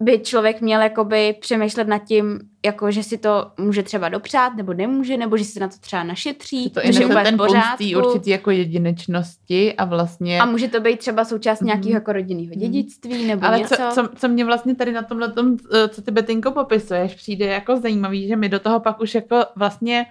by 0.00 0.18
člověk 0.18 0.60
měl 0.60 0.80
jakoby 0.80 1.36
přemýšlet 1.40 1.88
nad 1.88 1.98
tím, 1.98 2.40
jako 2.64 2.90
že 2.90 3.02
si 3.02 3.18
to 3.18 3.50
může 3.58 3.82
třeba 3.82 4.08
dopřát, 4.08 4.56
nebo 4.56 4.74
nemůže, 4.74 5.16
nebo 5.16 5.36
že 5.36 5.44
si 5.44 5.60
na 5.60 5.68
to 5.68 5.76
třeba 5.80 6.02
našetří, 6.02 6.70
to 6.70 6.80
je 6.80 7.06
úplně 7.06 7.24
ten 7.24 7.36
pořádku. 7.36 7.84
určitý 7.96 8.30
jako 8.30 8.50
jedinečnosti 8.50 9.74
a 9.74 9.84
vlastně... 9.84 10.40
A 10.40 10.46
může 10.46 10.68
to 10.68 10.80
být 10.80 10.98
třeba 10.98 11.24
součást 11.24 11.60
mm-hmm. 11.60 11.66
nějakého 11.66 11.94
jako 11.94 12.12
rodinného 12.12 12.50
mhm. 12.50 12.60
dědictví, 12.60 13.26
nebo 13.26 13.46
Ale 13.46 13.58
něco. 13.58 13.76
Co, 13.76 13.90
co, 13.94 14.08
co 14.16 14.28
mě 14.28 14.44
vlastně 14.44 14.74
tady 14.74 14.92
na 14.92 15.02
tomhle, 15.02 15.32
tom, 15.32 15.56
eh, 15.74 15.88
co 15.88 16.02
ty 16.02 16.10
Betinko 16.10 16.52
popisuješ, 16.52 17.14
přijde 17.14 17.46
jako 17.46 17.76
zajímavý, 17.76 18.28
že 18.28 18.36
my 18.36 18.48
do 18.48 18.58
toho 18.58 18.80
pak 18.80 19.00
už 19.00 19.14
jako 19.14 19.44
vlastně 19.56 20.06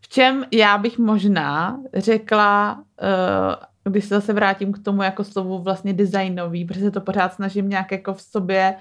v 0.00 0.08
čem 0.08 0.44
já 0.52 0.78
bych 0.78 0.98
možná 0.98 1.80
řekla, 1.94 2.82
uh, 3.84 3.92
když 3.92 4.04
se 4.04 4.14
zase 4.14 4.32
vrátím 4.32 4.72
k 4.72 4.78
tomu 4.78 5.02
jako 5.02 5.24
slovu 5.24 5.58
vlastně 5.58 5.92
designový, 5.92 6.64
protože 6.64 6.80
se 6.80 6.90
to 6.90 7.00
pořád 7.00 7.32
snažím 7.32 7.68
nějak 7.68 7.92
jako 7.92 8.14
v 8.14 8.22
sobě 8.22 8.74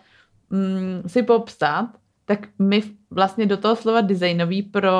mm, 0.50 1.10
si 1.10 1.24
popsat, 1.24 1.90
tak 2.26 2.48
my 2.60 2.84
vlastně 3.12 3.46
do 3.46 3.58
toho 3.58 3.76
slova 3.76 4.02
designový 4.02 4.64
pro 4.64 4.92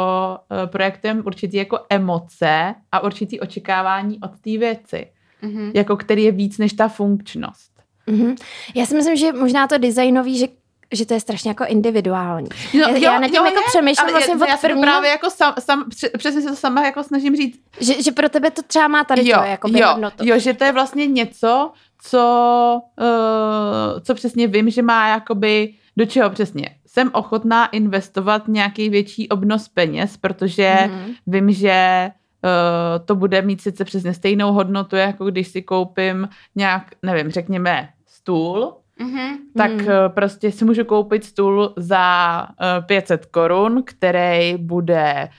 uh, 0.52 0.70
projektem 0.70 1.24
určitý 1.26 1.58
jako 1.58 1.80
emoce 1.90 2.76
a 2.92 3.04
určitý 3.04 3.40
očekávání 3.40 4.20
od 4.20 4.32
té 4.32 4.58
věci, 4.58 5.08
mm-hmm. 5.44 5.72
jako 5.74 5.98
který 5.98 6.24
je 6.24 6.32
víc 6.32 6.58
než 6.58 6.74
ta 6.74 6.88
funkčnost. 6.88 7.72
Mm-hmm. 8.08 8.36
Já 8.76 8.86
si 8.86 8.96
myslím, 8.96 9.16
že 9.16 9.34
možná 9.34 9.68
to 9.68 9.78
designový, 9.78 10.38
že 10.38 10.48
že 10.92 11.06
to 11.06 11.14
je 11.14 11.20
strašně 11.20 11.52
jako 11.52 11.66
individuální. 11.68 12.50
No, 12.74 12.80
já, 12.80 12.90
jo, 12.90 12.98
já 13.02 13.20
na 13.20 13.28
tím 13.28 13.36
jo, 13.36 13.46
jako 13.46 13.60
je, 13.60 13.64
přemýšlím 13.68 14.12
vlastně 14.12 14.36
od 14.36 14.48
já 14.50 14.58
prvního. 14.58 14.82
právě 14.82 15.10
jako 15.10 15.30
sam, 15.30 15.54
sam, 15.60 15.86
přesně 16.18 16.42
se 16.42 16.50
to 16.50 16.56
sama 16.56 16.86
jako 16.86 17.04
snažím 17.04 17.36
říct. 17.36 17.60
Že, 17.80 18.04
že 18.04 18.12
pro 18.12 18.30
tebe 18.30 18.52
to 18.52 18.62
třeba 18.62 18.88
má 18.88 19.04
tady 19.04 19.30
jo, 19.30 19.38
to 19.38 19.44
jako 19.44 19.70
jo, 19.72 19.88
hodnotu. 19.88 20.26
Jo, 20.28 20.40
že 20.40 20.54
to 20.54 20.64
je 20.64 20.72
vlastně 20.72 21.08
něco, 21.08 21.72
co, 22.02 22.82
uh, 23.00 24.00
co 24.00 24.16
přesně 24.16 24.48
vím, 24.48 24.70
že 24.70 24.82
má 24.82 25.08
jakoby, 25.08 25.74
do 25.98 26.06
čeho 26.06 26.30
přesně. 26.30 26.70
Jsem 26.86 27.10
ochotná 27.14 27.66
investovat 27.66 28.48
nějaký 28.48 28.90
větší 28.90 29.30
obnos 29.30 29.68
peněz, 29.68 30.18
protože 30.18 30.74
mm-hmm. 30.78 31.16
vím, 31.28 31.52
že 31.52 32.10
uh, 32.10 33.06
to 33.06 33.16
bude 33.16 33.42
mít 33.42 33.62
sice 33.62 33.86
přesně 33.86 34.14
stejnou 34.14 34.54
hodnotu, 34.54 34.96
jako 34.96 35.26
když 35.26 35.48
si 35.48 35.62
koupím 35.62 36.30
nějak, 36.56 36.84
nevím, 37.04 37.32
řekněme, 37.32 37.90
stůl, 38.06 38.74
Mm-hmm. 39.00 39.38
Tak 39.58 39.72
mm. 39.72 39.88
prostě 40.08 40.52
si 40.52 40.66
můžu 40.66 40.84
koupit 40.84 41.24
stůl 41.24 41.74
za 41.76 42.48
uh, 42.80 42.86
500 42.86 43.26
korun, 43.26 43.84
který 43.86 44.58
bude 44.58 45.30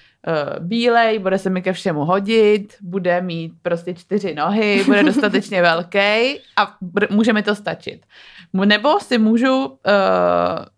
bílej, 0.61 1.19
bude 1.19 1.39
se 1.39 1.51
mi 1.51 1.63
ke 1.63 1.73
všemu 1.73 2.05
hodit, 2.05 2.75
bude 2.81 3.21
mít 3.21 3.53
prostě 3.63 3.95
čtyři 3.95 4.35
nohy, 4.35 4.85
bude 4.85 5.03
dostatečně 5.03 5.63
velký 5.63 6.41
a 6.57 6.77
může 7.11 7.33
mi 7.33 7.43
to 7.43 7.55
stačit. 7.55 8.07
Nebo 8.53 9.01
si 9.01 9.19
můžu 9.19 9.67
uh, 9.67 9.75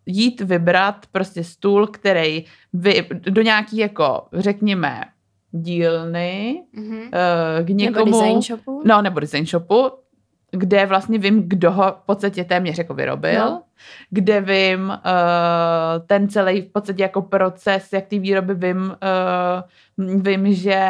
jít 0.07 0.41
vybrat 0.41 1.07
prostě 1.13 1.45
stůl, 1.45 1.87
který 1.87 2.45
vy, 2.73 3.09
do 3.13 3.43
nějaký 3.43 3.77
jako, 3.77 4.27
řekněme, 4.33 5.05
dílny 5.51 6.63
mm-hmm. 6.79 7.03
uh, 7.03 7.67
k 7.67 7.69
někomu. 7.69 8.05
Nebo 8.05 8.21
design 8.21 8.43
shopu. 8.43 8.83
No, 8.85 9.03
nebo 9.03 9.21
design 9.21 9.47
shopu, 9.47 9.91
kde 10.51 10.87
vlastně 10.87 11.19
vím, 11.19 11.49
kdo 11.49 11.71
ho 11.71 11.93
v 11.93 12.07
podstatě 12.07 12.45
téměř 12.45 12.79
jako 12.79 12.95
vyrobil, 12.95 13.45
no. 13.45 13.63
kde 14.11 14.41
vím 14.41 14.89
uh, 14.89 16.07
ten 16.07 16.29
celý 16.29 16.63
v 16.63 16.73
podstatě 16.73 17.03
jako 17.03 17.23
proces, 17.23 17.93
jak 17.93 18.07
ty 18.07 18.19
výroby 18.19 18.55
vím, 18.55 18.97
uh, 19.99 20.23
vím, 20.23 20.55
že 20.55 20.81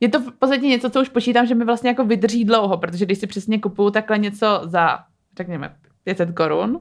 je 0.00 0.08
to 0.08 0.20
v 0.20 0.32
podstatě 0.38 0.66
něco, 0.66 0.90
co 0.90 1.00
už 1.00 1.08
počítám, 1.08 1.46
že 1.46 1.54
mi 1.54 1.64
vlastně 1.64 1.90
jako 1.90 2.04
vydrží 2.04 2.44
dlouho, 2.44 2.76
protože 2.76 3.04
když 3.04 3.18
si 3.18 3.26
přesně 3.26 3.58
kupuju 3.58 3.90
takhle 3.90 4.18
něco 4.18 4.60
za, 4.64 4.98
řekněme, 5.38 5.74
500 6.04 6.32
korun, 6.32 6.80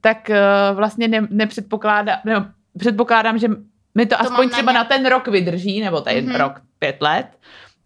tak 0.00 0.30
uh, 0.30 0.76
vlastně 0.76 1.08
ne, 1.08 1.26
nepředpokládám, 1.30 2.18
ne, 2.24 2.52
předpokládám, 2.78 3.38
že 3.38 3.48
mi 3.94 4.06
to, 4.06 4.16
to 4.16 4.22
aspoň 4.22 4.48
třeba 4.50 4.72
na, 4.72 4.78
na 4.78 4.84
ten 4.84 5.06
rok 5.06 5.28
vydrží, 5.28 5.80
nebo 5.80 6.00
ten 6.00 6.26
mm-hmm. 6.26 6.38
rok, 6.38 6.60
pět 6.78 6.96
let, 7.00 7.26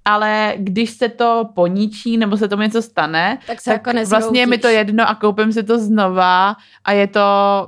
ale 0.05 0.55
když 0.57 0.91
se 0.91 1.09
to 1.09 1.49
poničí 1.55 2.17
nebo 2.17 2.37
se 2.37 2.49
tomu 2.49 2.63
něco 2.63 2.83
stane, 2.83 3.39
Tak 3.47 3.61
se 3.61 3.71
tak 3.71 3.87
jako 3.87 4.09
vlastně 4.09 4.41
je 4.41 4.47
mi 4.47 4.59
to 4.59 4.69
jedno 4.69 5.09
a 5.09 5.15
koupím 5.15 5.53
si 5.53 5.63
to 5.63 5.79
znova 5.79 6.57
a 6.85 6.93
je 6.93 7.07
to 7.07 7.21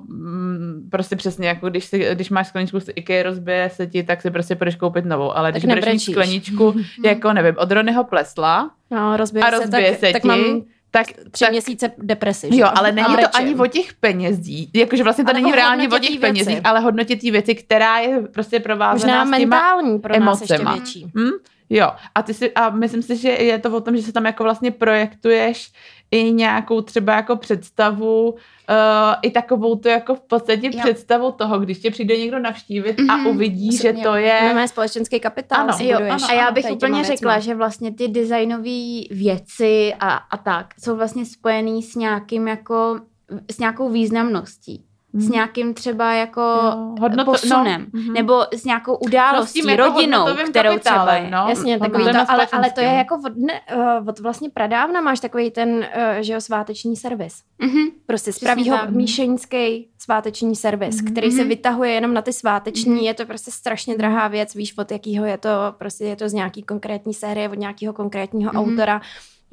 mm, 0.09 0.89
prostě 0.91 1.17
přesně 1.17 1.49
jako 1.49 1.69
když, 1.71 1.85
si, 1.85 2.07
když 2.15 2.31
máš 2.31 2.49
skleničku 2.49 2.81
z 2.81 2.91
IKEA, 2.97 3.23
rozbije 3.23 3.71
se 3.75 3.87
ti, 3.87 4.03
tak 4.03 4.23
si 4.23 4.31
prostě 4.31 4.57
půjdeš 4.57 4.77
koupit 4.77 5.05
novou, 5.05 5.37
ale 5.37 5.53
Tak 5.53 5.63
když 5.63 5.75
budeš 5.75 5.93
mít 5.93 6.01
skleničku, 6.13 6.75
jako 7.05 7.33
nevím, 7.33 7.55
od 7.59 7.71
Ronyho 7.73 8.05
plesla 8.05 8.71
No, 8.91 9.17
rozbije 9.17 9.45
a 9.45 9.51
se, 9.51 9.59
rozbije 9.59 9.91
tak, 9.91 10.01
se 10.01 10.13
tak 10.13 10.23
ti, 10.23 10.29
mám 10.29 10.63
tak, 10.91 11.07
tři 11.31 11.45
tak 11.45 11.51
měsíce 11.51 11.93
depresi. 11.99 12.49
že 12.55 12.61
Jo, 12.61 12.69
ale 12.75 12.93
není 12.93 13.07
to 13.07 13.13
brečím. 13.13 13.31
ani 13.35 13.55
o 13.55 13.67
těch 13.67 13.95
penězích. 13.95 14.69
Jakože 14.75 15.03
vlastně 15.05 15.25
to 15.25 15.31
Ale 15.31 15.41
není 15.41 15.53
reálně 15.53 15.89
o 15.89 15.99
těch 15.99 16.21
penězích, 16.21 16.61
ale 16.65 16.81
hodnotě 16.81 17.17
té 17.17 17.31
věci, 17.31 17.55
která 17.55 17.99
je 17.99 18.21
prostě 18.23 18.61
provázaná 18.61 19.25
Možná 19.25 19.37
s 19.37 19.41
těma 19.41 19.57
mentální 19.57 19.99
pro 19.99 20.21
nás 20.21 20.41
ještě 20.41 20.55
emocema. 20.55 20.73
větší. 20.75 21.07
Hm? 21.19 21.31
Jo, 21.71 21.89
a, 22.15 22.23
ty 22.23 22.35
si, 22.35 22.53
a 22.55 22.71
myslím 22.71 23.03
si, 23.03 23.17
že 23.17 23.29
je 23.29 23.59
to 23.59 23.77
o 23.77 23.81
tom, 23.81 23.97
že 23.97 24.03
se 24.03 24.13
tam 24.13 24.25
jako 24.27 24.43
vlastně 24.45 24.71
projektuješ 24.71 25.73
i 26.11 26.33
nějakou 26.33 26.81
třeba 26.81 27.15
jako 27.17 27.37
představu, 27.37 28.31
uh, 28.31 28.37
i 29.23 29.31
takovou 29.31 29.77
tu 29.77 29.89
jako 29.89 30.15
v 30.15 30.21
podstatě 30.21 30.67
Jo. 30.67 30.73
představu 30.85 31.33
toho, 31.33 31.59
když 31.61 31.79
tě 31.79 31.91
přijde 31.91 32.17
někdo 32.19 32.39
navštívit 32.39 32.97
a 33.11 33.17
Mhm. 33.17 33.27
uvidí, 33.27 33.77
že 33.77 33.89
Jo. 33.89 33.95
to 34.03 34.15
je... 34.15 34.41
Máme 34.43 34.69
společenský 34.69 35.21
kapitál, 35.21 35.61
Ano, 35.61 35.79
jo, 35.81 35.99
ano, 36.11 36.25
A 36.31 36.33
já 36.33 36.51
bych 36.51 36.65
těma 36.65 36.75
úplně 36.77 37.05
řekla, 37.05 37.39
že 37.39 37.55
vlastně 37.55 37.93
ty 37.95 38.09
designové 38.09 39.01
věci 39.11 39.95
a, 40.01 40.11
a 40.15 40.37
tak 40.37 40.67
jsou 40.83 40.97
vlastně 40.97 41.25
spojený 41.27 41.83
s 41.83 41.95
nějakým 41.95 42.49
jako, 42.49 43.01
s 43.51 43.59
nějakou 43.59 43.89
významností. 43.89 44.85
S 45.15 45.25
Mhm. 45.25 45.33
nějakým 45.33 45.75
třeba 45.75 46.13
jako 46.13 46.41
Jo, 46.41 46.95
hodnoto- 47.01 47.31
posunem, 47.31 47.87
no, 47.93 48.01
mhm. 48.01 48.13
nebo 48.13 48.43
s 48.55 48.65
nějakou 48.65 48.97
událostí, 48.97 49.61
No, 49.63 49.67
s 49.67 49.69
jako 49.71 49.83
rodinou, 49.83 50.27
kterou 50.51 50.79
třeba 50.79 51.15
je. 51.15 51.31
no. 51.31 51.47
Jasně, 51.49 51.79
takový 51.79 52.05
Hodnotové 52.05 52.27
to, 52.27 52.33
ale, 52.33 52.47
ale 52.53 52.71
to 52.71 52.81
je 52.81 52.87
jako 52.89 53.15
od, 53.27 53.33
ne, 53.37 53.61
uh, 53.77 54.09
od 54.09 54.19
vlastně 54.19 54.51
pradávna 54.51 55.01
máš 55.01 55.21
takový 55.21 55.51
ten, 55.51 55.69
uh, 55.71 55.85
že 56.21 56.33
jo, 56.33 56.41
sváteční 56.41 56.97
servis. 56.97 57.35
Mhm. 57.59 57.83
Prostě 58.07 58.31
Přesně 58.31 58.47
spraví 58.47 58.71
ho 58.71 58.77
tak. 58.77 58.91
míšeňský 58.91 59.89
sváteční 59.99 60.57
servis, 60.57 61.03
Mhm. 61.03 61.11
který 61.13 61.31
se 61.33 61.41
Mhm. 61.41 61.49
vytahuje 61.49 61.91
jenom 61.93 62.15
na 62.15 62.23
ty 62.23 62.33
sváteční, 62.33 62.93
Mhm. 62.95 63.01
je 63.05 63.15
to 63.15 63.27
prostě 63.27 63.51
strašně 63.51 63.97
drahá 63.99 64.29
věc, 64.29 64.55
víš, 64.55 64.75
od 64.79 64.93
jakýho 64.93 65.25
je 65.27 65.39
to, 65.39 65.49
prostě 65.79 66.05
je 66.05 66.17
to 66.17 66.29
z 66.29 66.33
nějaký 66.33 66.63
konkrétní 66.63 67.15
série, 67.15 67.49
od 67.49 67.59
nějakého 67.59 67.93
konkrétního 67.93 68.51
Mhm. 68.55 68.63
autora. 68.63 69.01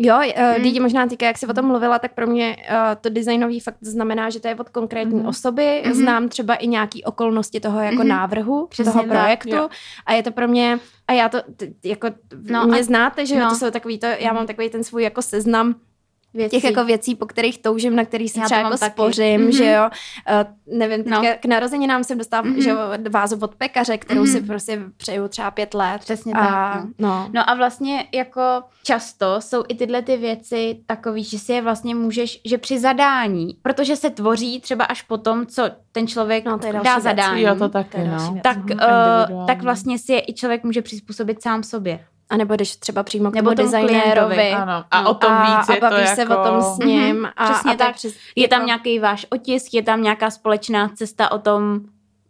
Jo, 0.02 0.20
lidi 0.58 0.80
možná 0.80 1.08
týká, 1.08 1.26
jak 1.26 1.38
jsi 1.38 1.48
o 1.48 1.54
tom 1.54 1.66
mluvila, 1.66 2.00
tak 2.00 2.14
pro 2.14 2.28
mě 2.28 2.56
uh, 2.72 2.76
to 3.02 3.10
designový 3.10 3.60
fakt 3.60 3.76
znamená, 3.82 4.30
že 4.30 4.40
to 4.40 4.48
je 4.48 4.56
od 4.56 4.70
konkrétní 4.70 5.20
Mhm. 5.20 5.28
osoby, 5.28 5.82
Mhm. 5.86 5.94
znám 5.94 6.30
třeba 6.30 6.56
i 6.56 6.68
nějaký 6.68 7.04
okolnosti 7.04 7.60
toho 7.60 7.82
jako 7.82 7.96
Mhm. 7.96 8.08
návrhu, 8.08 8.68
Přesně 8.70 8.92
toho 8.92 9.04
tak, 9.04 9.10
projektu 9.12 9.56
jo. 9.56 9.70
a 10.06 10.14
je 10.14 10.24
to 10.24 10.32
pro 10.32 10.48
mě, 10.48 10.80
a 11.08 11.14
já 11.14 11.30
to 11.30 11.38
t- 11.58 11.68
jako, 11.84 12.08
No 12.50 12.66
mě 12.68 12.80
a- 12.80 12.84
znáte, 12.84 13.26
že 13.26 13.40
no. 13.40 13.50
to 13.50 13.56
jsou 13.56 13.72
takový 13.72 14.00
to, 14.00 14.06
já 14.06 14.34
mám 14.34 14.48
takový 14.48 14.70
ten 14.70 14.84
svůj 14.84 15.04
jako 15.04 15.22
seznam 15.22 15.76
Věcí. 16.34 16.50
těch 16.56 16.64
jako 16.64 16.86
věcí, 16.86 17.16
po 17.16 17.26
kterých 17.26 17.62
toužím, 17.62 17.96
na 17.96 18.06
kterých 18.06 18.32
si 18.32 18.40
Já 18.40 18.44
to 18.44 18.46
třeba 18.46 18.62
mám 18.62 18.72
jako 18.72 18.80
taky. 18.80 18.92
spořím, 18.94 19.42
Mhm. 19.42 19.52
že 19.52 19.72
jo. 19.72 19.90
Uh, 20.70 20.78
nevím, 20.78 21.04
teďka 21.04 21.22
No. 21.22 21.28
k 21.40 21.46
narozeninám 21.46 22.04
jsem 22.04 22.18
dostala 22.18 22.42
Mhm. 22.44 22.62
že 22.62 22.70
jo, 22.70 22.78
vázu 23.10 23.38
od 23.42 23.56
pekaře, 23.56 23.98
kterou 23.98 24.22
Mhm. 24.24 24.32
si 24.32 24.42
prostě 24.42 24.82
přeju 24.98 25.28
třeba 25.28 25.52
pět 25.52 25.74
let. 25.74 26.00
Přesně 26.02 26.34
a, 26.34 26.40
tak. 26.74 26.84
No. 26.84 26.90
no. 27.10 27.30
No 27.34 27.50
a 27.50 27.54
vlastně 27.56 28.08
jako 28.14 28.42
často 28.84 29.36
jsou 29.42 29.64
i 29.68 29.76
tyhle 29.76 30.02
ty 30.02 30.18
věci 30.18 30.80
takový, 30.86 31.24
že 31.24 31.40
si 31.40 31.54
je 31.54 31.62
vlastně 31.62 31.96
můžeš, 31.96 32.42
že 32.46 32.58
při 32.58 32.80
zadání, 32.80 33.58
protože 33.62 33.96
se 33.96 34.10
tvoří 34.10 34.60
třeba 34.62 34.86
až 34.86 35.02
po 35.02 35.18
tom, 35.18 35.46
co 35.46 35.70
ten 35.92 36.08
člověk 36.08 36.46
No, 36.46 36.60
to 36.60 36.68
je 36.68 36.74
další 36.74 36.86
dá 36.86 36.94
věc. 36.94 37.04
zadání, 37.04 37.42
Jo, 37.42 37.54
to 37.54 37.60
To 37.60 37.70
taky, 37.70 37.98
je 38.00 38.08
další 38.08 38.34
no. 38.34 38.40
tak, 38.44 38.58
Mhm, 38.58 38.80
uh, 39.32 39.46
tak 39.48 39.62
vlastně 39.64 40.00
si 40.00 40.14
je 40.14 40.22
i 40.28 40.34
člověk 40.34 40.64
může 40.64 40.82
přizpůsobit 40.82 41.42
sám 41.42 41.64
sobě. 41.64 42.00
A 42.30 42.38
nebo 42.38 42.54
jdeš 42.54 42.76
třeba 42.76 43.04
přímo 43.04 43.32
k 43.32 43.34
Nebo 43.34 43.50
tomu 43.56 43.72
designérovi. 43.72 44.52
Ano. 44.52 44.86
A 44.92 45.02
No. 45.02 45.10
o 45.10 45.14
tom 45.14 45.32
a, 45.32 45.58
víc 45.60 45.70
je 45.70 45.78
a 45.80 45.90
bavíš 45.90 46.10
to 46.10 46.16
se 46.16 46.22
jako... 46.22 46.42
o 46.42 46.44
tom 46.44 46.62
s 46.62 46.78
ním. 46.78 47.16
Mhm, 47.16 47.26
a, 47.38 47.44
přesně 47.44 47.70
a 47.70 47.74
je 47.74 47.78
tak. 47.78 47.96
Přes, 47.96 48.14
Je 48.36 48.48
tam 48.48 48.66
nějaký 48.66 49.00
váš 49.00 49.26
otisk, 49.30 49.74
je 49.74 49.84
tam 49.84 50.02
nějaká 50.04 50.32
společná 50.32 50.90
cesta 50.90 51.32
o 51.32 51.40
tom, 51.40 51.80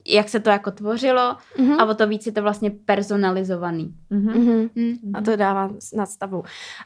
jak 0.09 0.29
se 0.29 0.39
to 0.39 0.49
jako 0.49 0.71
tvořilo 0.71 1.35
Mhm. 1.57 1.79
a 1.79 1.85
o 1.85 1.93
to 1.93 2.07
víc 2.07 2.25
je 2.25 2.31
to 2.31 2.41
vlastně 2.41 2.71
personalizovaný. 2.85 3.93
Mhm. 4.09 4.33
Mhm. 4.39 4.69
Hm. 4.75 5.11
A 5.13 5.21
to 5.21 5.35
dává 5.35 5.69
nadstavu. 5.95 6.43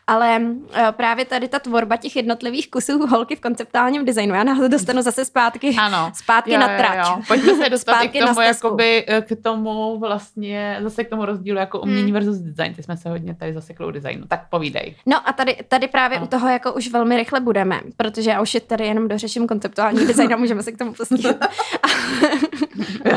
Ale 0.08 0.40
uh, 0.40 0.66
právě 0.92 1.26
tady 1.26 1.48
ta 1.48 1.60
tvorba 1.60 1.98
těch 1.98 2.16
jednotlivých 2.16 2.70
kusů 2.72 3.08
holky 3.08 3.36
v 3.36 3.40
konceptuálním 3.42 4.06
designu, 4.06 4.36
já 4.36 4.44
nás 4.44 4.70
dostanu 4.70 5.02
zase 5.02 5.26
zpátky, 5.26 5.76
Ano. 5.80 6.12
zpátky 6.16 6.54
Jo, 6.54 6.60
na 6.60 6.72
jo, 6.72 6.78
trať. 6.78 7.08
jo. 7.08 7.22
Pojďme 7.28 7.56
se 7.56 7.70
dostat 7.70 7.92
Zpátky 7.96 8.20
k 8.22 8.26
tomu, 8.26 8.42
jakoby, 8.42 9.06
eh, 9.08 9.22
k 9.22 9.42
tomu 9.44 10.00
vlastně, 10.00 10.78
zase 10.84 11.04
k 11.04 11.10
tomu 11.10 11.26
rozdílu 11.26 11.58
jako 11.58 11.80
umění 11.80 12.02
Hmm. 12.04 12.14
versus 12.14 12.38
design. 12.38 12.74
Ty 12.74 12.84
jsme 12.84 12.98
se 12.98 13.10
hodně 13.10 13.36
tady 13.36 13.54
zasekli 13.54 13.86
u 13.86 13.92
designu. 13.92 14.26
Tak 14.28 14.50
povídej. 14.50 14.96
No 15.06 15.30
a 15.30 15.34
tady, 15.34 15.58
tady 15.68 15.88
právě 15.88 16.18
Ano. 16.18 16.26
u 16.26 16.30
toho 16.30 16.50
jako 16.50 16.74
už 16.74 16.92
velmi 16.92 17.18
rychle 17.18 17.40
budeme, 17.40 17.80
protože 17.98 18.30
já 18.30 18.42
už 18.42 18.54
je 18.54 18.62
tady 18.62 18.86
jenom 18.88 19.08
dořeším 19.08 19.48
konceptuální 19.48 20.06
design 20.08 20.34
a 20.34 20.38
můžeme 20.38 20.64
se 20.64 20.72
k 20.72 20.78
tomu 20.78 20.94
pustit. 20.94 21.38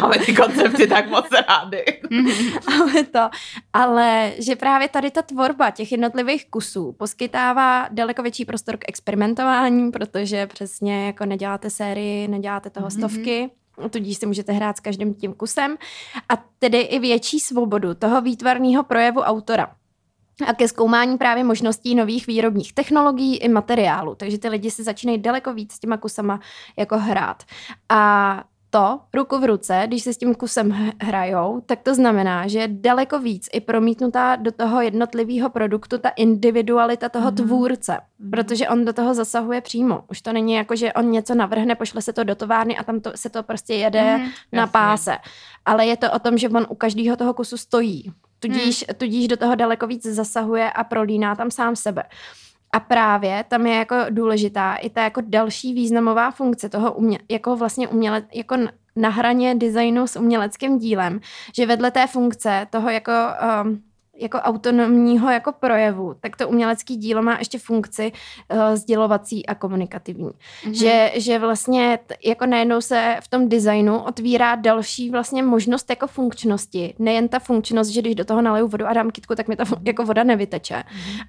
Máme 0.01 0.19
ty 0.19 0.35
koncepty 0.35 0.87
tak 0.87 1.11
moc 1.11 1.27
rády. 1.49 1.85
ale 2.81 3.05
to, 3.05 3.31
ale 3.73 4.33
že 4.39 4.57
právě 4.57 4.89
tady 4.89 5.11
ta 5.11 5.23
tvorba 5.23 5.71
těch 5.71 5.93
jednotlivých 5.93 6.51
kusů 6.51 6.93
poskytává 6.93 7.89
daleko 7.91 8.23
větší 8.23 8.45
prostor 8.45 8.77
k 8.77 8.89
experimentování, 8.89 9.91
protože 9.93 10.47
přesně 10.47 11.07
jako 11.07 11.25
neděláte 11.27 11.71
sérii, 11.71 12.29
neděláte 12.29 12.71
toho 12.71 12.87
Mhm. 12.87 12.99
stovky, 12.99 13.51
tudíž 13.91 14.17
si 14.19 14.27
můžete 14.27 14.53
hrát 14.53 14.77
s 14.77 14.81
každým 14.81 15.15
tím 15.15 15.35
kusem 15.35 15.77
a 16.29 16.45
tedy 16.59 16.81
i 16.81 16.99
větší 16.99 17.41
svobodu 17.41 17.95
toho 17.95 18.21
výtvarného 18.21 18.83
projevu 18.85 19.21
autora. 19.21 19.75
A 20.47 20.55
ke 20.55 20.69
zkoumání 20.69 21.19
právě 21.19 21.45
možností 21.45 21.95
nových 21.95 22.27
výrobních 22.27 22.73
technologií 22.73 23.37
i 23.37 23.49
materiálu. 23.49 24.15
Takže 24.15 24.39
ty 24.39 24.49
lidi 24.49 24.71
si 24.71 24.83
začínají 24.83 25.19
daleko 25.19 25.55
víc 25.55 25.73
s 25.73 25.79
těma 25.79 25.97
kusama 25.97 26.41
jako 26.79 26.99
hrát. 26.99 27.43
A 27.89 28.45
to 28.77 29.01
ruku 29.15 29.39
v 29.39 29.45
ruce, 29.45 29.83
když 29.87 30.03
se 30.03 30.13
s 30.13 30.17
tím 30.19 30.35
kusem 30.35 30.93
hrajou, 31.03 31.63
tak 31.67 31.83
to 31.83 31.95
znamená, 31.95 32.47
že 32.49 32.59
je 32.59 32.69
daleko 32.69 33.19
víc 33.19 33.49
i 33.53 33.61
promítnutá 33.61 34.37
do 34.37 34.53
toho 34.53 34.81
jednotlivého 34.81 35.49
produktu 35.51 35.99
ta 35.99 36.09
individualita 36.09 37.09
toho 37.09 37.27
Mhm. 37.27 37.35
tvůrce, 37.37 38.01
Mhm. 38.19 38.31
protože 38.31 38.69
on 38.69 38.85
do 38.85 38.93
toho 38.93 39.15
zasahuje 39.15 39.61
přímo. 39.61 40.05
Už 40.11 40.21
to 40.23 40.33
není 40.33 40.53
jako, 40.55 40.77
že 40.77 40.93
on 40.93 41.11
něco 41.11 41.35
navrhne, 41.35 41.75
pošle 41.75 42.03
se 42.03 42.13
to 42.13 42.25
do 42.25 42.35
továrny 42.35 42.77
a 42.77 42.85
tam 42.85 43.01
to, 43.01 43.13
se 43.15 43.31
to 43.31 43.43
prostě 43.43 43.75
jede 43.75 44.17
Mhm. 44.19 44.29
na 44.53 44.61
Jasně. 44.61 44.73
páse. 44.73 45.17
Ale 45.65 45.87
je 45.87 45.97
to 45.97 46.13
o 46.13 46.19
tom, 46.19 46.39
že 46.39 46.49
on 46.49 46.67
u 46.69 46.75
každého 46.75 47.17
toho 47.17 47.35
kusu 47.35 47.57
stojí. 47.57 48.13
Tudíž, 48.41 48.85
Hmm. 48.89 48.95
tudíž 48.99 49.29
do 49.29 49.37
toho 49.37 49.55
daleko 49.55 49.87
víc 49.87 50.07
zasahuje 50.07 50.71
a 50.71 50.85
prolíná 50.85 51.35
tam 51.37 51.51
sám 51.51 51.77
sebe. 51.77 52.03
A 52.77 52.81
právě 52.81 53.45
tam 53.49 53.67
je 53.67 53.75
jako 53.75 53.97
důležitá 54.11 54.75
i 54.75 54.91
ta 54.91 55.03
jako 55.03 55.21
další 55.25 55.75
významová 55.75 56.31
funkce 56.31 56.69
toho 56.69 56.93
umě, 56.93 57.19
jako 57.31 57.57
vlastně 57.57 57.89
uměle, 57.89 58.23
jako 58.35 58.57
na 58.97 59.09
hraně 59.09 59.55
designu 59.55 60.07
s 60.07 60.17
uměleckým 60.17 60.79
dílem, 60.79 61.21
že 61.55 61.67
vedle 61.67 61.91
té 61.91 62.07
funkce 62.07 62.67
toho 62.71 62.91
jako 62.91 63.13
um, 63.65 63.83
jako 64.19 64.39
autonomního 64.39 65.31
jako 65.31 65.53
projevu, 65.53 66.15
tak 66.21 66.37
to 66.37 66.49
umělecký 66.49 66.97
dílo 66.97 67.23
má 67.23 67.39
ještě 67.39 67.59
funkci 67.59 68.13
uh, 68.53 68.59
sdělovací 68.75 69.47
a 69.47 69.55
komunikativní. 69.55 70.31
Mhm. 70.65 70.75
Že, 70.75 71.13
že 71.17 71.39
vlastně 71.39 71.99
t- 72.07 72.15
jako 72.25 72.47
najednou 72.47 72.81
se 72.81 73.17
v 73.23 73.29
tom 73.29 73.49
designu 73.49 73.99
otvírá 73.99 74.55
další 74.55 75.11
vlastně 75.11 75.43
možnost 75.43 75.91
jako 75.91 76.07
funkčnosti. 76.07 76.95
Nejen 76.99 77.29
ta 77.29 77.39
funkčnost, 77.39 77.91
že 77.91 78.01
když 78.01 78.15
do 78.15 78.25
toho 78.25 78.43
naleju 78.43 78.69
vodu 78.69 78.87
a 78.87 78.93
dám 78.93 79.11
kytku, 79.11 79.35
tak 79.35 79.49
mi 79.49 79.57
ta 79.57 79.65
fu- 79.65 79.81
jako 79.85 80.05
voda 80.05 80.25
nevyteče. 80.25 80.83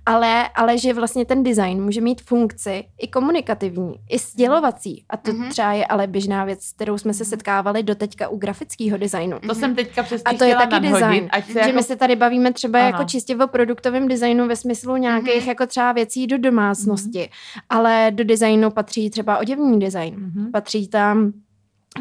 Ale, 0.06 0.50
ale 0.56 0.78
že 0.78 0.94
vlastně 0.94 1.26
ten 1.26 1.44
design 1.44 1.84
může 1.84 2.02
mít 2.02 2.22
funkci 2.22 2.84
i 3.00 3.08
komunikativní, 3.08 3.96
i 4.10 4.20
sdělovací. 4.20 5.04
A 5.10 5.18
to 5.18 5.34
Mhm. 5.34 5.50
třeba 5.50 5.74
je 5.74 5.86
ale 5.86 6.08
běžná 6.08 6.46
věc, 6.46 6.64
s 6.64 6.74
kterou 6.74 6.98
jsme 6.98 7.14
se 7.14 7.26
setkávali 7.26 7.84
doteďka 7.84 8.28
u 8.28 8.38
grafického 8.38 8.98
designu. 8.98 9.40
To 9.48 9.56
jsem 9.56 9.76
teďka 9.76 10.04
přesně 10.04 10.24
A 10.24 10.34
to 10.38 10.44
je 10.44 10.56
taky 10.56 10.74
nadhodit, 10.74 10.92
design. 10.94 11.28
Ať 11.32 11.46
se 11.46 11.54
Že 11.54 11.60
jako... 11.60 11.72
my 11.74 11.84
se 11.84 11.96
tady 11.96 12.16
bavíme 12.16 12.54
třeba 12.54 12.77
Ano. 12.80 12.88
jako 12.88 13.04
čistě 13.04 13.36
o 13.36 13.48
produktovém 13.48 14.08
designu 14.08 14.48
ve 14.48 14.56
smyslu 14.56 14.96
nějakých 14.98 15.40
Mhm. 15.42 15.50
jako 15.50 15.68
třeba 15.68 15.92
věcí 15.92 16.28
do 16.28 16.38
domácnosti, 16.38 17.30
ale 17.70 18.12
do 18.16 18.24
designu 18.24 18.72
patří 18.72 19.10
třeba 19.10 19.38
oděvní 19.38 19.80
design, 19.80 20.14
Mhm. 20.18 20.52
patří 20.52 20.88
tam 20.88 21.34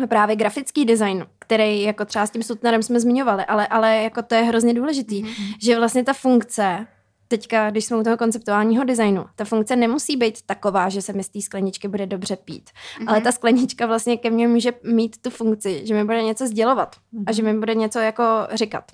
právě 0.08 0.36
grafický 0.36 0.84
design, 0.84 1.26
který 1.38 1.82
jako 1.82 2.04
třeba 2.04 2.26
s 2.26 2.30
tím 2.30 2.42
Sutnerem 2.42 2.82
jsme 2.82 3.00
zmiňovali, 3.00 3.44
ale, 3.44 3.66
ale 3.66 3.96
jako 4.02 4.22
to 4.22 4.34
je 4.34 4.42
hrozně 4.42 4.74
důležitý, 4.74 5.22
Mhm. 5.22 5.32
že 5.62 5.76
vlastně 5.78 6.04
ta 6.04 6.12
funkce 6.12 6.86
teďka, 7.28 7.70
když 7.70 7.84
jsme 7.84 7.96
u 7.96 8.02
toho 8.02 8.16
konceptuálního 8.16 8.84
designu, 8.84 9.24
ta 9.36 9.44
funkce 9.44 9.76
nemusí 9.76 10.16
být 10.16 10.42
taková, 10.46 10.88
že 10.88 11.02
se 11.02 11.12
mi 11.12 11.24
z 11.24 11.28
té 11.28 11.40
skleničky 11.40 11.88
bude 11.88 12.06
dobře 12.06 12.36
pít. 12.36 12.70
Mhm. 12.98 13.08
Ale 13.08 13.20
ta 13.20 13.32
sklenička 13.32 13.86
vlastně 13.86 14.16
ke 14.16 14.30
mně 14.30 14.48
může 14.48 14.72
mít 14.84 15.16
tu 15.22 15.30
funkci, 15.30 15.86
že 15.86 15.94
mi 15.94 16.04
bude 16.04 16.22
něco 16.22 16.46
sdělovat 16.46 16.96
a 17.26 17.32
že 17.32 17.42
mi 17.42 17.58
bude 17.58 17.74
něco 17.74 17.98
jako 17.98 18.24
říkat. 18.54 18.84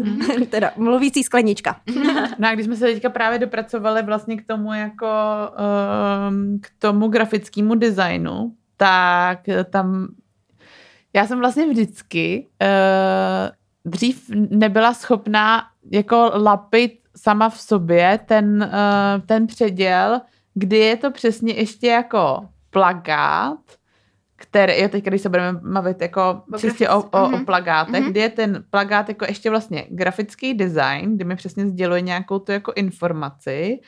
teda 0.50 0.70
mluvící 0.76 1.22
sklenička. 1.22 1.80
No 2.38 2.48
a 2.48 2.54
když 2.54 2.66
jsme 2.66 2.76
se 2.76 2.84
teďka 2.84 3.10
právě 3.10 3.38
dopracovali 3.38 4.02
vlastně 4.02 4.36
k 4.36 4.46
tomu 4.46 4.74
jako 4.74 5.06
um, 6.28 6.58
k 6.60 6.70
tomu 6.78 7.08
grafickému 7.08 7.74
designu, 7.74 8.52
tak 8.76 9.38
tam 9.70 10.08
já 11.12 11.26
jsem 11.26 11.38
vlastně 11.38 11.66
vždycky 11.66 12.46
uh, 12.62 13.92
dřív 13.92 14.30
nebyla 14.50 14.94
schopná 14.94 15.62
jako 15.90 16.30
lapit 16.34 16.99
sama 17.16 17.48
v 17.48 17.60
sobě 17.60 18.20
ten, 18.26 18.70
uh, 18.72 19.26
ten 19.26 19.46
předěl, 19.46 20.20
kdy 20.54 20.78
je 20.78 20.96
to 20.96 21.10
přesně 21.10 21.54
ještě 21.54 21.86
jako 21.86 22.48
plagát, 22.70 23.58
který, 24.36 24.82
jo, 24.82 24.88
teď 24.88 25.04
když 25.04 25.20
se 25.20 25.28
budeme 25.28 25.60
mluvit 25.62 26.00
jako 26.00 26.42
o 26.52 26.58
čistě 26.58 26.88
o, 26.88 26.98
o, 26.98 27.02
mm-hmm. 27.02 27.24
o 27.24 27.28
mhm. 27.28 27.44
plagátech, 27.44 28.04
mm-hmm. 28.04 28.10
kdy 28.10 28.20
je 28.20 28.28
ten 28.28 28.64
plagát 28.70 29.08
jako 29.08 29.24
ještě 29.24 29.50
vlastně 29.50 29.86
grafický 29.88 30.54
design, 30.54 31.16
kdy 31.16 31.24
mi 31.24 31.36
přesně 31.36 31.66
sděluje 31.66 32.00
nějakou 32.00 32.38
tu 32.38 32.52
jako 32.52 32.72
informaci 32.76 33.80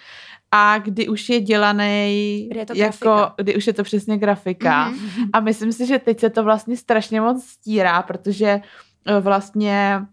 a 0.51 0.79
kdy 0.79 1.09
už 1.09 1.29
je 1.29 1.41
dělaný 1.41 2.49
kdy 2.51 2.59
je 2.61 2.67
to 2.67 2.75
jako, 2.77 2.99
grafika. 2.99 3.35
kdy 3.37 3.57
už 3.57 3.67
je 3.67 3.73
to 3.73 3.83
přesně 3.83 4.19
grafika. 4.19 4.91
Mm-hmm. 4.91 5.29
A 5.33 5.41
myslím 5.41 5.73
si, 5.73 5.87
že 5.87 5.99
teď 5.99 6.21
se 6.21 6.31
to 6.31 6.43
vlastně 6.45 6.77
strašně 6.77 7.21
moc 7.21 7.45
stírá, 7.45 8.03
protože 8.03 8.61
eh, 9.07 9.21
vlastně 9.21 10.01
Eh, 10.01 10.12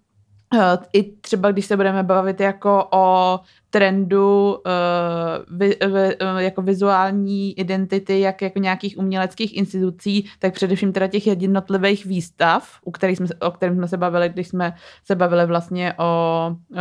I 0.93 1.04
třeba, 1.04 1.52
když 1.52 1.66
se 1.66 1.78
budeme 1.78 2.04
bavit 2.04 2.39
jako 2.39 2.88
o 2.91 3.39
trendu 3.70 4.54
uh, 4.54 5.58
vi, 5.58 5.68
vi, 5.68 6.18
uh, 6.18 6.38
jako 6.38 6.62
vizuální 6.62 7.60
identity, 7.60 8.20
jak 8.20 8.41
jako 8.41 8.60
nějakých 8.60 8.97
uměleckých 8.97 9.58
institucí, 9.58 10.30
tak 10.39 10.54
především 10.54 10.93
teda 10.93 11.08
těch 11.08 11.28
jednotlivých 11.28 12.06
výstav, 12.06 12.80
u 12.86 12.91
kterých 12.91 13.18
jsme, 13.18 13.28
o 13.41 13.52
kterých 13.52 13.76
jsme 13.76 13.88
se 13.88 13.97
bavili, 13.97 14.30
když 14.30 14.47
jsme 14.47 14.74
se 15.04 15.16
bavili 15.16 15.45
vlastně 15.45 15.93
o, 15.97 16.56
uh, 16.70 16.78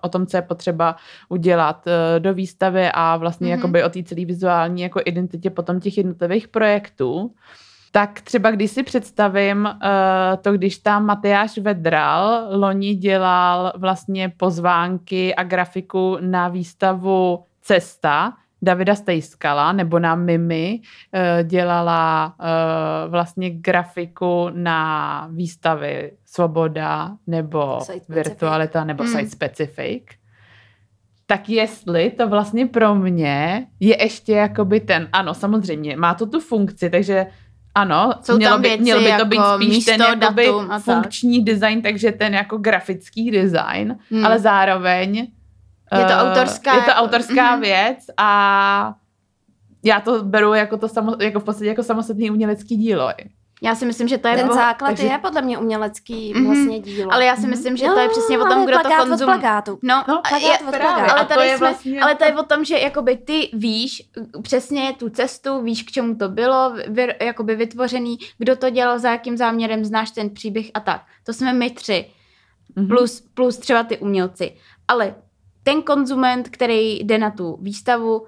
o 0.00 0.08
tom, 0.08 0.26
co 0.26 0.36
je 0.36 0.42
potřeba 0.42 0.96
udělat 1.28 1.86
uh, 1.86 1.92
do 2.20 2.34
výstavy 2.34 2.88
a 2.94 3.16
vlastně 3.16 3.46
mm-hmm. 3.46 3.56
jakoby 3.56 3.84
o 3.84 3.88
té 3.88 4.02
celé 4.02 4.24
vizuální 4.24 4.82
jako 4.82 5.00
identitě 5.04 5.50
potom 5.50 5.80
těch 5.80 5.96
jednotlivých 5.96 6.48
projektů 6.48 7.34
tak 7.94 8.20
třeba 8.20 8.50
když 8.50 8.70
si 8.70 8.82
představím 8.82 9.64
uh, 9.64 9.80
to, 10.40 10.52
když 10.52 10.78
tam 10.78 11.06
Matyáš 11.06 11.58
Vedral 11.58 12.48
loni 12.50 12.94
dělal 12.94 13.72
vlastně 13.76 14.28
pozvánky 14.36 15.34
a 15.34 15.42
grafiku 15.42 16.18
na 16.20 16.48
výstavu 16.48 17.44
Cesta 17.62 18.32
Davida 18.62 18.94
Stejskala, 18.94 19.72
nebo 19.72 19.98
na 19.98 20.14
Mimi 20.14 20.80
uh, 20.80 21.48
dělala 21.48 22.34
uh, 22.38 23.10
vlastně 23.10 23.50
grafiku 23.50 24.48
na 24.52 25.28
výstavy 25.30 26.12
Svoboda 26.26 27.16
nebo 27.26 27.78
Virtualita 28.08 28.84
nebo 28.84 29.04
hmm. 29.04 29.12
Site 29.12 29.30
Specific 29.30 30.02
tak 31.26 31.48
jestli 31.48 32.10
to 32.10 32.28
vlastně 32.28 32.66
pro 32.66 32.94
mě 32.94 33.66
je 33.80 34.02
ještě 34.02 34.32
jakoby 34.32 34.80
ten, 34.80 35.08
ano, 35.12 35.34
samozřejmě, 35.34 35.96
má 35.96 36.14
to 36.14 36.26
tu 36.26 36.40
funkci, 36.40 36.90
takže 36.90 37.26
ano, 37.74 38.12
Jsou 38.22 38.36
mělo, 38.36 38.58
by, 38.58 38.78
mělo 38.78 39.00
by 39.00 39.06
to 39.06 39.12
jako 39.12 39.26
být 39.26 39.40
spíš 39.54 39.84
ten 39.84 40.00
jakoby 40.00 40.48
funkční 40.78 41.44
tak. 41.44 41.54
design, 41.54 41.82
takže 41.82 42.12
ten 42.12 42.34
jako 42.34 42.58
grafický 42.58 43.30
design, 43.30 43.98
hmm. 44.10 44.24
ale 44.24 44.38
zároveň 44.38 45.26
je 45.98 46.04
to 46.04 46.12
autorská, 46.12 46.72
uh, 46.72 46.78
je 46.78 46.84
to 46.84 46.92
autorská 46.92 47.56
mm-hmm. 47.56 47.60
věc 47.60 47.98
a 48.16 48.94
já 49.84 50.00
to 50.00 50.24
beru 50.24 50.54
jako 50.54 50.76
to 50.76 50.88
samo, 50.88 51.16
jako 51.20 51.40
v 51.40 51.44
podstatě 51.44 51.68
jako 51.68 51.82
samostatný 51.82 52.30
umělecký 52.30 52.76
dílo. 52.76 53.08
Já 53.62 53.74
si 53.74 53.86
myslím, 53.86 54.08
že 54.08 54.18
to 54.18 54.28
je... 54.28 54.36
Ten 54.36 54.48
po... 54.48 54.54
základ 54.54 54.88
takže... 54.88 55.06
je 55.06 55.18
podle 55.18 55.42
mě 55.42 55.58
umělecký 55.58 56.34
mm-hmm. 56.34 56.46
vlastně 56.46 56.80
dílo. 56.80 57.12
Ale 57.12 57.24
já 57.24 57.36
si 57.36 57.46
myslím, 57.46 57.76
že 57.76 57.86
to 57.86 57.98
je 57.98 58.08
přesně 58.08 58.38
o 58.38 58.44
tom, 58.44 58.66
kdo 58.66 58.78
to 58.78 58.88
konzumuje. 58.96 59.38
No, 59.82 60.04
no 60.08 60.22
plagát 60.28 60.42
je, 60.42 60.68
od 60.68 60.74
ale, 61.10 61.24
tady 61.24 61.34
to 61.34 61.40
je 61.40 61.56
jsme, 61.56 61.66
vlastně 61.66 62.00
ale 62.00 62.14
to 62.14 62.24
je 62.24 62.34
o 62.34 62.42
tom, 62.42 62.64
že 62.64 62.78
jakoby 62.78 63.16
ty 63.16 63.50
víš 63.52 64.10
přesně 64.42 64.94
tu 64.98 65.08
cestu, 65.08 65.62
víš, 65.62 65.82
k 65.82 65.90
čemu 65.90 66.14
to 66.14 66.28
bylo 66.28 66.74
vy, 66.88 67.14
jakoby 67.20 67.56
vytvořený, 67.56 68.18
kdo 68.38 68.56
to 68.56 68.70
dělal, 68.70 68.98
za 68.98 69.10
jakým 69.10 69.36
záměrem, 69.36 69.84
znáš 69.84 70.10
ten 70.10 70.30
příběh 70.30 70.70
a 70.74 70.80
tak. 70.80 71.02
To 71.24 71.32
jsme 71.32 71.52
my 71.52 71.70
tři. 71.70 72.10
Mm-hmm. 72.76 72.88
Plus, 72.88 73.20
plus 73.34 73.58
třeba 73.58 73.82
ty 73.82 73.98
umělci. 73.98 74.56
Ale 74.88 75.14
ten 75.62 75.82
konzument, 75.82 76.48
který 76.48 76.98
jde 76.98 77.18
na 77.18 77.30
tu 77.30 77.58
výstavu, 77.60 78.26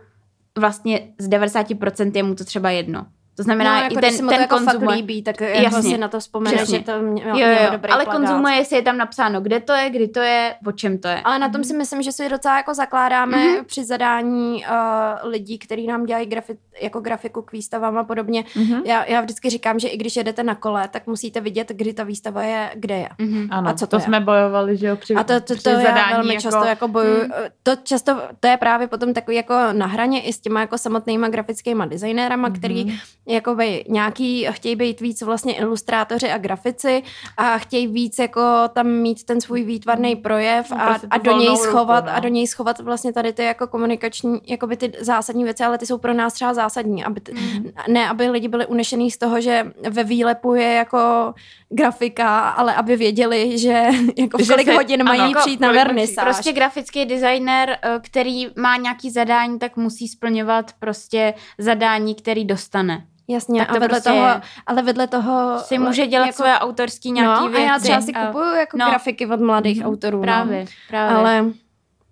vlastně 0.58 1.12
z 1.18 1.28
90% 1.28 2.12
je 2.14 2.22
mu 2.22 2.34
to 2.34 2.44
třeba 2.44 2.70
jedno. 2.70 3.06
To 3.36 3.42
znamená, 3.42 3.76
no, 3.76 3.82
jako 3.82 3.98
i 3.98 4.00
ten, 4.00 4.16
ten 4.16 4.28
to 4.28 4.34
jako. 4.34 4.58
Fakt 4.58 4.82
líbí, 4.90 5.22
tak 5.22 5.40
jako 5.40 5.76
Jasně. 5.76 5.90
si 5.90 5.98
na 5.98 6.08
to 6.08 6.20
vzpomene, 6.20 6.56
Přesně. 6.56 6.78
že 6.78 6.84
to 6.84 7.02
mělo, 7.02 7.38
jo, 7.38 7.46
jo, 7.46 7.54
mělo 7.54 7.70
dobrý 7.72 7.92
Ale 7.92 8.04
plagát. 8.04 8.20
konzumuje, 8.20 8.54
jestli 8.54 8.76
je 8.76 8.82
tam 8.82 8.96
napsáno, 8.96 9.40
kde 9.40 9.60
to 9.60 9.72
je, 9.72 9.90
kdy 9.90 10.08
to 10.08 10.20
je, 10.20 10.54
o 10.66 10.72
čem 10.72 10.98
to 10.98 11.08
je. 11.08 11.20
Ale 11.20 11.38
na 11.38 11.48
tom 11.48 11.58
mm. 11.58 11.64
si 11.64 11.74
myslím, 11.74 12.02
že 12.02 12.12
si 12.12 12.28
docela 12.28 12.56
jako 12.56 12.74
zakládáme 12.74 13.36
mm-hmm. 13.36 13.64
při 13.64 13.84
zadání 13.84 14.64
uh, 14.64 15.30
lidí, 15.30 15.58
kteří 15.58 15.86
nám 15.86 16.06
dělají 16.06 16.26
grafi, 16.26 16.58
jako 16.82 17.00
grafiku 17.00 17.42
k 17.42 17.52
výstavám 17.52 17.98
a 17.98 18.04
podobně. 18.04 18.42
Mm-hmm. 18.42 18.82
Já, 18.84 19.04
já 19.04 19.20
vždycky 19.20 19.50
říkám, 19.50 19.78
že 19.78 19.88
i 19.88 19.96
když 19.96 20.16
jedete 20.16 20.42
na 20.42 20.54
kole, 20.54 20.88
tak 20.88 21.06
musíte 21.06 21.40
vidět, 21.40 21.68
kdy 21.68 21.92
ta 21.92 22.04
výstava 22.04 22.42
je, 22.42 22.70
kde 22.74 22.94
je. 22.94 23.08
Mm-hmm. 23.18 23.48
Ano, 23.50 23.70
a 23.70 23.74
co 23.74 23.86
to, 23.86 23.90
to 23.90 23.96
je. 23.96 24.00
jsme 24.00 24.20
bojovali, 24.20 24.76
že 24.76 24.86
jo, 24.86 24.96
při, 24.96 25.14
A 25.14 25.24
to, 25.24 25.40
to, 25.40 25.54
to, 25.54 25.62
to 25.62 25.68
já 25.70 26.10
velmi 26.10 26.34
jako... 26.34 26.42
často 26.42 26.64
jako 26.64 26.88
bojuju. 26.88 27.22
Mm. 27.24 27.30
To 27.62 27.76
často, 27.82 28.20
to 28.40 28.48
je 28.48 28.56
právě 28.56 28.88
potom 28.88 29.14
takový 29.14 29.36
jako 29.36 29.54
na 29.72 29.86
hraně 29.86 30.22
i 30.22 30.32
s 30.32 30.40
těma 30.40 30.60
jako 30.60 30.78
samotnýma 30.78 31.28
grafickými 31.28 31.84
designérama, 31.86 32.48
mm-hmm. 32.48 32.58
který 32.58 33.00
jakoby 33.26 33.84
nějaký, 33.88 34.46
chtějí 34.50 34.76
být 34.76 35.00
víc 35.00 35.22
vlastně 35.22 35.54
ilustrátoři 35.54 36.30
a 36.30 36.38
grafici 36.38 37.02
a 37.36 37.58
chtějí 37.58 37.86
víc 37.86 38.18
jako 38.18 38.40
tam 38.72 38.86
mít 38.86 39.24
ten 39.24 39.40
svůj 39.40 39.62
výtvarný 39.62 40.16
projev 40.16 40.70
no, 40.70 40.82
a, 40.82 40.86
prostě 40.86 41.06
a 41.10 41.18
do 41.18 41.38
něj 41.38 41.56
schovat 41.56 42.04
ruku, 42.04 42.10
no. 42.10 42.16
a 42.16 42.20
do 42.20 42.28
něj 42.28 42.46
schovat 42.46 42.80
vlastně 42.80 43.12
tady 43.12 43.32
ty 43.32 43.44
jako 43.44 43.66
komunikační, 43.66 44.40
jako 44.46 44.66
by 44.66 44.76
ty 44.76 44.92
zásadní 45.00 45.44
věci, 45.44 45.64
ale 45.64 45.78
ty 45.78 45.86
jsou 45.86 45.98
pro 45.98 46.14
nás 46.14 46.32
třeba 46.32 46.54
zásadní, 46.54 47.04
aby, 47.04 47.20
mm. 47.32 47.70
ne 47.88 48.08
aby 48.08 48.28
lidi 48.28 48.48
byli 48.48 48.66
unešený 48.66 49.10
z 49.10 49.18
toho, 49.18 49.40
že 49.40 49.72
ve 49.90 50.04
výlepu 50.04 50.54
je 50.54 50.72
jako 50.72 51.34
grafika, 51.68 52.48
ale 52.48 52.74
aby 52.74 52.96
věděli, 52.96 53.58
že 53.58 53.88
jako 54.16 54.38
v 54.38 54.48
kolik 54.48 54.68
hodin 54.68 55.00
ano, 55.00 55.08
mají 55.08 55.32
jako, 55.32 55.40
přijít 55.40 55.60
na 55.60 55.72
vernisáž. 55.72 56.24
Prostě 56.24 56.52
grafický 56.52 57.04
designer, 57.04 57.78
eh, 57.82 57.98
který 58.02 58.46
má 58.56 58.76
nějaký 58.76 59.10
zadání, 59.10 59.58
tak 59.58 59.76
musí 59.76 60.08
splňovat 60.08 60.72
prostě 60.78 61.34
zadání, 61.58 62.14
který 62.14 62.44
dostane. 62.44 63.06
Jasně, 63.28 63.60
tak 63.60 63.68
to 63.68 63.76
a 63.76 63.78
vedle 63.78 63.88
prostě 63.88 64.10
toho, 64.10 64.26
ale 64.66 64.82
vedle 64.82 65.06
toho 65.06 65.58
si 65.58 65.78
může 65.78 66.06
dělat 66.06 66.26
jako, 66.26 66.36
svoje 66.36 66.54
autorský 66.54 67.12
nějaký 67.12 67.44
no, 67.44 67.48
věci. 67.48 67.64
a 67.64 67.72
já 67.72 67.78
třeba 67.78 68.00
si 68.00 68.12
kupuju 68.12 68.54
jako 68.54 68.76
no. 68.76 68.86
grafiky 68.86 69.26
od 69.26 69.40
mladých 69.40 69.80
mm, 69.80 69.86
autorů. 69.86 70.20
Právě, 70.20 70.60
no. 70.60 70.66
právě. 70.88 71.16
Ale 71.16 71.42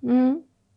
mm, 0.02 0.34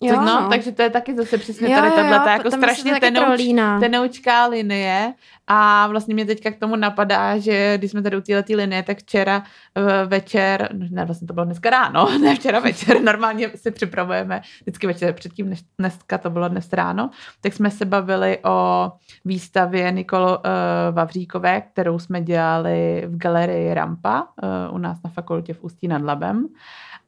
Jo, 0.08 0.16
no, 0.16 0.42
no, 0.42 0.50
takže 0.50 0.72
to 0.72 0.82
je 0.82 0.90
taky 0.90 1.16
zase 1.16 1.38
přesně 1.38 1.74
jo, 1.74 1.80
tady 1.80 1.92
tato 2.10 2.30
jako 2.30 2.52
strašně 2.52 3.00
tenouč, 3.00 3.42
tenoučká 3.80 4.46
linie. 4.46 5.14
A 5.48 5.88
vlastně 5.88 6.14
mě 6.14 6.26
teďka 6.26 6.52
k 6.52 6.60
tomu 6.60 6.76
napadá, 6.76 7.38
že 7.38 7.78
když 7.78 7.92
jsme 7.92 8.02
tady 8.02 8.18
u 8.18 8.22
této 8.22 8.54
linie, 8.54 8.84
tak 8.84 8.98
včera 8.98 9.38
uh, 9.78 10.10
večer, 10.10 10.70
ne, 10.74 11.06
vlastně 11.06 11.28
to 11.28 11.34
bylo 11.34 11.46
dneska 11.46 11.70
ráno, 11.70 12.10
ne 12.22 12.36
včera 12.36 12.60
večer, 12.60 13.02
normálně 13.02 13.52
si 13.56 13.72
připravujeme 13.72 14.42
vždycky 14.62 14.88
večer 14.88 15.14
předtím, 15.14 15.50
než 15.50 15.60
dneska 15.80 16.18
to 16.18 16.30
bylo 16.30 16.48
dnes 16.48 16.74
ráno, 16.74 17.10
tak 17.42 17.54
jsme 17.54 17.72
se 17.72 17.86
bavili 17.86 18.40
o 18.46 18.92
výstavě 19.26 19.92
Nikolo 19.92 20.38
uh, 20.38 20.44
Vavříkové, 20.92 21.62
kterou 21.62 22.00
jsme 22.00 22.22
dělali 22.22 23.04
v 23.08 23.18
galerii 23.18 23.74
Rampa 23.74 24.22
uh, 24.22 24.76
u 24.76 24.78
nás 24.78 25.04
na 25.04 25.10
fakultě 25.10 25.54
v 25.54 25.64
Ústí 25.64 25.88
nad 25.88 26.02
Labem. 26.02 26.48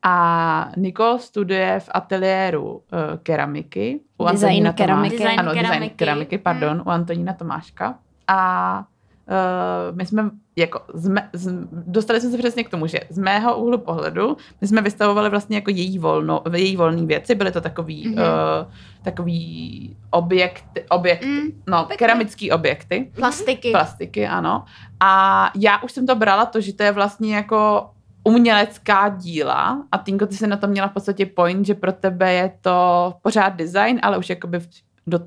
A 0.03 0.71
Nikol 0.77 1.19
studuje 1.19 1.79
v 1.79 1.89
ateliéru 1.91 2.71
uh, 2.71 2.81
keramiky. 3.23 3.99
U 4.17 4.25
design 4.25 4.49
Antonína 4.49 4.73
keramiky. 4.73 5.17
Design 5.17 5.39
ano, 5.39 5.51
keramiky. 5.51 5.73
design 5.73 5.89
keramiky, 5.95 6.37
pardon, 6.37 6.77
hmm. 6.77 6.87
u 6.87 6.89
Antonína 6.89 7.33
Tomáška. 7.33 7.99
A 8.27 8.79
uh, 9.27 9.97
my 9.97 10.05
jsme 10.05 10.29
jako 10.55 10.81
zme, 10.93 11.29
z, 11.33 11.51
dostali 11.71 12.21
jsme 12.21 12.29
se 12.29 12.37
přesně 12.37 12.63
k 12.63 12.69
tomu, 12.69 12.87
že 12.87 12.99
z 13.09 13.17
mého 13.17 13.57
úhlu 13.57 13.77
pohledu 13.77 14.37
my 14.61 14.67
jsme 14.67 14.81
vystavovali 14.81 15.29
vlastně 15.29 15.57
jako 15.57 15.71
její, 15.71 15.99
volno, 15.99 16.43
její 16.53 16.75
volné 16.75 17.05
věci, 17.05 17.35
byly 17.35 17.51
to 17.51 17.61
takový, 17.61 18.07
mm-hmm. 18.07 18.21
uh, 18.21 18.71
takový 19.03 19.97
objekty, 20.09 20.85
objekty, 20.89 21.25
mm, 21.25 21.63
no, 21.67 21.85
pěkně. 21.85 21.97
keramický 21.97 22.51
objekty. 22.51 23.11
Plastiky. 23.15 23.71
Plastiky, 23.71 24.27
ano. 24.27 24.65
A 24.99 25.51
já 25.55 25.81
už 25.81 25.91
jsem 25.91 26.07
to 26.07 26.15
brala 26.15 26.45
to, 26.45 26.61
že 26.61 26.73
to 26.73 26.83
je 26.83 26.91
vlastně 26.91 27.35
jako 27.35 27.89
umělecká 28.27 29.09
díla 29.09 29.85
a 29.91 29.97
Tinko, 29.97 30.25
ty 30.25 30.35
se 30.35 30.47
na 30.47 30.57
to 30.57 30.67
měla 30.67 30.87
v 30.87 30.93
podstatě 30.93 31.25
point, 31.25 31.65
že 31.65 31.75
pro 31.75 31.91
tebe 31.91 32.33
je 32.33 32.57
to 32.61 33.13
pořád 33.21 33.49
design, 33.49 33.99
ale 34.03 34.17
už 34.17 34.29
jakoby 34.29 34.61
do 35.07 35.19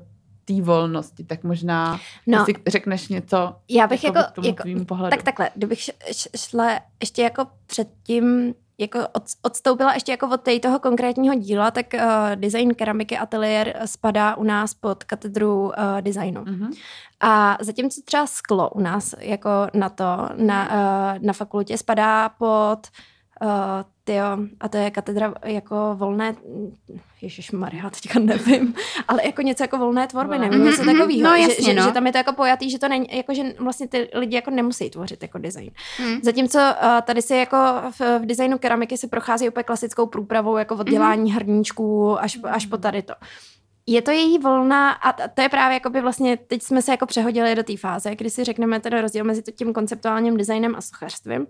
té 0.45 0.61
volnosti, 0.61 1.23
tak 1.23 1.43
možná 1.43 1.99
no, 2.27 2.45
si 2.45 2.53
řekneš 2.67 3.07
něco 3.07 3.55
já 3.69 3.87
bych 3.87 4.03
jako, 4.03 4.17
jako, 4.17 4.31
tomu 4.31 4.47
jako 4.47 4.85
pohledu. 4.85 5.09
Tak 5.09 5.23
takhle, 5.23 5.49
kdybych 5.55 5.79
šla 6.37 6.79
ještě 6.99 7.21
jako 7.21 7.47
předtím 7.65 8.53
jako 8.81 8.99
od, 9.13 9.23
odstoupila 9.41 9.93
ještě 9.93 10.11
jako 10.11 10.27
od 10.27 10.41
toho 10.61 10.79
konkrétního 10.79 11.35
díla, 11.35 11.71
tak 11.71 11.85
uh, 11.93 12.01
design 12.35 12.73
keramiky 12.73 13.17
ateliér 13.17 13.81
spadá 13.85 14.35
u 14.35 14.43
nás 14.43 14.73
pod 14.73 15.03
katedru 15.03 15.63
uh, 15.63 15.71
designu. 16.01 16.43
Mm-hmm. 16.43 16.69
A 17.19 17.57
zatímco 17.61 18.01
třeba 18.05 18.27
sklo 18.27 18.69
u 18.69 18.79
nás 18.79 19.15
jako 19.19 19.49
na 19.73 19.89
to, 19.89 20.29
na, 20.35 20.69
uh, 20.69 21.23
na 21.25 21.33
fakultě 21.33 21.77
spadá 21.77 22.29
pod 22.29 22.79
uh, 23.41 23.49
tyjo, 24.11 24.37
a 24.59 24.69
to 24.69 24.77
je 24.77 24.91
katedra 24.91 25.33
jako 25.45 25.95
volné, 25.95 26.35
Ježíš 27.21 27.51
Maria, 27.51 27.89
teďka 27.89 28.19
nevím, 28.19 28.75
ale 29.07 29.25
jako 29.25 29.41
něco 29.41 29.63
jako 29.63 29.77
volné 29.77 30.07
tvorby, 30.07 30.39
nebo 30.39 30.55
něco 30.55 30.85
takového. 30.85 31.23
No, 31.23 31.35
že, 31.35 31.41
jasně, 31.41 31.65
že, 31.65 31.73
no. 31.73 31.83
že, 31.83 31.91
tam 31.91 32.05
je 32.05 32.11
to 32.11 32.17
jako 32.17 32.33
pojatý, 32.33 32.71
že 32.71 32.79
to 32.79 32.87
není, 32.87 33.07
jako 33.11 33.33
že 33.33 33.43
vlastně 33.59 33.87
ty 33.87 34.09
lidi 34.13 34.35
jako 34.35 34.51
nemusí 34.51 34.89
tvořit 34.89 35.21
jako 35.21 35.37
design. 35.37 35.71
Hmm. 35.97 36.19
Zatímco 36.23 36.59
uh, 36.59 37.01
tady 37.01 37.21
si 37.21 37.35
jako 37.35 37.57
v, 37.91 38.19
v 38.19 38.25
designu 38.25 38.57
keramiky 38.57 38.97
se 38.97 39.07
prochází 39.07 39.49
úplně 39.49 39.63
klasickou 39.63 40.05
průpravou, 40.05 40.57
jako 40.57 40.75
od 40.75 40.89
dělání 40.89 41.33
hrníčků 41.33 42.19
až, 42.19 42.39
až 42.43 42.65
po 42.65 42.77
tady 42.77 43.01
to. 43.01 43.13
Je 43.87 44.01
to 44.01 44.11
její 44.11 44.37
volná 44.37 44.91
a 44.91 45.27
to 45.27 45.41
je 45.41 45.49
právě 45.49 45.73
jako 45.73 45.89
by 45.89 46.01
vlastně, 46.01 46.37
teď 46.37 46.61
jsme 46.61 46.81
se 46.81 46.91
jako 46.91 47.05
přehodili 47.05 47.55
do 47.55 47.63
té 47.63 47.77
fáze, 47.77 48.15
kdy 48.15 48.29
si 48.29 48.43
řekneme 48.43 48.79
ten 48.79 48.99
rozdíl 48.99 49.23
mezi 49.23 49.41
tím 49.41 49.73
konceptuálním 49.73 50.37
designem 50.37 50.75
a 50.75 50.81
sochařstvím. 50.81 51.47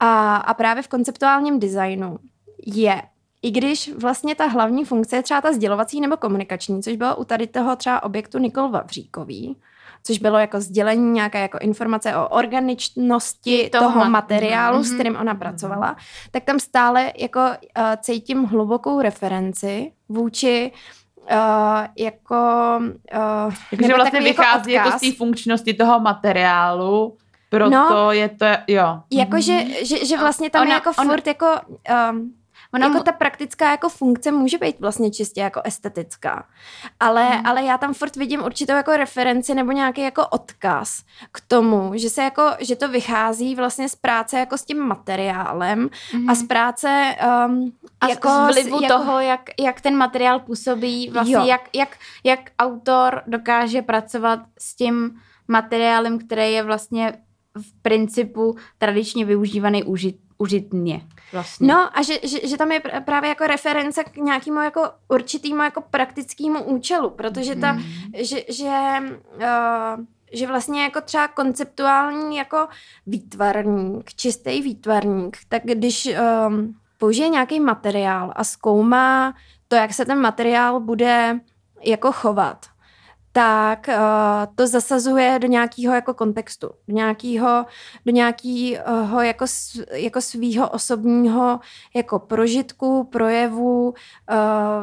A, 0.00 0.36
a 0.36 0.54
právě 0.54 0.82
v 0.82 0.88
konceptuálním 0.88 1.60
designu 1.60 2.18
je 2.66 3.02
i 3.42 3.50
když 3.50 3.92
vlastně 3.94 4.34
ta 4.34 4.46
hlavní 4.46 4.84
funkce 4.84 5.16
je 5.16 5.22
třeba 5.22 5.40
ta 5.40 5.52
sdělovací 5.52 6.00
nebo 6.00 6.16
komunikační, 6.16 6.82
což 6.82 6.96
bylo 6.96 7.16
u 7.16 7.24
tady 7.24 7.46
toho 7.46 7.76
třeba 7.76 8.02
objektu 8.02 8.38
Nikol 8.38 8.68
Vavříkový, 8.68 9.56
což 10.02 10.18
bylo 10.18 10.38
jako 10.38 10.60
sdělení 10.60 11.10
nějaké 11.10 11.40
jako 11.40 11.58
informace 11.58 12.16
o 12.16 12.28
organičnosti 12.28 13.70
Toho 13.72 13.84
toho, 13.84 14.00
mat- 14.00 14.10
materiálu, 14.10 14.76
mhm. 14.76 14.84
s 14.84 14.94
kterým 14.94 15.16
ona 15.16 15.34
pracovala, 15.34 15.96
tak 16.30 16.44
tam 16.44 16.60
stále 16.60 17.12
jako 17.18 17.40
uh, 17.40 17.84
cítím 18.00 18.44
hlubokou 18.44 19.00
referenci 19.00 19.92
vůči 20.08 20.72
uh, 20.74 21.01
jako... 21.98 22.36
Uh, 23.14 23.54
Takže 23.70 23.94
vlastně 23.94 24.10
takový 24.10 24.24
vychází 24.24 24.72
jako, 24.72 24.88
odkaz. 24.88 25.00
z 25.02 25.10
té 25.10 25.16
funkčnosti 25.16 25.74
toho 25.74 26.00
materiálu, 26.00 27.16
proto 27.50 27.70
No. 27.70 28.12
je 28.12 28.28
to, 28.28 28.46
jo. 28.68 29.00
Jako, 29.12 29.40
že, 29.40 29.84
že, 29.84 30.04
že 30.06 30.16
vlastně 30.18 30.50
tam 30.50 30.62
Ona- 30.62 30.70
je 30.70 30.74
jako 30.74 30.90
ona- 30.98 31.12
furt 31.12 31.26
jako... 31.26 31.46
Um, 32.10 32.32
Ona 32.74 32.86
jako 32.86 33.02
ta 33.02 33.12
praktická 33.12 33.70
jako 33.70 33.88
funkce 33.88 34.32
může 34.32 34.58
být 34.58 34.80
vlastně 34.80 35.10
čistě 35.10 35.40
jako 35.40 35.60
estetická, 35.64 36.46
ale, 37.00 37.24
Hmm. 37.24 37.46
ale 37.46 37.62
já 37.64 37.78
tam 37.78 37.94
furt 37.94 38.16
vidím 38.16 38.44
určitou 38.44 38.72
jako 38.72 38.96
referenci 38.96 39.54
nebo 39.54 39.72
nějaký 39.72 40.00
jako 40.00 40.26
odkaz 40.26 41.02
k 41.32 41.40
tomu, 41.40 41.92
že 41.94 42.10
se 42.10 42.22
jako, 42.22 42.50
že 42.60 42.76
to 42.76 42.88
vychází 42.88 43.54
vlastně 43.54 43.88
z 43.88 43.96
práce 43.96 44.38
jako 44.38 44.58
s 44.58 44.64
tím 44.64 44.78
materiálem 44.78 45.88
a 46.28 46.34
z 46.34 46.42
práce 46.42 47.16
um. 47.48 47.72
A 48.00 48.08
jako 48.08 48.28
z 48.28 48.52
vlivu 48.52 48.82
jako... 48.82 48.94
toho, 48.94 49.20
jak, 49.20 49.40
jak 49.60 49.80
ten 49.80 49.96
materiál 49.96 50.40
působí, 50.40 51.10
vlastně 51.10 51.34
Jo. 51.34 51.44
jak, 51.44 51.68
jak, 51.74 51.96
jak 52.24 52.50
autor 52.58 53.22
dokáže 53.26 53.82
pracovat 53.82 54.40
s 54.58 54.76
tím 54.76 55.20
materiálem, 55.48 56.18
který 56.18 56.52
je 56.52 56.62
vlastně 56.62 57.12
v 57.56 57.82
principu 57.82 58.56
tradičně 58.78 59.24
využívaný 59.24 59.84
užit, 59.84 60.16
užitně. 60.42 61.00
Vlastně. 61.32 61.68
No 61.68 61.98
a 61.98 62.02
že, 62.02 62.14
že, 62.22 62.48
že 62.48 62.56
tam 62.56 62.72
je 62.72 62.80
pr- 62.80 63.04
právě 63.04 63.28
jako 63.28 63.46
reference 63.46 64.04
k 64.04 64.16
nějakému 64.16 64.60
jako 64.60 64.90
určitýmu 65.08 65.62
jako 65.62 65.80
praktickému 65.80 66.62
účelu, 66.64 67.10
protože 67.10 67.54
ta, 67.56 67.72
Mhm. 67.72 67.82
že, 68.14 68.42
že, 68.48 68.76
uh, 69.36 70.04
že 70.32 70.46
vlastně 70.46 70.82
jako 70.82 71.00
třeba 71.00 71.28
konceptuální 71.28 72.36
jako 72.36 72.68
výtvarník, 73.06 74.14
čistý 74.14 74.62
výtvarník, 74.62 75.36
tak 75.48 75.62
když 75.64 76.08
um, 76.48 76.74
použije 76.98 77.28
nějaký 77.28 77.60
materiál 77.60 78.32
a 78.36 78.44
zkoumá 78.44 79.34
to, 79.68 79.76
jak 79.76 79.94
se 79.94 80.04
ten 80.04 80.20
materiál 80.20 80.80
bude 80.80 81.40
jako 81.84 82.12
chovat, 82.12 82.66
tak 83.32 83.88
uh, 83.88 83.94
to 84.54 84.66
zasazuje 84.66 85.38
do 85.38 85.48
nějakého 85.48 85.94
jako 85.94 86.14
kontextu, 86.14 86.70
do 86.88 86.94
nějakého, 86.94 87.66
do 88.06 88.12
nějakého 88.12 89.20
jako, 89.20 89.44
jako 89.92 90.20
svýho 90.20 90.68
osobního 90.68 91.60
jako 91.94 92.18
prožitku, 92.18 93.04
projevu, 93.04 93.88
uh, 93.88 93.94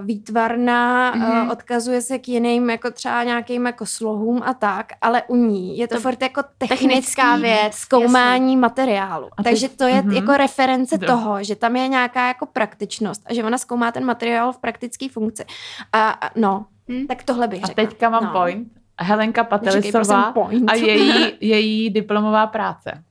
výtvarná, 0.05 1.15
mm-hmm. 1.15 1.19
Mhm. 1.19 1.45
uh, 1.45 1.51
odkazuje 1.51 2.01
se 2.01 2.19
k 2.19 2.27
jiným 2.27 2.69
jako 2.69 2.91
třeba 2.91 3.23
nějakým 3.23 3.65
jako 3.65 3.85
slohům 3.85 4.41
a 4.45 4.53
tak, 4.53 4.87
ale 5.01 5.23
u 5.27 5.35
ní 5.35 5.77
je 5.77 5.87
to, 5.87 5.95
To- 5.95 6.01
furt 6.01 6.21
jako 6.21 6.41
technická 6.57 7.35
věc, 7.35 7.73
zkoumání 7.73 8.57
materiálu. 8.57 9.29
A 9.37 9.43
Takže 9.43 9.69
to 9.69 9.83
je 9.83 10.01
mhm. 10.01 10.11
jako 10.11 10.37
reference 10.37 10.97
Do- 10.97 11.07
toho, 11.07 11.43
že 11.43 11.55
tam 11.55 11.75
je 11.75 11.87
nějaká 11.87 12.27
jako 12.27 12.45
praktičnost 12.45 13.21
a 13.25 13.33
že 13.33 13.43
ona 13.43 13.57
zkoumá 13.57 13.91
ten 13.91 14.05
materiál 14.05 14.53
v 14.53 14.57
praktické 14.57 15.09
funkci. 15.09 15.45
A, 15.93 16.09
a 16.09 16.29
no, 16.35 16.65
Hm. 16.91 17.07
tak 17.07 17.23
tohle 17.23 17.47
bych 17.47 17.63
A 17.63 17.67
řekla. 17.67 17.85
teďka 17.85 18.09
mám 18.09 18.23
no. 18.23 18.31
point. 18.31 18.67
Helenka 19.01 19.43
Patelisová 19.43 20.33
a 20.67 20.73
její, 20.75 21.31
její 21.41 21.89
diplomová 21.89 22.47
práce. 22.47 23.03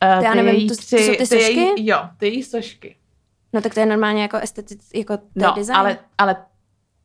Eh, 0.00 0.24
já 0.24 0.30
ty 0.32 0.36
nevím, 0.36 0.54
její 0.54 0.68
to- 0.68 0.76
to 0.76 0.82
jsou 0.82 0.96
ty 0.96 1.26
ty 1.28 1.36
její, 1.36 1.66
sošky? 1.66 1.86
jo, 1.90 1.98
ty 2.16 2.26
její 2.28 2.42
sošky. 2.42 2.96
No 3.52 3.60
tak 3.60 3.74
to 3.74 3.80
je 3.80 3.86
normálně 3.86 4.22
jako 4.22 4.36
estetic, 4.36 4.88
jako 4.94 5.16
to 5.16 5.22
No, 5.36 5.52
design. 5.56 5.76
ale, 5.76 5.98
ale 6.18 6.36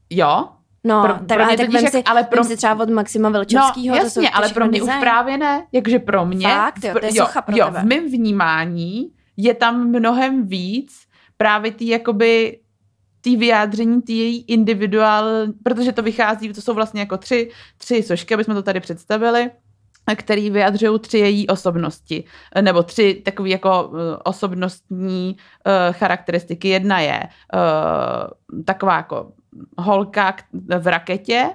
jo, 0.09 0.49
no, 0.83 1.01
pro- 1.03 1.13
tak, 1.13 1.25
pro 1.27 1.35
ale 1.35 1.45
mě 1.45 1.57
tak 1.57 1.65
totiž 1.65 1.73
vem 1.75 1.83
jak- 1.83 1.91
si, 1.91 2.03
ale 2.03 2.19
ale 2.19 2.23
pro- 2.23 2.43
si 2.43 2.57
třeba 2.57 2.79
od 2.83 2.89
Maxima 2.89 3.29
no 3.29 3.33
Velčovského, 3.33 3.95
to 3.97 4.01
jsou 4.01 4.21
jasně, 4.21 4.29
to 4.29 4.35
ale 4.35 4.45
všechno 4.45 4.59
pro 4.61 4.69
mě 4.69 4.79
design. 4.79 4.95
už 4.97 5.01
právě 5.01 5.37
ne. 5.37 5.65
Jakože 5.71 5.99
pro 5.99 6.25
mě, 6.25 6.47
Fakt, 6.47 6.83
jo, 6.83 6.93
to 6.99 7.05
je 7.05 7.11
jo, 7.17 7.25
socha 7.25 7.41
pro 7.41 7.55
jo, 7.57 7.65
tebe. 7.65 7.79
v 7.81 7.85
mém 7.85 8.05
vnímání 8.11 9.09
je 9.37 9.53
tam 9.53 9.87
mnohem 9.87 10.47
víc 10.47 10.93
právě 11.37 11.71
ty 11.71 11.87
jakoby 11.89 12.59
tý 13.29 13.37
vyjádření, 13.37 14.01
ty 14.01 14.13
její 14.13 14.41
individuál, 14.41 15.25
protože 15.63 15.91
to 15.91 16.01
vychází, 16.01 16.53
to 16.53 16.61
jsou 16.61 16.73
vlastně 16.73 16.99
jako 16.99 17.17
tři, 17.17 17.49
tři 17.77 18.03
sošky, 18.03 18.33
aby 18.33 18.43
jsme 18.43 18.53
to 18.53 18.63
tady 18.63 18.79
představili, 18.79 19.51
který 20.15 20.49
vyjadřují 20.49 20.99
tři 20.99 21.17
její 21.17 21.47
osobnosti, 21.47 22.23
nebo 22.61 22.83
tři 22.83 23.21
takové 23.25 23.49
jako 23.49 23.91
eh, 23.93 24.17
osobnostní 24.23 25.35
uh, 25.37 25.93
charakteristiky. 25.93 26.67
Jedna 26.69 26.99
je 26.99 27.19
uh, 27.53 28.63
taková 28.65 28.95
jako 28.95 29.31
holka 29.77 30.35
v 30.79 30.87
raketě, 30.87 31.49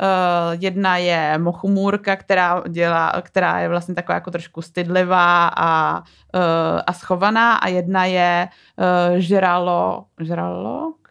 Uh, 0.00 0.62
jedna 0.62 0.96
je 0.96 1.38
mochumůrka, 1.38 2.16
která, 2.16 2.62
dělá, 2.68 3.12
která 3.22 3.58
je 3.58 3.68
vlastně 3.68 3.94
taková 3.94 4.14
jako 4.14 4.30
trošku 4.30 4.62
stydlivá 4.62 5.48
a, 5.56 5.98
uh, 5.98 6.80
a 6.86 6.92
schovaná 6.92 7.54
a 7.54 7.68
jedna 7.68 8.04
je 8.04 8.48
uh, 8.78 9.18
žralo, 9.18 10.04
žralok? 10.20 11.03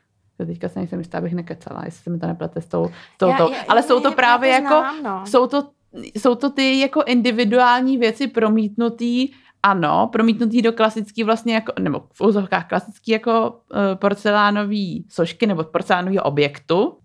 Jo, 0.44 0.48
teďka 0.48 0.70
se 0.70 0.80
nejsem 0.80 1.00
jistá, 1.00 1.18
abych 1.18 1.34
nekecala, 1.34 1.82
jestli 1.86 2.04
se 2.04 2.10
mi 2.10 2.20
to 2.20 2.28
neplete 2.28 2.62
s 2.62 2.66
tou, 2.68 2.88
s 3.16 3.18
tou, 3.18 3.30
Já- 3.30 3.38
tou. 3.38 3.52
já- 3.52 3.60
Ale 3.68 3.80
já- 3.80 3.88
jsou 3.88 4.00
to 4.00 4.12
právě 4.12 4.50
to 4.58 4.64
jako, 4.64 4.76
znám, 4.80 5.04
no. 5.04 5.26
jsou 5.26 5.48
to, 5.48 5.70
jsou 6.16 6.36
to 6.36 6.50
ty 6.50 6.80
jako 6.80 7.04
individuální 7.04 7.98
věci 7.98 8.28
promítnutý 8.28 9.30
ano, 9.66 10.10
promítnutý 10.12 10.62
do 10.62 10.74
klasický 10.74 11.24
vlastně 11.24 11.54
jako, 11.54 11.74
nebo 11.80 12.04
v 12.14 12.22
úzovkách 12.22 12.68
klasický 12.68 13.12
jako 13.12 13.50
uh, 13.50 13.78
porcelánový 13.96 15.06
sošky 15.10 15.48
nebo 15.48 15.64
porcelánového 15.64 16.24
objektu, 16.24 16.98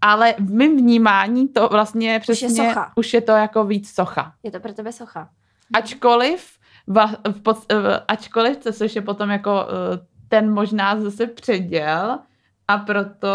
ale 0.00 0.34
v 0.38 0.52
mém 0.52 0.76
vnímání 0.76 1.48
to 1.48 1.68
vlastně 1.68 2.18
přesně, 2.20 2.50
socha. 2.50 2.92
už 2.96 3.14
je 3.14 3.20
to 3.20 3.32
jako 3.32 3.64
víc 3.64 3.90
socha. 3.94 4.32
Je 4.42 4.50
to 4.50 4.60
pro 4.60 4.72
tebe 4.72 4.92
socha. 4.92 5.28
Ačkoliv, 5.74 6.50
va, 6.86 7.10
v 7.32 7.40
pod, 7.42 7.58
eh, 7.72 7.76
ačkoliv, 8.08 8.58
což 8.72 8.96
je 8.96 9.02
potom 9.02 9.30
jako 9.30 9.50
eh, 9.68 10.06
ten 10.28 10.52
možná 10.52 11.00
zase 11.00 11.26
předěl, 11.26 12.18
a 12.70 12.78
proto, 12.78 13.28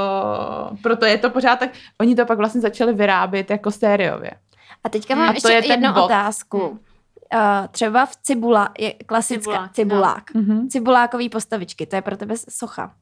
proto 0.84 1.06
je 1.06 1.18
to 1.18 1.30
pořád 1.30 1.60
tak, 1.60 1.70
oni 2.02 2.16
to 2.16 2.26
pak 2.26 2.38
vlastně 2.38 2.62
začali 2.62 2.94
vyrábět 2.94 3.50
jako 3.50 3.72
sériově. 3.72 4.32
A 4.84 4.90
teďka 4.90 5.14
A 5.14 5.18
mám 5.18 5.28
to 5.28 5.34
ještě 5.50 5.52
je 5.52 5.74
jednu 5.74 6.04
otázku. 6.04 6.60
Uh, 6.60 6.78
třeba 7.72 8.06
v 8.06 8.16
cibula, 8.16 8.70
je 8.80 8.94
klasická 8.94 9.52
Cibulák, 9.52 9.74
cibulák. 9.74 10.24
no. 10.36 10.42
Mhm. 10.42 10.70
Cibulákový 10.70 11.30
postavičky, 11.30 11.86
to 11.86 11.96
je 11.96 12.02
pro 12.02 12.18
tebe 12.18 12.36
socha. 12.50 12.94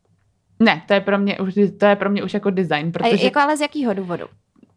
Ne, 0.59 0.83
to 0.87 0.93
je 0.93 1.01
pro 1.01 1.17
mě 1.17 1.39
už, 1.39 1.53
to 1.79 1.85
je 1.85 1.95
pro 1.95 2.09
mě 2.09 2.23
už 2.23 2.33
jako 2.33 2.49
design, 2.49 2.87
A 2.87 2.91
protože 2.91 3.25
jako 3.25 3.39
ale 3.39 3.57
z 3.57 3.61
jakého 3.61 3.93
důvodu? 3.93 4.25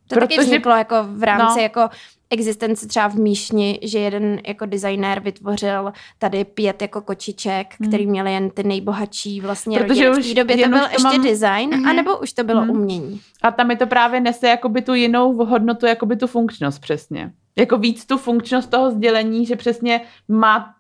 To 0.09 0.15
taky 0.15 0.27
Protože- 0.35 0.41
vzniklo 0.47 0.73
jako 0.77 0.95
v 1.09 1.23
rámci 1.23 1.57
no. 1.59 1.63
jako 1.63 1.89
existence 2.31 2.87
třeba 2.89 3.09
v 3.09 3.15
Míšni, 3.15 3.79
že 3.83 3.99
jeden 3.99 4.41
jako 4.47 4.67
designér 4.67 5.21
vytvořil 5.21 5.93
tady 6.19 6.45
pět 6.45 6.83
jako 6.83 7.01
kočiček, 7.01 7.75
Hmm. 7.81 7.89
který 7.89 8.07
měly 8.07 8.33
jen 8.33 8.51
ty 8.51 8.63
nejbohatší 8.63 9.41
vlastně 9.41 9.79
Protože 9.79 10.09
rodiny. 10.09 10.11
V 10.11 10.15
té 10.15 10.21
už 10.31 10.35
době 10.35 10.57
to 10.57 10.69
byl 10.69 10.79
už 10.79 10.85
to 10.85 10.91
ještě 10.93 11.03
mám- 11.19 11.23
design, 11.23 11.71
Mhm. 11.75 11.87
anebo 11.89 12.19
už 12.19 12.33
to 12.33 12.45
bylo 12.45 12.61
Mhm. 12.61 12.71
umění. 12.71 13.21
a 13.43 13.51
tam 13.51 13.67
mi 13.69 13.77
to 13.77 13.87
právě 13.87 14.21
nese 14.21 14.49
jakoby 14.49 14.83
tu 14.83 14.95
jinou 14.95 15.45
hodnotu, 15.45 15.87
jakoby 15.87 16.17
tu 16.17 16.27
funkčnost 16.27 16.79
přesně. 16.79 17.33
Jako 17.57 17.79
víc 17.79 18.07
tu 18.07 18.19
funkčnost 18.19 18.71
toho 18.71 18.91
sdělení, 18.91 19.47
že 19.47 19.57
přesně 19.57 20.01
má, 20.29 20.75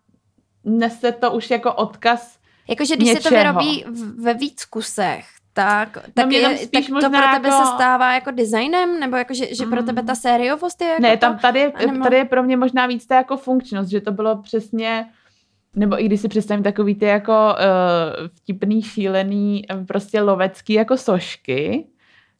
nese 0.64 1.12
to 1.12 1.32
už 1.32 1.50
jako 1.50 1.72
odkaz 1.72 2.36
Jakože 2.68 2.96
když 2.96 3.08
se 3.08 3.14
to 3.14 3.28
Něčeho. 3.34 3.42
vyrobí 3.60 3.84
ve 4.18 4.34
víc 4.34 4.64
kusech, 4.64 5.26
tak, 5.56 5.96
No 5.96 6.02
tak, 6.14 6.32
je, 6.32 6.42
tak 6.72 6.84
to 6.86 7.10
pro 7.10 7.20
tebe 7.34 7.48
jako- 7.48 7.50
se 7.64 7.72
stává 7.74 8.14
jako 8.14 8.30
designem? 8.30 9.00
Nebo 9.00 9.16
jako, 9.16 9.34
že, 9.34 9.54
že 9.54 9.66
pro 9.66 9.82
tebe 9.82 10.02
ta 10.02 10.14
sériovost 10.14 10.80
je 10.80 10.88
jako 10.88 11.02
Ne, 11.02 11.16
tam 11.16 11.38
tady, 11.38 11.60
je, 11.60 11.70
anebo- 11.72 12.02
tady 12.04 12.16
je 12.16 12.24
pro 12.24 12.42
mě 12.42 12.56
možná 12.56 12.86
víc 12.86 13.06
ta 13.06 13.14
jako 13.16 13.36
funkčnost, 13.36 13.90
že 13.90 14.00
to 14.00 14.12
bylo 14.12 14.42
přesně, 14.42 15.06
nebo 15.76 16.00
i 16.02 16.04
když 16.06 16.20
si 16.20 16.28
představím 16.28 16.62
takový 16.64 16.94
ty 16.94 17.04
jako 17.04 17.32
uh, 17.32 18.26
vtipný, 18.36 18.82
šílený, 18.82 19.62
eh, 19.70 19.84
prostě 19.84 20.20
lovecký 20.20 20.72
jako 20.72 20.96
sošky, 20.96 21.86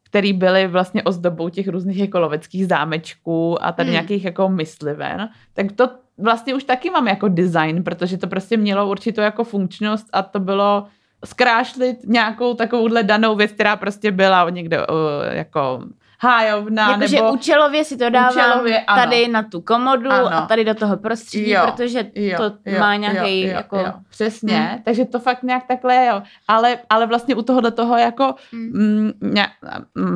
který 0.05 0.33
byly 0.33 0.67
vlastně 0.67 1.03
ozdobou 1.03 1.49
těch 1.49 1.69
různých 1.69 1.99
jako 1.99 2.21
loveckých 2.21 2.67
zámečků 2.67 3.65
a 3.65 3.73
tady 3.73 3.87
Hmm. 3.87 3.93
nějakých 3.93 4.25
jako 4.25 4.49
mysliven, 4.49 5.29
tak 5.55 5.73
to 5.73 5.91
vlastně 6.19 6.55
už 6.55 6.65
taky 6.65 6.91
mám 6.91 7.09
jako 7.09 7.29
design, 7.29 7.85
protože 7.85 8.19
to 8.19 8.27
prostě 8.27 8.57
mělo 8.57 8.91
určitou 8.91 9.21
jako 9.21 9.45
funkčnost 9.45 10.07
a 10.13 10.23
to 10.23 10.41
bylo 10.41 10.87
zkrášlit 11.25 11.97
nějakou 12.07 12.55
takovouhle 12.55 13.03
danou 13.03 13.37
věc, 13.37 13.53
která 13.53 13.77
prostě 13.77 14.11
byla 14.11 14.51
někde 14.51 14.87
uh, 14.87 14.95
jako 15.31 15.83
hájovna. 16.21 16.91
Jakože 16.91 17.17
nebo... 17.17 17.33
účelově 17.33 17.85
si 17.85 17.97
to 17.97 18.11
dávám 18.11 18.31
účelově, 18.31 18.85
tady 18.95 19.29
na 19.29 19.43
tu 19.43 19.61
komodu 19.61 20.11
ano. 20.11 20.35
a 20.35 20.47
tady 20.47 20.65
do 20.65 20.75
toho 20.75 20.97
prostředí, 20.97 21.51
jo, 21.51 21.63
protože 21.67 22.11
jo, 22.15 22.39
to 22.39 22.71
jo, 22.71 22.81
má 22.81 22.97
nějaký 22.97 23.41
jo, 23.41 23.49
jo, 23.49 23.55
jako... 23.55 23.79
Jo, 23.79 23.93
přesně, 24.11 24.57
hmm. 24.57 24.83
takže 24.83 25.05
to 25.05 25.19
fakt 25.19 25.43
nějak 25.43 25.67
takhle 25.67 26.07
jo. 26.07 26.23
Ale, 26.49 26.79
ale 26.91 27.07
vlastně 27.07 27.35
u 27.35 27.43
tohohle 27.43 27.71
toho 27.71 27.97
jako 27.97 28.35
hmm. 28.53 29.13
ně, 29.23 29.47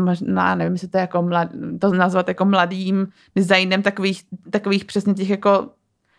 možná, 0.05 0.55
nevím, 0.55 0.72
jestli 0.72 0.88
to 0.88 0.98
je 0.98 1.01
jako 1.01 1.22
mlad, 1.22 1.48
to 1.80 1.92
nazvat 1.92 2.28
jako 2.28 2.44
mladým 2.44 3.09
designem 3.36 3.82
takových, 3.82 4.22
takových 4.51 4.84
přesně 4.84 5.14
těch 5.14 5.30
jako 5.30 5.68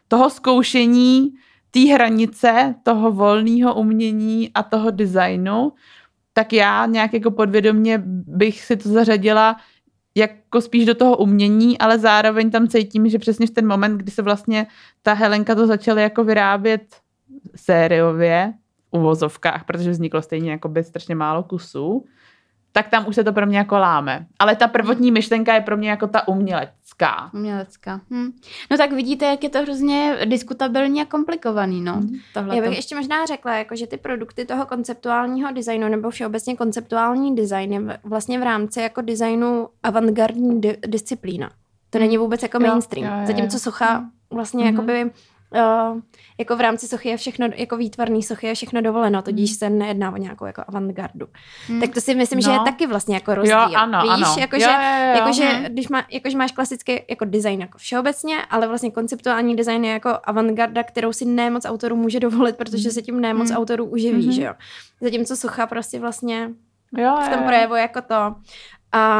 toho 0.07 0.29
zkoušení 0.29 1.31
té 1.71 1.79
hranice 1.79 2.75
toho 2.83 3.11
volného 3.11 3.75
umění 3.75 4.51
a 4.53 4.63
toho 4.63 4.91
designu, 4.91 5.73
tak 6.33 6.53
já 6.53 6.85
nějak 6.85 7.13
jako 7.13 7.31
podvědomě 7.31 8.01
bych 8.27 8.61
si 8.61 8.77
to 8.77 8.89
zařadila 8.89 9.55
jako 10.15 10.61
spíš 10.61 10.85
do 10.85 10.95
toho 10.95 11.17
umění, 11.17 11.77
ale 11.77 11.99
zároveň 11.99 12.51
tam 12.51 12.67
cítím, 12.67 13.09
že 13.09 13.19
přesně 13.19 13.47
v 13.47 13.51
ten 13.51 13.67
moment, 13.67 13.97
kdy 13.97 14.11
se 14.11 14.21
vlastně 14.21 14.67
ta 15.01 15.13
Helenka 15.13 15.55
to 15.55 15.67
začala 15.67 16.01
jako 16.01 16.23
vyrábět 16.23 16.95
sériově, 17.55 18.53
v 18.91 18.97
uvozovkách, 18.97 19.63
protože 19.63 19.91
vzniklo 19.91 20.21
stejně 20.21 20.51
jako 20.51 20.69
by 20.69 20.83
strašně 20.83 21.15
málo 21.15 21.43
kusů, 21.43 22.05
tak 22.71 22.89
tam 22.89 23.07
už 23.07 23.15
se 23.15 23.23
to 23.23 23.33
pro 23.33 23.45
mě 23.45 23.57
jako 23.57 23.77
láme. 23.77 24.25
Ale 24.39 24.55
ta 24.55 24.67
prvotní 24.67 25.11
myšlenka 25.11 25.53
je 25.53 25.61
pro 25.61 25.77
mě 25.77 25.89
jako 25.89 26.07
ta 26.07 26.27
umělecká. 27.01 27.29
Umělecká. 27.33 28.01
Hm. 28.11 28.31
No 28.71 28.77
tak 28.77 28.91
vidíte, 28.91 29.25
jak 29.25 29.43
je 29.43 29.49
to 29.49 29.59
hrozně 29.61 30.17
diskutabilní 30.25 31.01
a 31.01 31.05
komplikovaný, 31.05 31.81
no. 31.81 31.93
Hm. 31.93 32.19
Já 32.53 32.61
bych 32.61 32.75
ještě 32.75 32.95
možná 32.95 33.25
řekla, 33.25 33.55
jako, 33.55 33.75
že 33.75 33.87
ty 33.87 33.97
produkty 33.97 34.45
toho 34.45 34.65
konceptuálního 34.65 35.51
designu 35.51 35.89
nebo 35.89 36.09
všeobecně 36.09 36.55
konceptuální 36.55 37.35
design 37.35 37.73
je 37.73 37.99
vlastně 38.03 38.39
v 38.39 38.43
rámci 38.43 38.81
jako 38.81 39.01
designu 39.01 39.69
avantgardní 39.83 40.61
di- 40.61 40.77
disciplína. 40.87 41.49
To 41.89 41.99
není 41.99 42.17
vůbec 42.17 42.43
jako 42.43 42.59
mainstream. 42.59 43.07
Jo, 43.07 43.13
jo, 43.13 43.21
jo. 43.21 43.27
Zatímco 43.27 43.59
socha 43.59 43.97
hm. 43.97 44.09
vlastně 44.31 44.63
mm-hmm. 44.63 44.71
jakoby 44.71 45.11
uh, 45.55 45.99
jako 46.39 46.55
v 46.55 46.61
rámci 46.61 46.87
sochy 46.87 47.09
je 47.09 47.17
všechno, 47.17 47.47
jako 47.55 47.77
výtvarný 47.77 48.23
sochy 48.23 48.47
je 48.47 48.55
všechno 48.55 48.81
dovoleno, 48.81 49.21
tudíž 49.21 49.49
hmm. 49.49 49.57
se 49.57 49.69
nejedná 49.69 50.11
o 50.11 50.17
nějakou 50.17 50.45
jako 50.45 50.63
avantgardu. 50.67 51.27
Hmm. 51.67 51.81
Tak 51.81 51.93
to 51.93 52.01
si 52.01 52.15
myslím, 52.15 52.37
no. 52.37 52.41
že 52.41 52.51
je 52.51 52.57
no. 52.57 52.65
taky 52.65 52.87
vlastně 52.87 53.15
jako 53.15 53.35
rozdíl. 53.35 53.57
Jo, 53.57 53.69
ano, 53.75 54.01
Víš, 54.01 54.11
ano. 54.11 54.35
Jakože, 54.39 54.65
jo, 54.65 54.71
jo, 54.71 55.07
jo. 55.07 55.15
Jakože, 55.15 55.43
hmm. 55.43 55.65
když, 55.65 55.89
má, 55.89 56.05
jakože 56.11 56.37
máš 56.37 56.51
klasický 56.51 56.99
jako 57.09 57.25
design 57.25 57.61
jako 57.61 57.77
všeobecně, 57.77 58.37
ale 58.49 58.67
vlastně 58.67 58.91
konceptuální 58.91 59.55
design 59.55 59.85
je 59.85 59.91
jako 59.91 60.19
avantgarda, 60.23 60.83
kterou 60.83 61.13
si 61.13 61.25
nemoc 61.25 61.65
autorů 61.65 61.95
může 61.95 62.19
dovolit, 62.19 62.57
protože 62.57 62.89
hmm. 62.89 62.93
se 62.93 63.01
tím 63.01 63.21
nemoc 63.21 63.49
hmm. 63.49 63.57
autorů 63.57 63.85
uživí, 63.85 64.23
hmm. 64.23 64.31
že 64.31 64.43
jo. 64.43 64.53
Zatímco 65.01 65.35
socha 65.35 65.67
prostě 65.67 65.99
vlastně 65.99 66.49
jo, 66.97 67.19
v 67.25 67.29
tom 67.29 67.43
projevu 67.43 67.75
jako 67.75 68.01
to. 68.01 68.35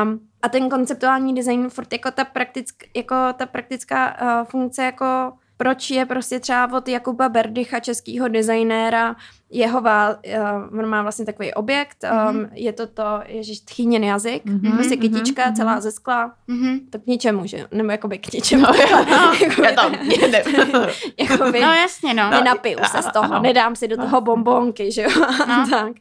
Um, 0.03 0.19
a 0.41 0.49
ten 0.49 0.69
konceptuální 0.69 1.35
design 1.35 1.69
furt 1.69 1.93
jako 1.93 2.11
ta, 2.11 2.25
praktick, 2.25 2.83
jako 2.95 3.15
ta 3.37 3.45
praktická 3.45 4.21
uh, 4.21 4.47
funkce 4.47 4.83
jako 4.83 5.33
proč 5.61 5.89
je 5.89 6.05
prostě 6.05 6.39
třeba 6.39 6.77
od 6.77 6.87
Jakuba 6.87 7.29
Berdycha, 7.29 7.79
českého 7.79 8.27
designéra, 8.27 9.15
jeho 9.49 9.81
vá, 9.81 10.09
uh, 10.09 10.79
on 10.79 10.85
má 10.85 11.01
vlastně 11.01 11.25
takový 11.25 11.53
objekt, 11.53 11.97
um, 12.03 12.09
mm-hmm. 12.09 12.49
je 12.53 12.73
to 12.73 12.87
to, 12.87 13.03
ježiš, 13.27 13.59
tchýněn 13.59 14.03
jazyk, 14.03 14.45
mm-hmm, 14.45 14.73
prostě 14.73 14.97
kytička 14.97 15.45
mm-hmm. 15.45 15.55
celá 15.55 15.81
ze 15.81 15.91
skla, 15.91 16.33
mm-hmm. 16.49 16.79
to 16.89 16.99
k 16.99 17.07
ničemu, 17.07 17.45
že 17.45 17.67
Nebo 17.71 17.91
jakoby 17.91 18.17
k 18.17 18.33
ničemu. 18.33 18.63
No, 18.63 19.05
no, 19.09 19.33
já 19.63 19.71
tam 19.75 19.91
jakoby, 21.29 21.61
no 21.61 21.73
jasně, 21.73 22.13
no. 22.13 22.29
Nenapiju 22.29 22.79
se 22.91 23.01
z 23.01 23.11
toho, 23.13 23.33
no. 23.33 23.41
nedám 23.41 23.75
si 23.75 23.87
do 23.87 23.97
toho 23.97 24.21
bombonky, 24.21 24.91
že 24.91 25.01
jo. 25.01 25.09
No. 25.47 25.67
tak 25.69 25.91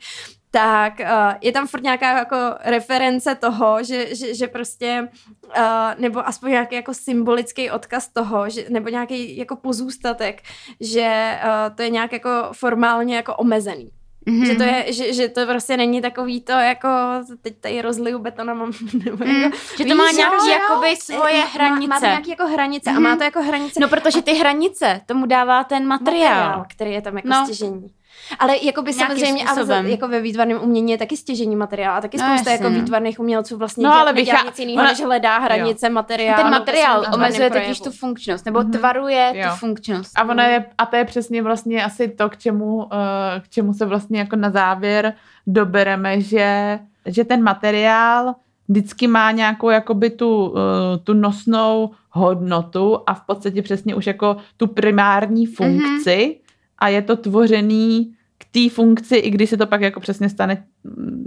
tak 0.51 1.01
uh, 1.01 1.07
je 1.41 1.53
tam 1.53 1.67
furt 1.67 1.83
nějaká 1.83 2.19
jako 2.19 2.37
reference 2.65 3.35
toho, 3.35 3.83
že, 3.83 4.15
že, 4.15 4.35
že 4.35 4.47
prostě, 4.47 5.09
uh, 5.57 5.63
nebo 5.99 6.29
aspoň 6.29 6.51
nějaký 6.51 6.75
jako 6.75 6.95
symbolický 6.95 7.71
odkaz 7.71 8.09
toho, 8.09 8.51
že, 8.51 8.67
nebo 8.69 8.89
nějaký 8.89 9.37
jako 9.37 9.57
pozůstatek, 9.57 10.43
že 10.81 11.39
uh, 11.45 11.77
to 11.77 11.83
je 11.83 11.91
nějak 11.91 12.13
jako 12.13 12.31
formálně 12.53 13.17
jako 13.17 13.35
omezený. 13.35 13.91
Mm-hmm. 14.27 14.47
Že, 14.47 14.55
to 14.55 14.63
je, 14.63 14.93
že, 14.93 15.13
že 15.13 15.29
to 15.29 15.47
prostě 15.47 15.77
není 15.77 16.01
takový 16.01 16.41
to, 16.41 16.53
jako 16.53 16.89
teď 17.43 17.61
tady 17.61 17.83
rozliju 17.83 18.19
betonem, 18.19 18.59
nebo 19.05 19.25
mm, 19.25 19.43
jako, 19.43 19.57
že 19.79 19.85
to 19.85 19.95
má 19.95 20.11
nějaký 20.11 20.47
jo, 20.47 20.53
jakoby 20.53 20.97
svoje 20.97 21.45
hranice. 21.45 21.89
Má, 21.89 21.95
má 21.95 22.01
to 22.01 22.07
nějaký 22.07 22.31
jako 22.31 22.47
hranice 22.47 22.91
mm-hmm. 22.91 22.97
a 22.97 23.01
má 23.01 23.17
to 23.17 23.25
jako 23.25 23.43
hranice. 23.43 23.81
No 23.81 23.89
protože 23.89 24.23
ty 24.23 24.33
hranice 24.33 25.01
tomu 25.07 25.27
dává 25.27 25.65
ten 25.65 25.87
materiál. 25.87 26.35
materiál 26.35 26.65
který 26.69 26.93
je 26.93 27.03
tam 27.03 27.17
jako 27.17 27.29
no. 27.29 27.45
stěžení. 27.45 27.91
Ale 28.39 28.57
jako 28.63 28.83
by 28.83 28.93
samozřejmě, 28.93 29.45
ale 29.45 29.91
jako 29.91 30.09
ve 30.09 30.21
výtvarném 30.21 30.59
umění 30.63 30.93
je 30.93 30.99
taky 30.99 31.17
stěžení 31.17 31.57
materiál 31.57 31.97
a 31.97 32.01
taky 32.01 32.19
no, 32.19 32.25
spousta 32.25 32.51
jako 32.51 32.71
výtvarných 32.71 33.21
umělců 33.21 33.57
vlastně 33.57 33.85
no, 33.85 33.95
ale 33.95 34.13
dělá 34.13 34.43
nic 34.47 34.59
jiného, 34.59 34.83
než 34.83 35.01
hledá 35.01 35.39
hranice 35.39 35.87
jo. 35.87 35.93
materiálu. 35.93 36.43
Ten 36.43 36.51
materiál 36.51 37.05
omezuje 37.15 37.51
totiž 37.51 37.81
tu 37.81 37.91
funkčnost, 37.91 38.47
nebo 38.47 38.59
mm-hmm. 38.59 38.79
tvaruje 38.79 39.33
jo. 39.35 39.51
tu 39.51 39.57
funkčnost. 39.57 40.19
A, 40.19 40.25
ona 40.25 40.47
je, 40.47 40.65
a 40.79 40.87
to 40.87 40.97
je 40.97 41.05
přesně 41.05 41.43
vlastně 41.43 41.85
asi 41.85 42.09
to, 42.09 42.29
k 42.29 42.37
čemu, 42.37 42.77
uh, 42.77 42.85
k 43.41 43.49
čemu 43.49 43.75
se 43.75 43.87
vlastně 43.87 44.19
jako 44.19 44.37
na 44.37 44.51
závěr 44.51 45.15
dobereme, 45.47 46.21
že, 46.21 46.79
že 47.07 47.25
ten 47.25 47.43
materiál 47.43 48.35
vždycky 48.69 49.07
má 49.07 49.31
nějakou 49.31 49.71
jakoby 49.71 50.11
tu, 50.11 50.47
uh, 50.47 50.57
tu 51.05 51.15
nosnou 51.15 51.91
hodnotu 52.11 52.99
a 53.07 53.15
v 53.15 53.27
podstatě 53.27 53.63
přesně 53.63 53.95
už 53.95 54.07
jako 54.07 54.37
tu 54.57 54.67
primární 54.67 55.47
funkci 55.47 56.11
mm-hmm. 56.11 56.37
a 56.79 56.89
je 56.89 57.03
to 57.03 57.17
tvořený 57.17 58.15
té 58.51 58.71
funkci, 58.71 59.17
i 59.17 59.31
když 59.31 59.51
se 59.51 59.57
to 59.57 59.67
pak 59.67 59.81
jako 59.81 60.01
přesně 60.01 60.29
stane, 60.29 60.65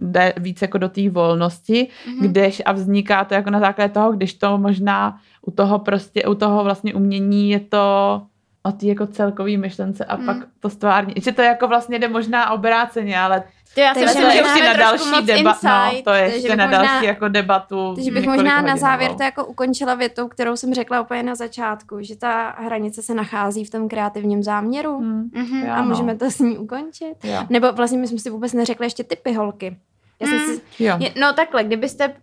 jde 0.01 0.33
víc 0.37 0.61
jako 0.61 0.77
do 0.77 0.89
té 0.89 1.09
volnosti, 1.09 1.87
mm-hmm. 2.07 2.21
kdež 2.21 2.61
a 2.65 2.71
vzniká 2.71 3.25
to 3.25 3.33
jako 3.33 3.49
na 3.49 3.59
základě 3.59 3.93
toho, 3.93 4.11
když 4.11 4.33
to 4.33 4.57
možná 4.57 5.17
u 5.41 5.51
toho 5.51 5.79
prostě, 5.79 6.23
u 6.23 6.35
toho 6.35 6.63
vlastně 6.63 6.93
umění 6.93 7.49
je 7.49 7.59
to 7.59 8.21
o 8.63 8.71
té 8.71 8.85
jako 8.85 9.07
celkový 9.07 9.57
myšlence 9.57 10.05
a 10.05 10.17
mm. 10.17 10.25
pak 10.25 10.37
to 10.59 10.69
stvární. 10.69 11.13
Že 11.17 11.31
to 11.31 11.41
jako 11.41 11.67
vlastně 11.67 11.99
jde 11.99 12.07
možná 12.07 12.51
obráceně, 12.51 13.19
ale 13.19 13.43
to 13.73 13.79
já 13.79 13.93
si 13.93 13.99
myslím, 13.99 14.31
že 14.31 14.37
ještě 14.37 14.63
na 14.63 14.73
další 14.73 15.25
debatu. 15.25 15.67
No, 15.67 16.01
to 16.03 16.13
je 16.13 16.23
ještě 16.23 16.55
na 16.55 16.65
možná, 16.65 16.83
další 16.83 17.05
jako 17.05 17.27
debatu. 17.27 17.93
Takže 17.95 18.11
bych 18.11 18.25
možná 18.25 18.61
na 18.61 18.77
závěr 18.77 19.13
to 19.13 19.23
jako 19.23 19.45
ukončila 19.45 19.95
větou, 19.95 20.27
kterou 20.27 20.55
jsem 20.55 20.73
řekla 20.73 21.01
úplně 21.01 21.23
na 21.23 21.35
začátku, 21.35 21.97
že 22.01 22.15
ta 22.15 22.55
hranice 22.57 23.01
se 23.01 23.13
nachází 23.13 23.65
v 23.65 23.69
tom 23.69 23.89
kreativním 23.89 24.43
záměru 24.43 24.97
hmm. 24.97 25.29
mm-hmm. 25.33 25.73
a 25.73 25.81
můžeme 25.81 26.15
to 26.15 26.31
s 26.31 26.39
ní 26.39 26.57
ukončit. 26.57 27.15
Jo. 27.23 27.39
Nebo 27.49 27.71
vlastně 27.71 27.97
my 27.97 28.07
jsme 28.07 28.19
si 28.19 28.29
vůbec 28.29 28.53
neřekli 28.53 28.85
ještě 28.85 29.03
typy 29.03 29.33
holky. 29.33 29.77
Já 30.19 30.27
mm. 30.27 30.39
si... 30.39 30.61
jo. 30.83 30.99
No 31.21 31.33
takhle, 31.33 31.63
kdybyste 31.63 32.13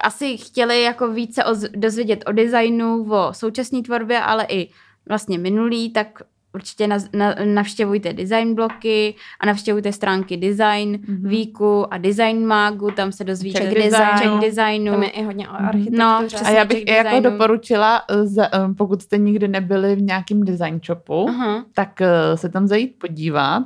asi 0.00 0.36
chtěli 0.36 0.82
jako 0.82 1.08
více 1.08 1.44
dozvědět 1.76 2.24
o 2.26 2.32
designu, 2.32 3.06
o 3.10 3.28
současné 3.32 3.82
tvorbě, 3.82 4.20
ale 4.20 4.46
i 4.48 4.70
vlastně 5.08 5.38
minulý, 5.38 5.90
tak 5.92 6.22
určitě 6.56 6.86
na, 6.86 6.96
na, 7.12 7.34
navštěvujte 7.44 8.12
design 8.12 8.54
bloky 8.54 9.14
a 9.40 9.46
navštěvujte 9.46 9.92
stránky 9.92 10.36
design 10.36 10.96
mm-hmm. 10.96 11.28
víku 11.28 11.94
a 11.94 11.98
design 11.98 12.46
magu, 12.46 12.90
tam 12.90 13.12
se 13.12 13.24
dozvíte 13.24 13.60
check, 13.60 13.74
design, 13.74 14.18
check 14.18 14.40
designu. 14.40 14.92
Tam 14.92 15.02
je 15.02 15.08
i 15.08 15.22
hodně 15.22 15.48
o 15.48 15.52
mhm. 15.52 15.66
architektuře. 15.66 16.02
No, 16.02 16.28
a 16.44 16.50
já 16.50 16.64
bych 16.64 16.86
jako 16.88 17.20
doporučila, 17.20 18.02
eh, 18.10 18.48
eh, 18.52 18.74
pokud 18.76 19.02
jste 19.02 19.18
nikdy 19.18 19.48
nebyli 19.48 19.96
v 19.96 20.02
nějakém 20.02 20.44
design 20.44 20.80
shopu, 20.86 21.26
uh-huh. 21.26 21.64
tak 21.74 22.00
eh, 22.00 22.36
se 22.36 22.48
tam 22.48 22.66
zajít 22.66 22.98
podívat 22.98 23.62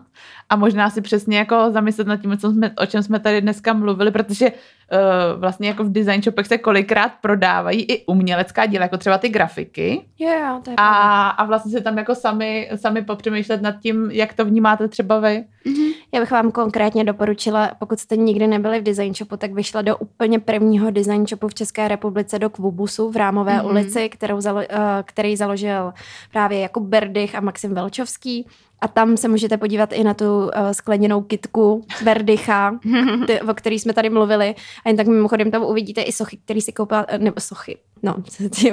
a 0.51 0.57
možná 0.57 0.91
si 0.91 1.01
přesně 1.01 1.39
jako 1.39 1.71
zamyslet 1.71 2.07
nad 2.07 2.17
tím, 2.17 2.39
co 2.39 2.51
jsme, 2.51 2.71
o 2.71 2.87
čem 2.87 3.03
jsme 3.03 3.21
tady 3.21 3.41
dneska 3.41 3.73
mluvili, 3.73 4.11
protože 4.11 4.51
uh, 4.51 5.41
vlastně 5.41 5.69
jako 5.69 5.85
v 5.85 5.93
design 5.93 6.23
shopech 6.23 6.47
se 6.47 6.59
kolikrát 6.59 7.13
prodávají 7.21 7.83
i 7.83 8.07
umělecká 8.07 8.67
díla, 8.67 8.83
jako 8.83 8.97
třeba 8.97 9.19
ty 9.19 9.29
grafiky. 9.29 10.03
Yeah, 10.19 10.63
to 10.63 10.71
je 10.71 10.77
a, 10.79 11.29
a 11.29 11.45
vlastně 11.45 11.73
se 11.73 11.81
tam 11.81 11.99
jako 11.99 12.15
sami, 12.15 12.71
sami 12.77 13.03
popřemýšlet 13.03 13.63
nad 13.63 13.79
tím, 13.81 14.11
jak 14.11 14.35
to 14.35 14.45
vnímáte 14.45 14.89
třeba 14.89 15.21
vy. 15.21 15.45
Mm-hmm. 15.67 15.93
Já 16.15 16.21
bych 16.21 16.31
vám 16.31 16.51
konkrétně 16.51 17.05
doporučila, 17.05 17.71
pokud 17.79 17.99
jste 17.99 18.17
nikdy 18.17 18.47
nebyli 18.47 18.81
v 18.81 18.83
design 18.83 19.15
shopu, 19.15 19.37
tak 19.37 19.53
vyšla 19.53 19.83
do 19.83 19.97
úplně 19.97 20.39
prvního 20.39 20.91
design 20.91 21.27
shopu 21.27 21.49
v 21.49 21.55
České 21.55 21.89
republice 21.89 22.39
do 22.39 22.51
Kvubusu 22.51 23.11
v 23.11 23.17
Rámové 23.17 23.53
mm-hmm. 23.53 23.67
ulici, 23.67 24.09
kterou 24.09 24.41
zalo, 24.41 24.59
uh, 24.59 24.65
který 25.05 25.37
založil 25.37 25.93
právě 26.33 26.61
Jakub 26.61 26.83
Berdych 26.83 27.35
a 27.35 27.41
Maxim 27.41 27.75
Velčovský. 27.75 28.47
A 28.81 28.89
tam 28.89 29.17
se 29.17 29.29
můžete 29.29 29.57
podívat 29.57 29.93
i 29.93 30.05
na 30.05 30.15
tu 30.15 30.25
uh, 30.25 30.51
skleněnou 30.73 31.23
kitku 31.23 31.85
Berdycha, 32.05 32.79
ty, 33.27 33.41
o 33.41 33.55
který 33.55 33.79
jsme 33.79 33.93
tady 33.93 34.11
mluvili. 34.11 34.55
A 34.85 34.89
jen 34.89 34.97
tak 34.97 35.07
mimochodem 35.07 35.51
tam 35.51 35.63
uvidíte 35.63 36.03
i 36.03 36.13
sochy, 36.13 36.39
který 36.45 36.61
si 36.61 36.73
koupila, 36.73 37.05
eh, 37.09 37.19
nebo 37.19 37.41
sochy, 37.41 37.79
no, 38.03 38.15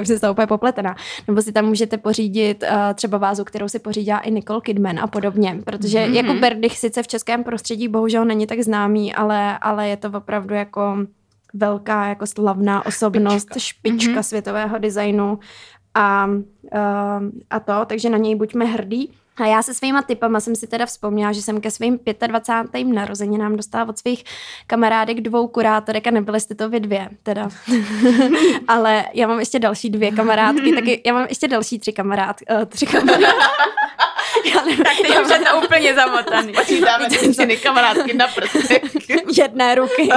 už 0.00 0.08
se 0.08 0.20
to 0.20 0.30
úplně 0.30 0.46
popletená. 0.46 0.96
Nebo 1.28 1.42
si 1.42 1.52
tam 1.52 1.64
můžete 1.64 1.98
pořídit 1.98 2.62
uh, 2.62 2.94
třeba 2.94 3.18
vázu, 3.18 3.44
kterou 3.44 3.68
si 3.68 3.78
pořídila 3.78 4.18
i 4.18 4.30
Nicole 4.30 4.60
Kidman 4.60 4.98
a 4.98 5.06
podobně. 5.06 5.58
Protože 5.64 5.98
mm-hmm. 5.98 6.14
jako 6.14 6.34
Berdych 6.34 6.78
sice 6.78 7.02
v 7.02 7.08
českém 7.08 7.44
prostředí 7.44 7.88
bohužel 7.88 8.24
není 8.24 8.46
tak 8.46 8.60
známý, 8.60 9.14
ale, 9.14 9.58
ale 9.58 9.88
je 9.88 9.96
to 9.96 10.10
opravdu 10.10 10.54
jako 10.54 10.96
velká 11.54 12.06
jako 12.06 12.26
slavná 12.26 12.86
osobnost, 12.86 13.48
špička, 13.48 13.60
špička 13.60 14.12
mm-hmm. 14.12 14.22
světového 14.22 14.78
designu 14.78 15.38
a, 15.94 16.26
uh, 16.26 17.30
a 17.50 17.60
to, 17.60 17.84
takže 17.86 18.10
na 18.10 18.18
něj 18.18 18.34
buďme 18.34 18.64
hrdí. 18.64 19.12
A 19.40 19.46
já 19.46 19.62
se 19.62 19.74
svýma 19.74 20.02
typama 20.02 20.40
jsem 20.40 20.56
si 20.56 20.66
teda 20.66 20.86
vzpomněla, 20.86 21.32
že 21.32 21.42
jsem 21.42 21.60
ke 21.60 21.70
svým 21.70 21.98
25. 22.26 22.84
narozeninám 22.84 23.56
dostala 23.56 23.88
od 23.88 23.98
svých 23.98 24.24
kamarádek 24.66 25.20
dvou 25.20 25.48
kurátorek 25.48 26.06
a 26.06 26.10
nebyly 26.10 26.40
jste 26.40 26.54
to 26.54 26.68
vy 26.68 26.80
dvě, 26.80 27.08
teda. 27.22 27.48
Ale 28.68 29.04
já 29.14 29.26
mám 29.26 29.38
ještě 29.38 29.58
další 29.58 29.90
dvě 29.90 30.10
kamarádky, 30.10 30.72
taky 30.72 31.02
já 31.06 31.14
mám 31.14 31.26
ještě 31.28 31.48
další 31.48 31.78
tři 31.78 31.92
kamarád, 31.92 32.36
uh, 32.50 32.64
tři 32.64 32.86
kamarádky. 32.86 33.24
Já 34.54 34.62
nevím, 34.64 34.84
tak 34.84 34.96
ty 34.96 35.08
už 35.08 35.30
je 35.30 35.38
to 35.38 35.60
úplně 35.64 35.94
zamotaný. 35.94 36.52
Počítáme 36.52 37.08
ty 37.46 37.56
kamarádky 37.56 38.14
na 38.14 38.28
prstek. 38.28 38.82
Jedné 39.38 39.74
ruky. 39.74 40.08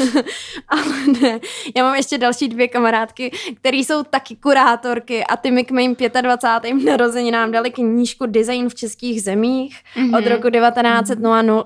Ale 0.68 0.82
ne, 1.22 1.40
já 1.76 1.84
mám 1.84 1.94
ještě 1.94 2.18
další 2.18 2.48
dvě 2.48 2.68
kamarádky, 2.68 3.30
které 3.56 3.76
jsou 3.76 4.02
taky 4.02 4.36
kurátorky 4.36 5.24
a 5.24 5.36
ty 5.36 5.50
mi 5.50 5.64
k 5.64 5.70
mým 5.70 5.96
25. 6.20 6.84
narozeninám 6.84 7.50
dali 7.50 7.70
knížku 7.70 8.26
Design 8.26 8.68
v 8.68 8.74
českých 8.74 9.22
zemích 9.22 9.78
mm-hmm. 9.96 10.18
od 10.18 10.26
roku 10.26 10.50
1900 10.50 11.18
mm-hmm. 11.18 11.64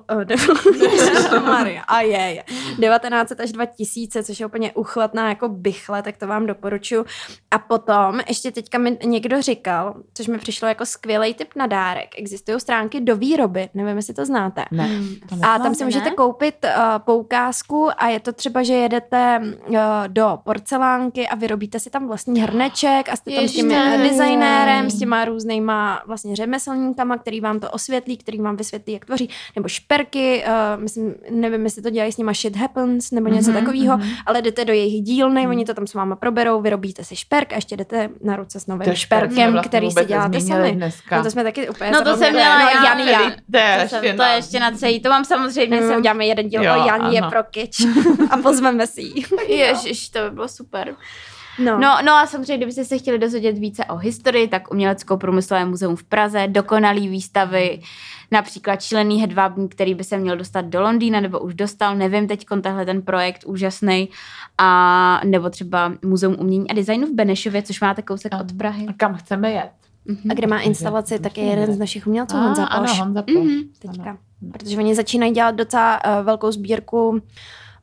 a 1.88 2.00
je, 2.00 2.18
je. 2.18 2.44
1900 2.80 3.40
až 3.40 3.52
2000, 3.52 4.22
což 4.22 4.40
je 4.40 4.46
úplně 4.46 4.72
uchvatná 4.72 5.28
jako 5.28 5.48
bychle, 5.48 6.02
tak 6.02 6.16
to 6.16 6.26
vám 6.26 6.46
doporučuji. 6.46 7.04
A 7.50 7.58
potom 7.58 8.20
ještě 8.28 8.52
teďka 8.52 8.78
mi 8.78 8.98
někdo 9.04 9.42
říkal, 9.42 9.94
což 10.14 10.26
mi 10.26 10.38
přišlo 10.38 10.68
jako 10.68 10.86
skvělý 10.86 11.34
tip 11.34 11.48
na 11.56 11.66
dárek. 11.66 12.08
Existují 12.18 12.60
stránky 12.60 13.00
do 13.00 13.16
výroby, 13.16 13.68
nevím, 13.74 13.96
jestli 13.96 14.14
to 14.14 14.26
znáte. 14.26 14.64
Ne, 14.70 14.90
to 15.28 15.36
a 15.42 15.58
tam 15.58 15.74
si 15.74 15.84
můžete 15.84 16.10
ne? 16.10 16.16
koupit 16.16 16.54
uh, 16.64 16.70
poukázku 16.98 17.88
a 17.96 18.08
je 18.08 18.20
to 18.24 18.32
třeba, 18.32 18.62
že 18.62 18.74
jedete 18.74 19.40
uh, 19.68 19.76
do 20.06 20.38
porcelánky 20.44 21.28
a 21.28 21.34
vyrobíte 21.34 21.80
si 21.80 21.90
tam 21.90 22.06
vlastní 22.06 22.40
hrneček 22.40 23.08
a 23.08 23.16
jste 23.16 23.30
tam 23.30 23.42
Ježiště. 23.42 23.62
s 23.62 23.66
tím 23.66 24.02
designérem, 24.02 24.90
s 24.90 24.98
těma 24.98 25.24
různýma 25.24 26.02
vlastně 26.06 26.36
řemeslníkama, 26.36 27.18
který 27.18 27.40
vám 27.40 27.60
to 27.60 27.70
osvětlí, 27.70 28.16
který 28.16 28.40
vám 28.40 28.56
vysvětlí, 28.56 28.92
jak 28.92 29.04
tvoří, 29.04 29.30
nebo 29.56 29.68
šperky, 29.68 30.44
uh, 30.46 30.82
myslím, 30.82 31.14
nevím, 31.30 31.64
jestli 31.64 31.82
to 31.82 31.90
dělají 31.90 32.12
s 32.12 32.16
nima 32.16 32.32
shit 32.32 32.56
happens, 32.56 33.10
nebo 33.10 33.28
něco 33.28 33.50
mm-hmm, 33.50 33.60
takového, 33.60 33.98
mm-hmm. 33.98 34.16
ale 34.26 34.42
jdete 34.42 34.64
do 34.64 34.72
jejich 34.72 35.02
dílny, 35.02 35.44
mm. 35.44 35.50
oni 35.50 35.64
to 35.64 35.74
tam 35.74 35.86
s 35.86 35.94
váma 35.94 36.16
proberou, 36.16 36.60
vyrobíte 36.60 37.04
si 37.04 37.16
šperk 37.16 37.52
a 37.52 37.56
ještě 37.56 37.76
jdete 37.76 38.08
na 38.22 38.36
ruce 38.36 38.60
s 38.60 38.66
novým 38.66 38.94
šperkem, 38.94 39.52
vlastně 39.52 39.68
který 39.68 39.90
si 39.90 40.04
děláte 40.04 40.40
sami. 40.40 40.72
Dneska. 40.72 41.16
No 41.16 41.22
to 41.22 41.30
jsme 41.30 41.44
taky 41.44 41.68
úplně 41.68 41.90
No 41.90 42.04
to 42.04 42.16
jsem 42.16 42.32
měla 42.32 42.58
no, 42.58 42.68
já, 42.84 42.98
já. 42.98 43.82
To, 43.82 43.88
jsem, 43.88 44.16
to 44.16 44.22
je 44.22 44.34
ještě 44.36 44.60
na 44.60 44.70
celý, 44.70 45.00
to 45.00 45.08
mám 45.08 45.24
samozřejmě. 45.24 45.80
My 45.80 45.86
se 45.86 45.96
uděláme 45.96 46.26
jeden 46.26 46.48
díl 46.48 46.62
jo, 46.62 46.72
o 46.74 46.86
Janí 46.86 47.14
je 47.14 47.22
pro 47.22 47.42
kič 47.42 47.76
a 48.30 48.36
pozveme 48.36 48.86
si 48.86 49.00
ji. 49.00 49.24
Ježiš, 49.48 50.08
to 50.08 50.18
by 50.18 50.30
bylo 50.30 50.48
super. 50.48 50.96
No. 51.58 51.78
no. 51.78 51.96
no 52.04 52.12
a 52.12 52.26
samozřejmě, 52.26 52.56
kdybyste 52.56 52.84
se 52.84 52.98
chtěli 52.98 53.18
dozvědět 53.18 53.58
více 53.58 53.84
o 53.84 53.96
historii, 53.96 54.48
tak 54.48 54.70
Uměleckou 54.70 55.16
průmyslové 55.16 55.64
muzeum 55.64 55.96
v 55.96 56.04
Praze, 56.04 56.46
dokonalý 56.48 57.08
výstavy, 57.08 57.80
například 58.30 58.82
Šílený 58.82 59.20
hedvábník, 59.20 59.74
který 59.74 59.94
by 59.94 60.04
se 60.04 60.18
měl 60.18 60.36
dostat 60.36 60.64
do 60.64 60.82
Londýna, 60.82 61.20
nebo 61.20 61.40
už 61.40 61.54
dostal, 61.54 61.96
nevím 61.96 62.28
teď 62.28 62.46
tenhle 62.60 62.86
ten 62.86 63.02
projekt 63.02 63.44
úžasný, 63.46 64.08
a 64.58 65.20
nebo 65.24 65.50
třeba 65.50 65.92
Muzeum 66.04 66.36
umění 66.38 66.70
a 66.70 66.74
designu 66.74 67.06
v 67.06 67.14
Benešově, 67.14 67.62
což 67.62 67.80
máte 67.80 68.02
kousek 68.02 68.32
od 68.40 68.52
Prahy. 68.52 68.86
A 68.86 68.92
kam 68.92 69.14
chceme 69.14 69.52
jet? 69.52 69.70
Mm-hmm. 70.06 70.30
A 70.30 70.34
kde 70.34 70.46
má 70.46 70.60
instalaci, 70.60 71.18
tak 71.18 71.38
je 71.38 71.44
jeden 71.44 71.72
z 71.72 71.78
našich 71.78 72.06
umělců, 72.06 72.36
Honza 72.36 72.66
Poš. 72.66 72.90
Ano, 72.90 73.04
Honza 73.04 73.22
Poš. 73.22 73.34
Mm-hmm. 73.34 73.68
Teďka. 73.78 74.10
Ano. 74.10 74.18
Protože 74.52 74.78
oni 74.78 74.94
začínají 74.94 75.32
dělat 75.32 75.54
docela 75.54 76.00
uh, 76.04 76.26
velkou 76.26 76.52
sbírku 76.52 77.22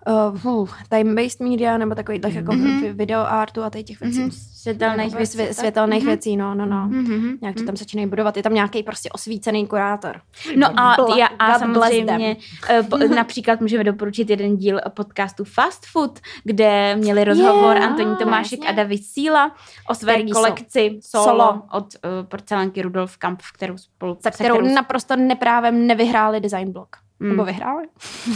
uh, 0.08 0.70
time-based 0.90 1.50
media, 1.50 1.78
nebo 1.78 1.96
takových 1.96 2.22
mm-hmm. 2.22 2.36
jako 2.36 2.54
mhm. 2.54 2.94
video 2.94 3.22
artu 3.22 3.64
a 3.64 3.70
těch 3.70 4.00
věcí. 4.00 4.24
Mm-hmm. 4.24 4.52
Světelných 4.62 5.16
věcí. 5.16 5.32
Svě, 5.32 5.54
světelných 5.54 6.04
mm-hmm. 6.04 6.08
věcí, 6.08 6.38
no, 6.38 6.56
no, 6.56 6.66
no. 6.66 6.88
Mm-hmm. 6.88 7.38
Nějak 7.42 7.56
to 7.56 7.64
tam 7.64 7.78
začínají 7.78 8.10
budovat. 8.10 8.38
Je 8.38 8.44
tam 8.44 8.54
nějaký 8.54 8.84
prostě 8.84 9.10
osvícený 9.10 9.68
kurátor. 9.68 10.22
No 10.56 10.68
a, 10.80 10.96
Bla, 10.96 11.18
já, 11.18 11.28
a 11.28 11.60
samozřejmě 11.60 12.38
uh, 12.80 12.88
po, 12.88 12.98
například 12.98 13.62
můžeme 13.62 13.84
doporučit 13.84 14.30
jeden 14.30 14.58
díl 14.58 14.82
podcastu 14.90 15.44
Fast 15.44 15.86
Food, 15.86 16.20
kde 16.44 16.96
měli 16.96 17.24
rozhovor 17.24 17.78
yeah, 17.78 17.90
Antonín 17.90 18.16
Tomášek 18.16 18.60
jasně. 18.60 18.70
a 18.70 18.72
David 18.72 19.06
Síla 19.06 19.56
o 19.88 19.96
své 19.96 20.14
Který 20.14 20.32
kolekci 20.32 21.00
solo, 21.02 21.24
solo 21.24 21.62
od 21.72 21.84
uh, 21.84 22.28
porcelánky 22.28 22.82
Rudolf 22.82 23.18
Kamp, 23.18 23.42
kterou 23.54 23.78
spolu... 23.78 24.18
Se 24.22 24.32
kterou, 24.32 24.56
kterou 24.56 24.74
naprosto 24.74 25.16
neprávem 25.16 25.88
nevyhráli 25.88 26.40
design 26.40 26.72
blog. 26.72 26.90
Hmm. 27.22 27.30
Nebo 27.30 27.46
vyhráli? 27.46 27.88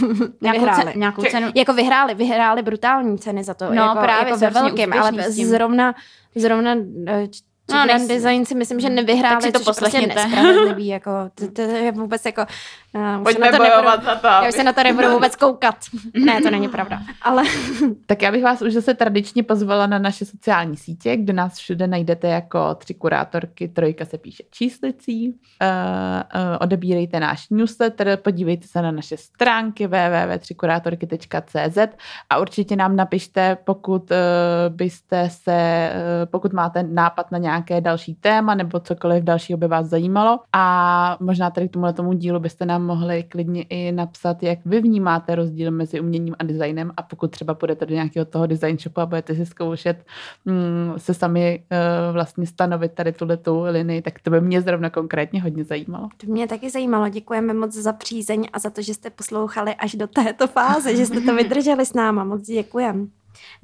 vyhráli. 0.42 0.92
Ce, 0.94 1.00
nějakou 1.00 1.24
cenu. 1.24 1.48
Jako 1.56 1.74
vyhráli, 1.74 2.14
vyhráli 2.14 2.62
brutální 2.62 3.18
ceny 3.18 3.44
za 3.44 3.54
to. 3.54 3.66
No 3.70 3.84
jako, 3.84 4.00
právě 4.00 4.28
jako 4.28 4.40
ve 4.40 4.50
velkém, 4.50 4.94
ale 4.94 5.32
zrovna, 5.32 5.96
zrovna 6.36 6.76
eh, 7.08 7.28
No, 7.72 7.84
Grand 7.84 8.10
Design 8.10 8.46
si 8.46 8.56
myslím, 8.56 8.80
že 8.80 8.90
nevyhráli, 8.90 9.36
tak 9.36 9.44
si 9.44 9.52
to 9.52 9.60
což 9.60 9.78
prostě 9.78 10.08
nespravedlivý. 10.08 10.88
Jako, 10.88 11.12
to, 11.36 11.52
to, 11.52 11.62
je 11.62 11.92
vůbec 11.92 12.26
jako... 12.26 12.46
Uh, 12.94 13.24
Pojďme 13.24 13.52
na 13.52 13.58
to 13.58 13.58
bojovat 13.58 13.84
nebudu, 13.84 14.06
za 14.06 14.16
to. 14.16 14.28
Já 14.28 14.48
už 14.50 14.56
se 14.56 14.64
na 14.64 14.74
to 14.74 14.84
nebudu 14.84 15.12
vůbec 15.12 15.36
koukat. 15.36 15.76
ne, 16.26 16.42
to 16.42 16.52
není 16.52 16.68
pravda. 16.68 17.02
Ale... 17.22 17.44
tak 18.06 18.22
já 18.22 18.32
bych 18.32 18.44
vás 18.44 18.62
už 18.62 18.74
zase 18.74 18.94
tradičně 18.94 19.44
pozvala 19.44 19.88
na 19.88 20.00
naše 20.00 20.26
sociální 20.26 20.78
sítě, 20.78 21.18
kde 21.18 21.34
nás 21.34 21.58
všude 21.58 21.88
najdete 21.88 22.28
jako 22.28 22.76
tři 22.76 22.94
kurátorky, 22.94 23.68
trojka 23.68 24.06
se 24.06 24.18
píše 24.18 24.44
číslicí. 24.52 25.30
Uh, 25.30 25.36
uh, 25.36 25.38
odebírejte 26.60 27.20
náš 27.20 27.50
newsletter, 27.50 28.18
podívejte 28.18 28.68
se 28.68 28.82
na 28.82 28.92
naše 28.92 29.18
stránky 29.18 29.88
www.třikurátorky.cz 29.88 31.78
a 32.30 32.38
určitě 32.38 32.76
nám 32.76 32.96
napište, 32.96 33.58
pokud 33.64 34.12
uh, 34.12 34.18
byste 34.70 35.30
se, 35.30 35.92
uh, 35.94 36.32
pokud 36.32 36.54
máte 36.54 36.84
nápad 36.84 37.32
na 37.32 37.38
nějaké 37.38 37.55
nějaké 37.56 37.82
další 37.82 38.16
téma 38.16 38.56
nebo 38.56 38.80
cokoliv 38.80 39.24
dalšího 39.24 39.58
by 39.58 39.68
vás 39.68 39.88
zajímalo. 39.88 40.40
A 40.54 41.18
možná 41.20 41.50
tady 41.50 41.70
k 41.70 41.72
tomuhle 41.72 41.94
tomu 41.94 42.14
dílu 42.14 42.40
byste 42.40 42.66
nám 42.66 42.86
mohli 42.86 43.24
klidně 43.24 43.64
i 43.64 43.92
napsat, 43.92 44.44
jak 44.44 44.60
vy 44.66 44.82
vnímáte 44.82 45.36
rozdíl 45.36 45.72
mezi 45.72 46.00
uměním 46.00 46.36
a 46.40 46.44
designem 46.44 46.92
a 46.98 47.02
pokud 47.02 47.32
třeba 47.32 47.54
půjdete 47.54 47.86
do 47.86 47.96
nějakého 47.96 48.26
toho 48.26 48.48
design 48.48 48.78
shopu 48.78 49.02
a 49.02 49.06
budete 49.06 49.36
si 49.36 49.46
zkoušet 49.46 50.06
mm, 50.46 50.94
se 50.98 51.14
sami 51.14 51.64
uh, 51.72 52.14
vlastně 52.14 52.46
stanovit 52.48 52.92
tady 52.92 53.12
tuhle 53.12 53.38
tu 53.38 53.62
linii, 53.62 54.02
tak 54.02 54.20
to 54.20 54.30
by 54.30 54.42
mě 54.42 54.62
zrovna 54.62 54.90
konkrétně 54.90 55.42
hodně 55.42 55.64
zajímalo. 55.64 56.10
To 56.18 56.28
mě 56.28 56.48
taky 56.48 56.70
zajímalo. 56.70 57.10
Děkujeme 57.10 57.54
moc 57.54 57.74
za 57.74 57.94
přízeň 57.94 58.48
a 58.54 58.60
za 58.60 58.70
to, 58.70 58.82
že 58.82 58.94
jste 58.94 59.10
poslouchali 59.10 59.76
až 59.76 59.96
do 59.96 60.08
této 60.08 60.48
fáze, 60.48 60.96
že 60.96 61.06
jste 61.06 61.22
to 61.22 61.36
vydrželi 61.36 61.86
s 61.86 61.94
náma. 61.94 62.24
Moc 62.24 62.42
děkujeme. 62.42 63.06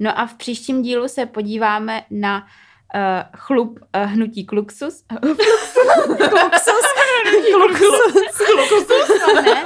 No 0.00 0.18
a 0.18 0.26
v 0.26 0.34
příštím 0.34 0.82
dílu 0.82 1.08
se 1.08 1.26
podíváme 1.26 2.02
na 2.10 2.46
uh, 2.94 3.00
chlup 3.36 3.78
uh, 3.96 4.02
hnutí 4.02 4.44
Kluxus. 4.52 5.04
Kluxus? 7.52 7.98
Kluxus? 8.46 9.34
ne. 9.44 9.64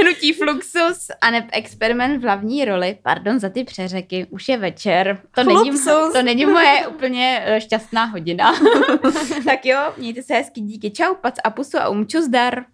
Hnutí 0.00 0.32
Fluxus 0.32 1.10
a 1.20 1.30
ne 1.30 1.48
experiment 1.52 2.20
v 2.20 2.22
hlavní 2.22 2.64
roli. 2.64 2.98
Pardon 3.02 3.38
za 3.38 3.48
ty 3.48 3.64
přeřeky, 3.64 4.26
už 4.30 4.48
je 4.48 4.56
večer. 4.56 5.22
To, 5.34 5.44
není, 5.44 5.70
to 6.12 6.22
není 6.22 6.46
moje 6.46 6.86
úplně 6.86 7.46
uh, 7.48 7.58
šťastná 7.58 8.04
hodina. 8.04 8.52
tak 9.44 9.66
jo, 9.66 9.78
mějte 9.96 10.22
se 10.22 10.34
hezky, 10.34 10.60
díky, 10.60 10.90
čau, 10.90 11.14
pac 11.14 11.34
a 11.44 11.50
pusu 11.50 11.78
a 11.78 11.88
umču 11.88 12.22
zdar. 12.22 12.64